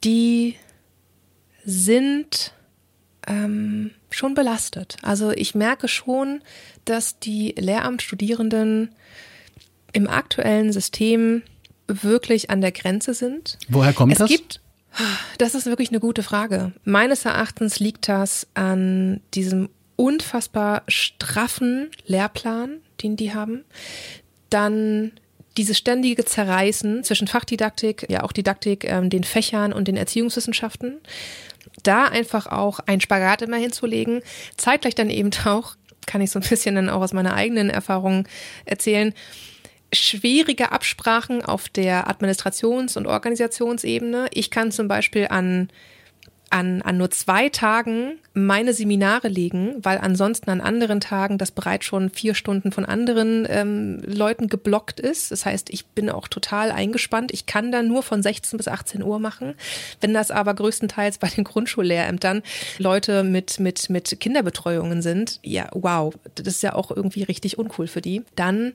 Die 0.05 0.55
sind 1.65 2.53
ähm, 3.27 3.91
schon 4.11 4.35
belastet. 4.35 4.97
Also 5.03 5.33
ich 5.33 5.55
merke 5.55 5.89
schon, 5.89 6.41
dass 6.85 7.19
die 7.19 7.55
Lehramtsstudierenden 7.59 8.91
im 9.93 10.09
aktuellen 10.09 10.73
System 10.73 11.43
wirklich 11.89 12.51
an 12.51 12.61
der 12.61 12.73
Grenze 12.73 13.15
sind. 13.15 13.59
Woher 13.69 13.93
kommt 13.93 14.13
es 14.13 14.19
das? 14.19 14.29
Gibt, 14.29 14.61
das 15.39 15.55
ist 15.55 15.67
wirklich 15.67 15.91
eine 15.91 16.01
gute 16.01 16.23
Frage. 16.23 16.73
Meines 16.85 17.25
Erachtens 17.25 17.79
liegt 17.81 18.09
das 18.09 18.47
an 18.55 19.21
diesem 19.35 19.69
unfassbar 19.97 20.83
straffen 20.89 21.91
Lehrplan, 22.07 22.81
den 23.03 23.17
die 23.17 23.35
haben. 23.35 23.65
Dann 24.51 25.13
dieses 25.57 25.79
ständige 25.79 26.25
Zerreißen 26.25 27.03
zwischen 27.03 27.27
Fachdidaktik, 27.27 28.07
ja 28.11 28.23
auch 28.23 28.33
Didaktik, 28.33 28.85
ähm, 28.85 29.09
den 29.11 29.25
Fächern 29.25 29.73
und 29.73 29.89
den 29.89 29.97
Erziehungswissenschaften. 29.97 30.99
Da 31.83 32.05
einfach 32.05 32.47
auch 32.47 32.81
ein 32.81 33.01
Spagat 33.01 33.43
immer 33.43 33.57
hinzulegen. 33.57 34.23
Zeitgleich 34.57 34.95
dann 34.95 35.11
eben 35.11 35.31
auch, 35.47 35.77
kann 36.07 36.21
ich 36.21 36.31
so 36.31 36.39
ein 36.39 36.49
bisschen 36.49 36.75
dann 36.75 36.89
auch 36.91 37.01
aus 37.01 37.13
meiner 37.13 37.35
eigenen 37.35 37.71
Erfahrung 37.71 38.29
erzählen, 38.65 39.15
schwierige 39.93 40.73
Absprachen 40.73 41.45
auf 41.45 41.69
der 41.69 42.09
Administrations- 42.09 42.97
und 42.97 43.07
Organisationsebene. 43.07 44.29
Ich 44.33 44.51
kann 44.51 44.73
zum 44.73 44.89
Beispiel 44.89 45.29
an 45.29 45.69
an, 46.51 46.81
an 46.83 46.97
nur 46.97 47.11
zwei 47.11 47.49
Tagen 47.49 48.19
meine 48.33 48.73
Seminare 48.73 49.29
legen, 49.29 49.75
weil 49.83 49.99
ansonsten 49.99 50.51
an 50.51 50.61
anderen 50.61 51.01
Tagen 51.01 51.39
das 51.39 51.51
bereits 51.51 51.87
schon 51.87 52.11
vier 52.11 52.35
Stunden 52.35 52.71
von 52.71 52.85
anderen 52.85 53.47
ähm, 53.51 54.01
Leuten 54.05 54.49
geblockt 54.49 55.01
ist. 55.01 55.33
Das 55.33 55.45
heißt, 55.45 55.71
ich 55.71 55.87
bin 55.87 56.09
auch 56.09 56.29
total 56.29 56.71
eingespannt. 56.71 57.33
Ich 57.33 57.47
kann 57.47 57.73
da 57.73 57.83
nur 57.83 58.03
von 58.03 58.23
16 58.23 58.57
bis 58.59 58.69
18 58.69 59.03
Uhr 59.03 59.19
machen. 59.19 59.55
Wenn 60.01 60.15
das 60.15 60.31
aber 60.31 60.55
größtenteils 60.55 61.19
bei 61.19 61.29
den 61.29 61.45
Grundschullehrämtern 61.45 62.43
Leute 62.79 63.25
mit, 63.25 63.59
mit, 63.59 63.91
mit 63.91 64.21
Kinderbetreuungen 64.21 65.03
sind, 65.03 65.41
ja, 65.43 65.69
wow, 65.73 66.15
das 66.37 66.47
ist 66.47 66.63
ja 66.63 66.75
auch 66.75 66.91
irgendwie 66.91 67.25
richtig 67.25 67.59
uncool 67.59 67.89
für 67.89 68.01
die. 68.01 68.23
Dann 68.37 68.75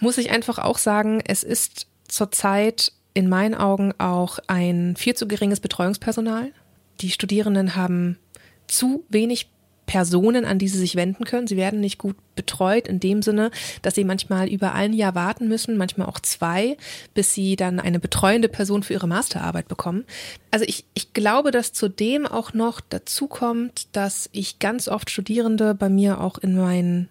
muss 0.00 0.18
ich 0.18 0.30
einfach 0.30 0.58
auch 0.58 0.78
sagen, 0.78 1.22
es 1.26 1.42
ist 1.42 1.86
zurzeit 2.08 2.92
in 3.14 3.28
meinen 3.28 3.54
Augen 3.54 3.92
auch 3.98 4.38
ein 4.48 4.96
viel 4.96 5.14
zu 5.14 5.28
geringes 5.28 5.60
Betreuungspersonal. 5.60 6.52
Die 7.00 7.10
Studierenden 7.10 7.76
haben 7.76 8.18
zu 8.66 9.04
wenig 9.08 9.48
Personen, 9.86 10.44
an 10.44 10.58
die 10.58 10.68
sie 10.68 10.78
sich 10.78 10.96
wenden 10.96 11.24
können. 11.24 11.46
Sie 11.46 11.56
werden 11.56 11.80
nicht 11.80 11.98
gut 11.98 12.16
betreut 12.36 12.88
in 12.88 13.00
dem 13.00 13.22
Sinne, 13.22 13.50
dass 13.82 13.94
sie 13.94 14.04
manchmal 14.04 14.48
über 14.48 14.72
ein 14.72 14.92
Jahr 14.92 15.14
warten 15.14 15.46
müssen, 15.48 15.76
manchmal 15.76 16.08
auch 16.08 16.20
zwei, 16.20 16.76
bis 17.12 17.34
sie 17.34 17.56
dann 17.56 17.80
eine 17.80 18.00
betreuende 18.00 18.48
Person 18.48 18.82
für 18.82 18.94
ihre 18.94 19.06
Masterarbeit 19.06 19.68
bekommen. 19.68 20.04
Also 20.50 20.64
ich, 20.66 20.86
ich 20.94 21.12
glaube, 21.12 21.50
dass 21.50 21.72
zudem 21.72 22.26
auch 22.26 22.54
noch 22.54 22.80
dazu 22.80 23.26
kommt, 23.26 23.88
dass 23.92 24.28
ich 24.32 24.58
ganz 24.58 24.88
oft 24.88 25.10
Studierende 25.10 25.74
bei 25.74 25.88
mir 25.88 26.20
auch 26.20 26.38
in 26.38 26.56
meinen 26.56 27.08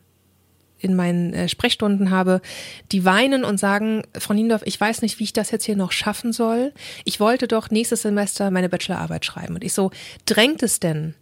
in 0.84 0.96
meinen 0.96 1.34
äh, 1.34 1.50
Sprechstunden 1.50 2.12
habe, 2.12 2.42
die 2.92 3.06
weinen 3.06 3.44
und 3.44 3.60
sagen, 3.60 4.04
Frau 4.18 4.34
Niendorf, 4.34 4.62
ich 4.66 4.80
weiß 4.80 5.02
nicht, 5.02 5.20
wie 5.20 5.24
ich 5.24 5.34
das 5.34 5.52
jetzt 5.52 5.66
hier 5.66 5.76
noch 5.76 5.92
schaffen 5.92 6.34
soll. 6.34 6.74
Ich 7.06 7.20
wollte 7.20 7.48
doch 7.48 7.72
nächstes 7.72 8.04
Semester 8.04 8.52
meine 8.52 8.70
Bachelorarbeit 8.70 9.26
schreiben. 9.26 9.56
Und 9.56 9.64
ich 9.64 9.74
so, 9.74 9.92
drängt 10.26 10.62
es 10.62 10.80
denn? 10.80 11.16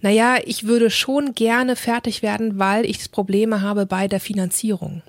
Naja, 0.00 0.36
ich 0.44 0.66
würde 0.66 0.90
schon 0.90 1.34
gerne 1.34 1.76
fertig 1.76 2.22
werden, 2.22 2.58
weil 2.58 2.84
ich 2.86 3.10
Probleme 3.10 3.60
habe 3.62 3.86
bei 3.86 4.08
der 4.08 4.20
Finanzierung. 4.20 5.02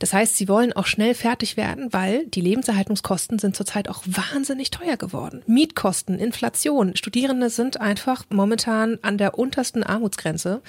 Das 0.00 0.14
heißt, 0.14 0.36
sie 0.36 0.48
wollen 0.48 0.72
auch 0.72 0.86
schnell 0.86 1.14
fertig 1.14 1.56
werden, 1.56 1.92
weil 1.92 2.26
die 2.26 2.40
Lebenserhaltungskosten 2.40 3.38
sind 3.38 3.54
zurzeit 3.54 3.88
auch 3.88 4.02
wahnsinnig 4.06 4.70
teuer 4.70 4.96
geworden. 4.96 5.42
Mietkosten, 5.46 6.18
Inflation. 6.18 6.96
Studierende 6.96 7.50
sind 7.50 7.80
einfach 7.80 8.24
momentan 8.30 8.98
an 9.02 9.18
der 9.18 9.38
untersten 9.38 9.84
Armutsgrenze. 9.84 10.62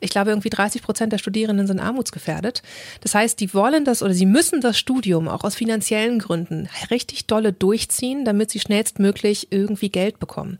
Ich 0.00 0.10
glaube, 0.10 0.30
irgendwie 0.30 0.50
30 0.50 0.82
Prozent 0.82 1.12
der 1.12 1.18
Studierenden 1.18 1.66
sind 1.66 1.80
armutsgefährdet. 1.80 2.62
Das 3.00 3.14
heißt, 3.14 3.40
die 3.40 3.52
wollen 3.52 3.84
das 3.84 4.02
oder 4.02 4.14
sie 4.14 4.24
müssen 4.24 4.60
das 4.60 4.78
Studium 4.78 5.26
auch 5.26 5.42
aus 5.42 5.56
finanziellen 5.56 6.20
Gründen 6.20 6.68
richtig 6.90 7.26
dolle 7.26 7.52
durchziehen, 7.52 8.24
damit 8.24 8.50
sie 8.50 8.60
schnellstmöglich 8.60 9.48
irgendwie 9.50 9.90
Geld 9.90 10.20
bekommen. 10.20 10.58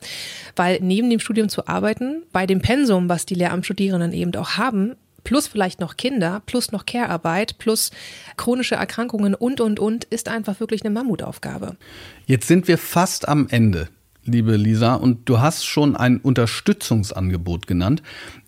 Weil 0.57 0.81
neben 0.83 1.09
dem 1.11 1.21
Studium 1.21 1.49
zu 1.49 1.69
arbeiten, 1.69 2.25
bei 2.33 2.45
dem 2.47 2.61
Pensum, 2.61 3.09
was 3.09 3.25
die 3.25 3.35
Lehramtsstudierenden 3.35 4.13
eben 4.13 4.35
auch 4.35 4.57
haben, 4.57 4.97
plus 5.27 5.49
vielleicht 5.49 5.81
noch 5.81 5.97
Kinder, 5.97 6.41
plus 6.47 6.71
noch 6.71 6.87
Care-Arbeit, 6.87 7.59
plus 7.59 7.91
chronische 8.37 8.77
Erkrankungen 8.77 9.35
und, 9.35 9.61
und, 9.61 9.81
und, 9.81 10.05
ist 10.05 10.29
einfach 10.29 10.61
wirklich 10.61 10.85
eine 10.85 10.95
Mammutaufgabe. 10.95 11.77
Jetzt 12.27 12.47
sind 12.47 12.69
wir 12.69 12.79
fast 12.79 13.29
am 13.29 13.49
Ende, 13.49 13.89
liebe 14.25 14.57
Lisa, 14.57 14.95
und 14.95 15.29
du 15.29 15.41
hast 15.41 15.67
schon 15.67 15.97
ein 15.97 16.19
Unterstützungsangebot 16.19 17.67
genannt. 17.67 18.03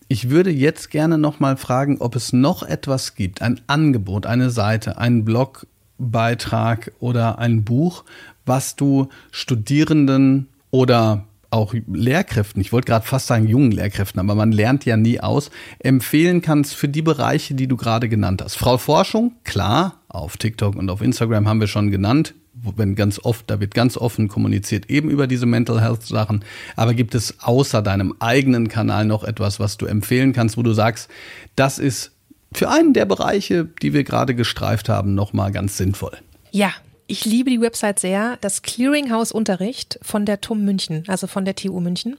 Ich 0.06 0.30
würde 0.30 0.50
jetzt 0.50 0.90
gerne 0.90 1.18
noch 1.18 1.40
mal 1.40 1.56
fragen, 1.56 1.96
ob 1.98 2.14
es 2.14 2.32
noch 2.32 2.62
etwas 2.62 3.16
gibt, 3.16 3.42
ein 3.42 3.60
Angebot, 3.66 4.24
eine 4.24 4.50
Seite, 4.50 4.98
einen 4.98 5.24
Blogbeitrag 5.24 6.92
oder 7.00 7.40
ein 7.40 7.64
Buch, 7.64 8.04
was 8.46 8.76
du 8.76 9.08
Studierenden 9.32 10.48
oder 10.70 11.24
auch 11.50 11.74
Lehrkräften, 11.86 12.60
ich 12.60 12.72
wollte 12.72 12.86
gerade 12.86 13.06
fast 13.06 13.26
sagen 13.26 13.46
jungen 13.46 13.72
Lehrkräften, 13.72 14.20
aber 14.20 14.34
man 14.34 14.52
lernt 14.52 14.84
ja 14.84 14.96
nie 14.96 15.20
aus, 15.20 15.50
empfehlen 15.78 16.42
kannst 16.42 16.74
für 16.74 16.88
die 16.88 17.02
Bereiche, 17.02 17.54
die 17.54 17.66
du 17.66 17.76
gerade 17.76 18.08
genannt 18.08 18.42
hast. 18.42 18.56
Frau 18.56 18.78
Forschung, 18.78 19.32
klar, 19.44 20.00
auf 20.08 20.36
TikTok 20.36 20.76
und 20.76 20.90
auf 20.90 21.00
Instagram 21.00 21.48
haben 21.48 21.60
wir 21.60 21.66
schon 21.66 21.90
genannt, 21.90 22.34
wenn 22.76 22.94
ganz 22.94 23.20
oft, 23.22 23.50
da 23.50 23.60
wird 23.60 23.74
ganz 23.74 23.96
offen 23.96 24.28
kommuniziert 24.28 24.90
eben 24.90 25.10
über 25.10 25.26
diese 25.26 25.46
Mental 25.46 25.80
Health 25.80 26.02
Sachen. 26.02 26.44
Aber 26.76 26.92
gibt 26.94 27.14
es 27.14 27.40
außer 27.40 27.82
deinem 27.82 28.14
eigenen 28.18 28.68
Kanal 28.68 29.04
noch 29.04 29.24
etwas, 29.24 29.60
was 29.60 29.76
du 29.76 29.86
empfehlen 29.86 30.32
kannst, 30.32 30.56
wo 30.56 30.62
du 30.62 30.72
sagst, 30.72 31.08
das 31.56 31.78
ist 31.78 32.12
für 32.52 32.68
einen 32.68 32.94
der 32.94 33.04
Bereiche, 33.04 33.66
die 33.82 33.92
wir 33.92 34.04
gerade 34.04 34.34
gestreift 34.34 34.88
haben, 34.88 35.14
nochmal 35.14 35.52
ganz 35.52 35.76
sinnvoll? 35.76 36.16
Ja, 36.50 36.72
ich 37.08 37.24
liebe 37.24 37.50
die 37.50 37.60
Website 37.60 37.98
sehr. 37.98 38.38
Das 38.40 38.62
Clearinghouse 38.62 39.32
Unterricht 39.32 39.98
von 40.02 40.26
der 40.26 40.40
TUM 40.40 40.64
München, 40.64 41.04
also 41.08 41.26
von 41.26 41.44
der 41.44 41.56
TU 41.56 41.80
München. 41.80 42.16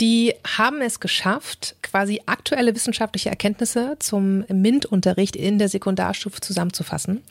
Die 0.00 0.34
haben 0.56 0.80
es 0.80 0.98
geschafft, 0.98 1.76
quasi 1.82 2.22
aktuelle 2.26 2.74
wissenschaftliche 2.74 3.30
Erkenntnisse 3.30 3.96
zum 3.98 4.44
MINT-Unterricht 4.48 5.36
in 5.36 5.58
der 5.58 5.68
Sekundarstufe 5.68 6.40
zusammenzufassen. 6.40 7.22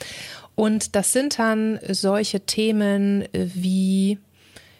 Und 0.55 0.95
das 0.95 1.13
sind 1.13 1.39
dann 1.39 1.79
solche 1.89 2.41
Themen 2.41 3.25
wie, 3.31 4.19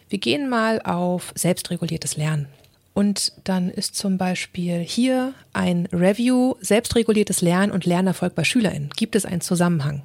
wir 0.08 0.18
gehen 0.18 0.48
mal 0.48 0.80
auf 0.82 1.32
selbstreguliertes 1.34 2.16
Lernen. 2.16 2.46
Und 2.94 3.32
dann 3.44 3.70
ist 3.70 3.96
zum 3.96 4.18
Beispiel 4.18 4.80
hier 4.80 5.32
ein 5.52 5.86
Review, 5.92 6.56
selbstreguliertes 6.60 7.42
Lernen 7.42 7.72
und 7.72 7.86
Lernerfolg 7.86 8.34
bei 8.34 8.44
SchülerInnen. 8.44 8.90
Gibt 8.96 9.16
es 9.16 9.24
einen 9.24 9.40
Zusammenhang? 9.40 10.02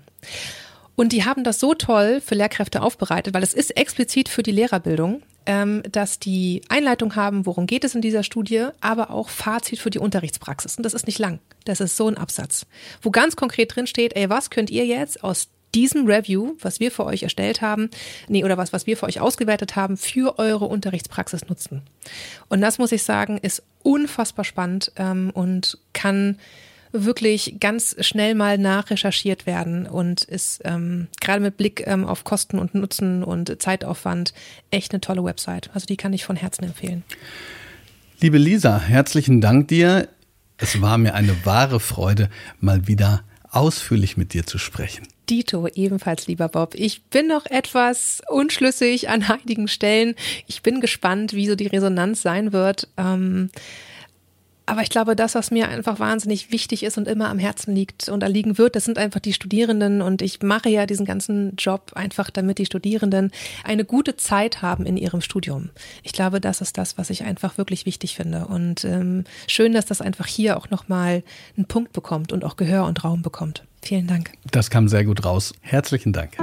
Und 0.95 1.11
die 1.11 1.25
haben 1.25 1.43
das 1.43 1.59
so 1.59 1.73
toll 1.73 2.21
für 2.21 2.35
Lehrkräfte 2.35 2.81
aufbereitet, 2.81 3.33
weil 3.33 3.43
es 3.43 3.53
ist 3.53 3.75
explizit 3.75 4.29
für 4.29 4.43
die 4.43 4.51
Lehrerbildung, 4.51 5.23
ähm, 5.45 5.83
dass 5.91 6.19
die 6.19 6.61
Einleitung 6.69 7.15
haben, 7.15 7.45
worum 7.45 7.65
geht 7.65 7.83
es 7.83 7.95
in 7.95 8.01
dieser 8.01 8.23
Studie, 8.23 8.67
aber 8.79 9.09
auch 9.09 9.29
Fazit 9.29 9.79
für 9.79 9.89
die 9.89 9.99
Unterrichtspraxis. 9.99 10.77
Und 10.77 10.83
das 10.83 10.93
ist 10.93 11.07
nicht 11.07 11.19
lang. 11.19 11.39
Das 11.65 11.79
ist 11.79 11.97
so 11.97 12.07
ein 12.07 12.17
Absatz, 12.17 12.65
wo 13.01 13.11
ganz 13.11 13.35
konkret 13.35 13.75
drin 13.75 13.87
steht, 13.87 14.15
ey, 14.15 14.29
was 14.29 14.49
könnt 14.49 14.69
ihr 14.69 14.85
jetzt 14.85 15.23
aus 15.23 15.49
diesem 15.73 16.05
Review, 16.05 16.55
was 16.59 16.79
wir 16.79 16.91
für 16.91 17.05
euch 17.05 17.23
erstellt 17.23 17.61
haben, 17.61 17.89
nee, 18.27 18.43
oder 18.43 18.57
was, 18.57 18.73
was 18.73 18.85
wir 18.85 18.95
für 18.95 19.07
euch 19.07 19.19
ausgewertet 19.19 19.75
haben, 19.75 19.97
für 19.97 20.37
eure 20.37 20.65
Unterrichtspraxis 20.65 21.47
nutzen. 21.47 21.81
Und 22.47 22.61
das 22.61 22.77
muss 22.77 22.91
ich 22.91 23.03
sagen, 23.03 23.39
ist 23.39 23.63
unfassbar 23.81 24.45
spannend 24.45 24.91
ähm, 24.97 25.31
und 25.33 25.79
kann 25.93 26.37
wirklich 26.93 27.57
ganz 27.59 27.95
schnell 27.99 28.35
mal 28.35 28.57
nachrecherchiert 28.57 29.45
werden 29.45 29.87
und 29.87 30.23
ist 30.23 30.61
ähm, 30.63 31.07
gerade 31.19 31.41
mit 31.41 31.57
Blick 31.57 31.85
ähm, 31.87 32.05
auf 32.05 32.23
Kosten 32.23 32.59
und 32.59 32.75
Nutzen 32.75 33.23
und 33.23 33.61
Zeitaufwand 33.61 34.33
echt 34.71 34.93
eine 34.93 35.01
tolle 35.01 35.23
Website. 35.23 35.71
Also 35.73 35.87
die 35.87 35.97
kann 35.97 36.13
ich 36.13 36.23
von 36.23 36.35
Herzen 36.35 36.63
empfehlen. 36.63 37.03
Liebe 38.19 38.37
Lisa, 38.37 38.79
herzlichen 38.79 39.41
Dank 39.41 39.67
dir. 39.67 40.07
Es 40.57 40.79
war 40.81 40.97
mir 40.97 41.15
eine 41.15 41.45
wahre 41.45 41.79
Freude, 41.79 42.29
mal 42.59 42.87
wieder 42.87 43.23
ausführlich 43.49 44.15
mit 44.15 44.33
dir 44.33 44.45
zu 44.45 44.57
sprechen. 44.57 45.07
Dito, 45.29 45.67
ebenfalls, 45.67 46.27
lieber 46.27 46.49
Bob. 46.49 46.75
Ich 46.75 47.03
bin 47.03 47.27
noch 47.27 47.45
etwas 47.45 48.21
unschlüssig 48.27 49.09
an 49.09 49.23
einigen 49.23 49.67
Stellen. 49.67 50.15
Ich 50.47 50.61
bin 50.61 50.81
gespannt, 50.81 51.33
wie 51.33 51.47
so 51.47 51.55
die 51.55 51.67
Resonanz 51.67 52.21
sein 52.21 52.51
wird. 52.53 52.87
Ähm, 52.97 53.49
aber 54.66 54.82
ich 54.82 54.89
glaube, 54.89 55.16
das, 55.16 55.36
was 55.36 55.51
mir 55.51 55.68
einfach 55.68 55.99
wahnsinnig 55.99 56.51
wichtig 56.51 56.84
ist 56.84 56.97
und 56.97 57.07
immer 57.07 57.30
am 57.30 57.38
Herzen 57.38 57.76
liegt 57.76 58.07
und 58.07 58.24
erliegen 58.24 58.57
wird, 58.57 58.76
das 58.76 58.86
sind 58.86 58.97
einfach 58.97 59.20
die 59.20 59.34
Studierenden. 59.34 60.01
Und 60.01 60.22
ich 60.22 60.41
mache 60.41 60.70
ja 60.70 60.86
diesen 60.86 61.05
ganzen 61.05 61.55
Job 61.57 61.91
einfach, 61.95 62.30
damit 62.30 62.59
die 62.59 62.66
Studierenden 62.66 63.32
eine 63.66 63.84
gute 63.84 64.16
Zeit 64.16 64.61
haben 64.61 64.86
in 64.86 64.95
ihrem 64.95 65.22
Studium. 65.22 65.70
Ich 66.03 66.14
glaube, 66.14 66.39
das 66.39 66.61
ist 66.61 66.78
das, 66.78 66.97
was 66.97 67.09
ich 67.09 67.24
einfach 67.24 67.57
wirklich 67.57 67.86
wichtig 67.86 68.16
finde. 68.16 68.45
Und 68.45 68.86
ähm, 68.86 69.26
schön, 69.47 69.74
dass 69.74 69.86
das 69.86 70.01
einfach 70.01 70.28
hier 70.28 70.55
auch 70.55 70.70
nochmal 70.70 71.24
einen 71.57 71.66
Punkt 71.66 71.91
bekommt 71.91 72.32
und 72.32 72.45
auch 72.45 72.55
Gehör 72.55 72.86
und 72.86 73.03
Raum 73.03 73.22
bekommt. 73.22 73.66
Vielen 73.82 74.07
Dank. 74.07 74.32
Das 74.51 74.70
kam 74.70 74.88
sehr 74.88 75.03
gut 75.03 75.26
raus. 75.26 75.53
Herzlichen 75.59 76.14
Dank. 76.14 76.38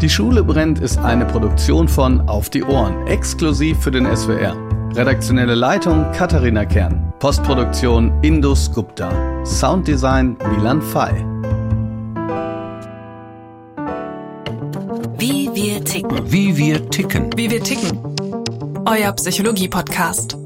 Die 0.00 0.08
Schule 0.08 0.42
brennt 0.44 0.78
ist 0.78 0.96
eine 0.96 1.26
Produktion 1.26 1.88
von 1.88 2.22
Auf 2.22 2.48
die 2.48 2.62
Ohren, 2.62 3.06
exklusiv 3.06 3.78
für 3.80 3.90
den 3.90 4.06
SWR. 4.16 4.56
Redaktionelle 4.94 5.54
Leitung 5.54 6.10
Katharina 6.12 6.64
Kern. 6.64 7.09
Postproduktion 7.20 8.10
Indus 8.22 8.72
Gupta. 8.72 9.44
Sounddesign 9.44 10.38
Milan 10.56 10.80
Fay. 10.80 11.12
Wie 15.18 15.50
wir 15.52 15.84
ticken. 15.84 16.32
Wie 16.32 16.56
wir 16.56 16.88
ticken. 16.88 17.28
Wie 17.36 17.50
wir 17.50 17.62
ticken. 17.62 18.00
Euer 18.86 19.12
Psychologie-Podcast. 19.12 20.38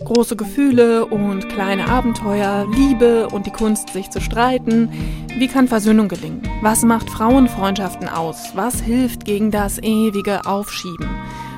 Große 0.00 0.34
Gefühle 0.34 1.06
und 1.06 1.48
kleine 1.48 1.86
Abenteuer, 1.86 2.66
Liebe 2.74 3.28
und 3.28 3.46
die 3.46 3.52
Kunst, 3.52 3.90
sich 3.90 4.10
zu 4.10 4.20
streiten. 4.20 4.90
Wie 5.38 5.46
kann 5.46 5.68
Versöhnung 5.68 6.08
gelingen? 6.08 6.42
Was 6.60 6.82
macht 6.82 7.08
Frauenfreundschaften 7.08 8.08
aus? 8.08 8.50
Was 8.56 8.80
hilft 8.80 9.24
gegen 9.24 9.52
das 9.52 9.78
ewige 9.78 10.44
Aufschieben? 10.44 11.08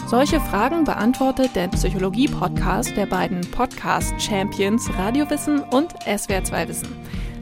Solche 0.08 0.40
Fragen 0.40 0.84
beantwortet 0.84 1.54
der 1.54 1.68
Psychologie-Podcast 1.68 2.96
der 2.96 3.04
beiden 3.04 3.42
Podcast-Champions 3.50 4.88
Radiowissen 4.96 5.60
und 5.60 5.92
SWR2 6.06 6.66
Wissen. 6.66 6.88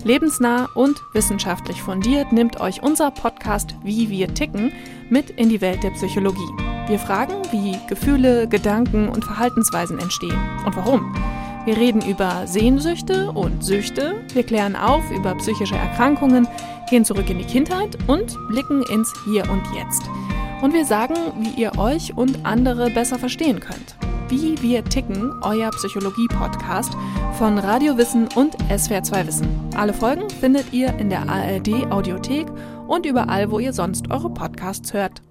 Lebensnah 0.03 0.69
und 0.75 1.01
wissenschaftlich 1.13 1.81
fundiert 1.81 2.33
nimmt 2.33 2.61
euch 2.61 2.83
unser 2.83 3.13
Podcast 3.13 3.77
Wie 3.85 4.11
wir 4.11 4.35
ticken 4.35 4.73
mit 5.11 5.31
in 5.31 5.49
die 5.49 5.61
Welt 5.61 5.85
der 5.85 5.91
Psychologie. 5.91 6.51
Wir 6.89 6.99
fragen, 6.99 7.35
wie 7.53 7.79
Gefühle, 7.89 8.49
Gedanken 8.49 9.11
und 9.11 9.25
Verhaltensweisen 9.25 10.01
entstehen 10.01 10.41
und 10.65 10.75
warum. 10.75 11.15
Wir 11.67 11.77
reden 11.77 12.05
über 12.05 12.49
Sehnsüchte 12.49 13.31
und 13.31 13.63
Süchte, 13.63 14.25
wir 14.33 14.43
klären 14.43 14.75
auf 14.75 15.09
über 15.13 15.37
psychische 15.37 15.77
Erkrankungen, 15.77 16.49
gehen 16.91 17.05
zurück 17.05 17.31
in 17.31 17.39
die 17.39 17.45
Kindheit 17.45 17.97
und 18.09 18.37
blicken 18.49 18.83
ins 18.83 19.13
Hier 19.25 19.49
und 19.49 19.63
Jetzt. 19.77 20.03
Und 20.63 20.73
wir 20.73 20.87
sagen, 20.87 21.15
wie 21.39 21.61
ihr 21.61 21.79
euch 21.79 22.17
und 22.17 22.45
andere 22.47 22.91
besser 22.91 23.19
verstehen 23.19 23.61
könnt. 23.61 23.97
Wie 24.29 24.61
wir 24.63 24.83
ticken, 24.85 25.33
euer 25.43 25.71
Psychologie-Podcast 25.71 26.97
von 27.39 27.59
Radio 27.59 27.97
Wissen 27.99 28.27
und 28.35 28.57
SWR2 28.71 29.27
Wissen. 29.27 29.49
Alle 29.77 29.93
Folgen 29.93 30.29
findet 30.31 30.73
ihr 30.73 30.95
in 30.99 31.11
der 31.11 31.29
ARD 31.29 31.91
Audiothek 31.91 32.47
und 32.89 33.05
überall, 33.07 33.51
wo 33.51 33.59
ihr 33.59 33.73
sonst 33.73 34.11
eure 34.11 34.31
Podcasts 34.31 34.93
hört. 34.95 35.23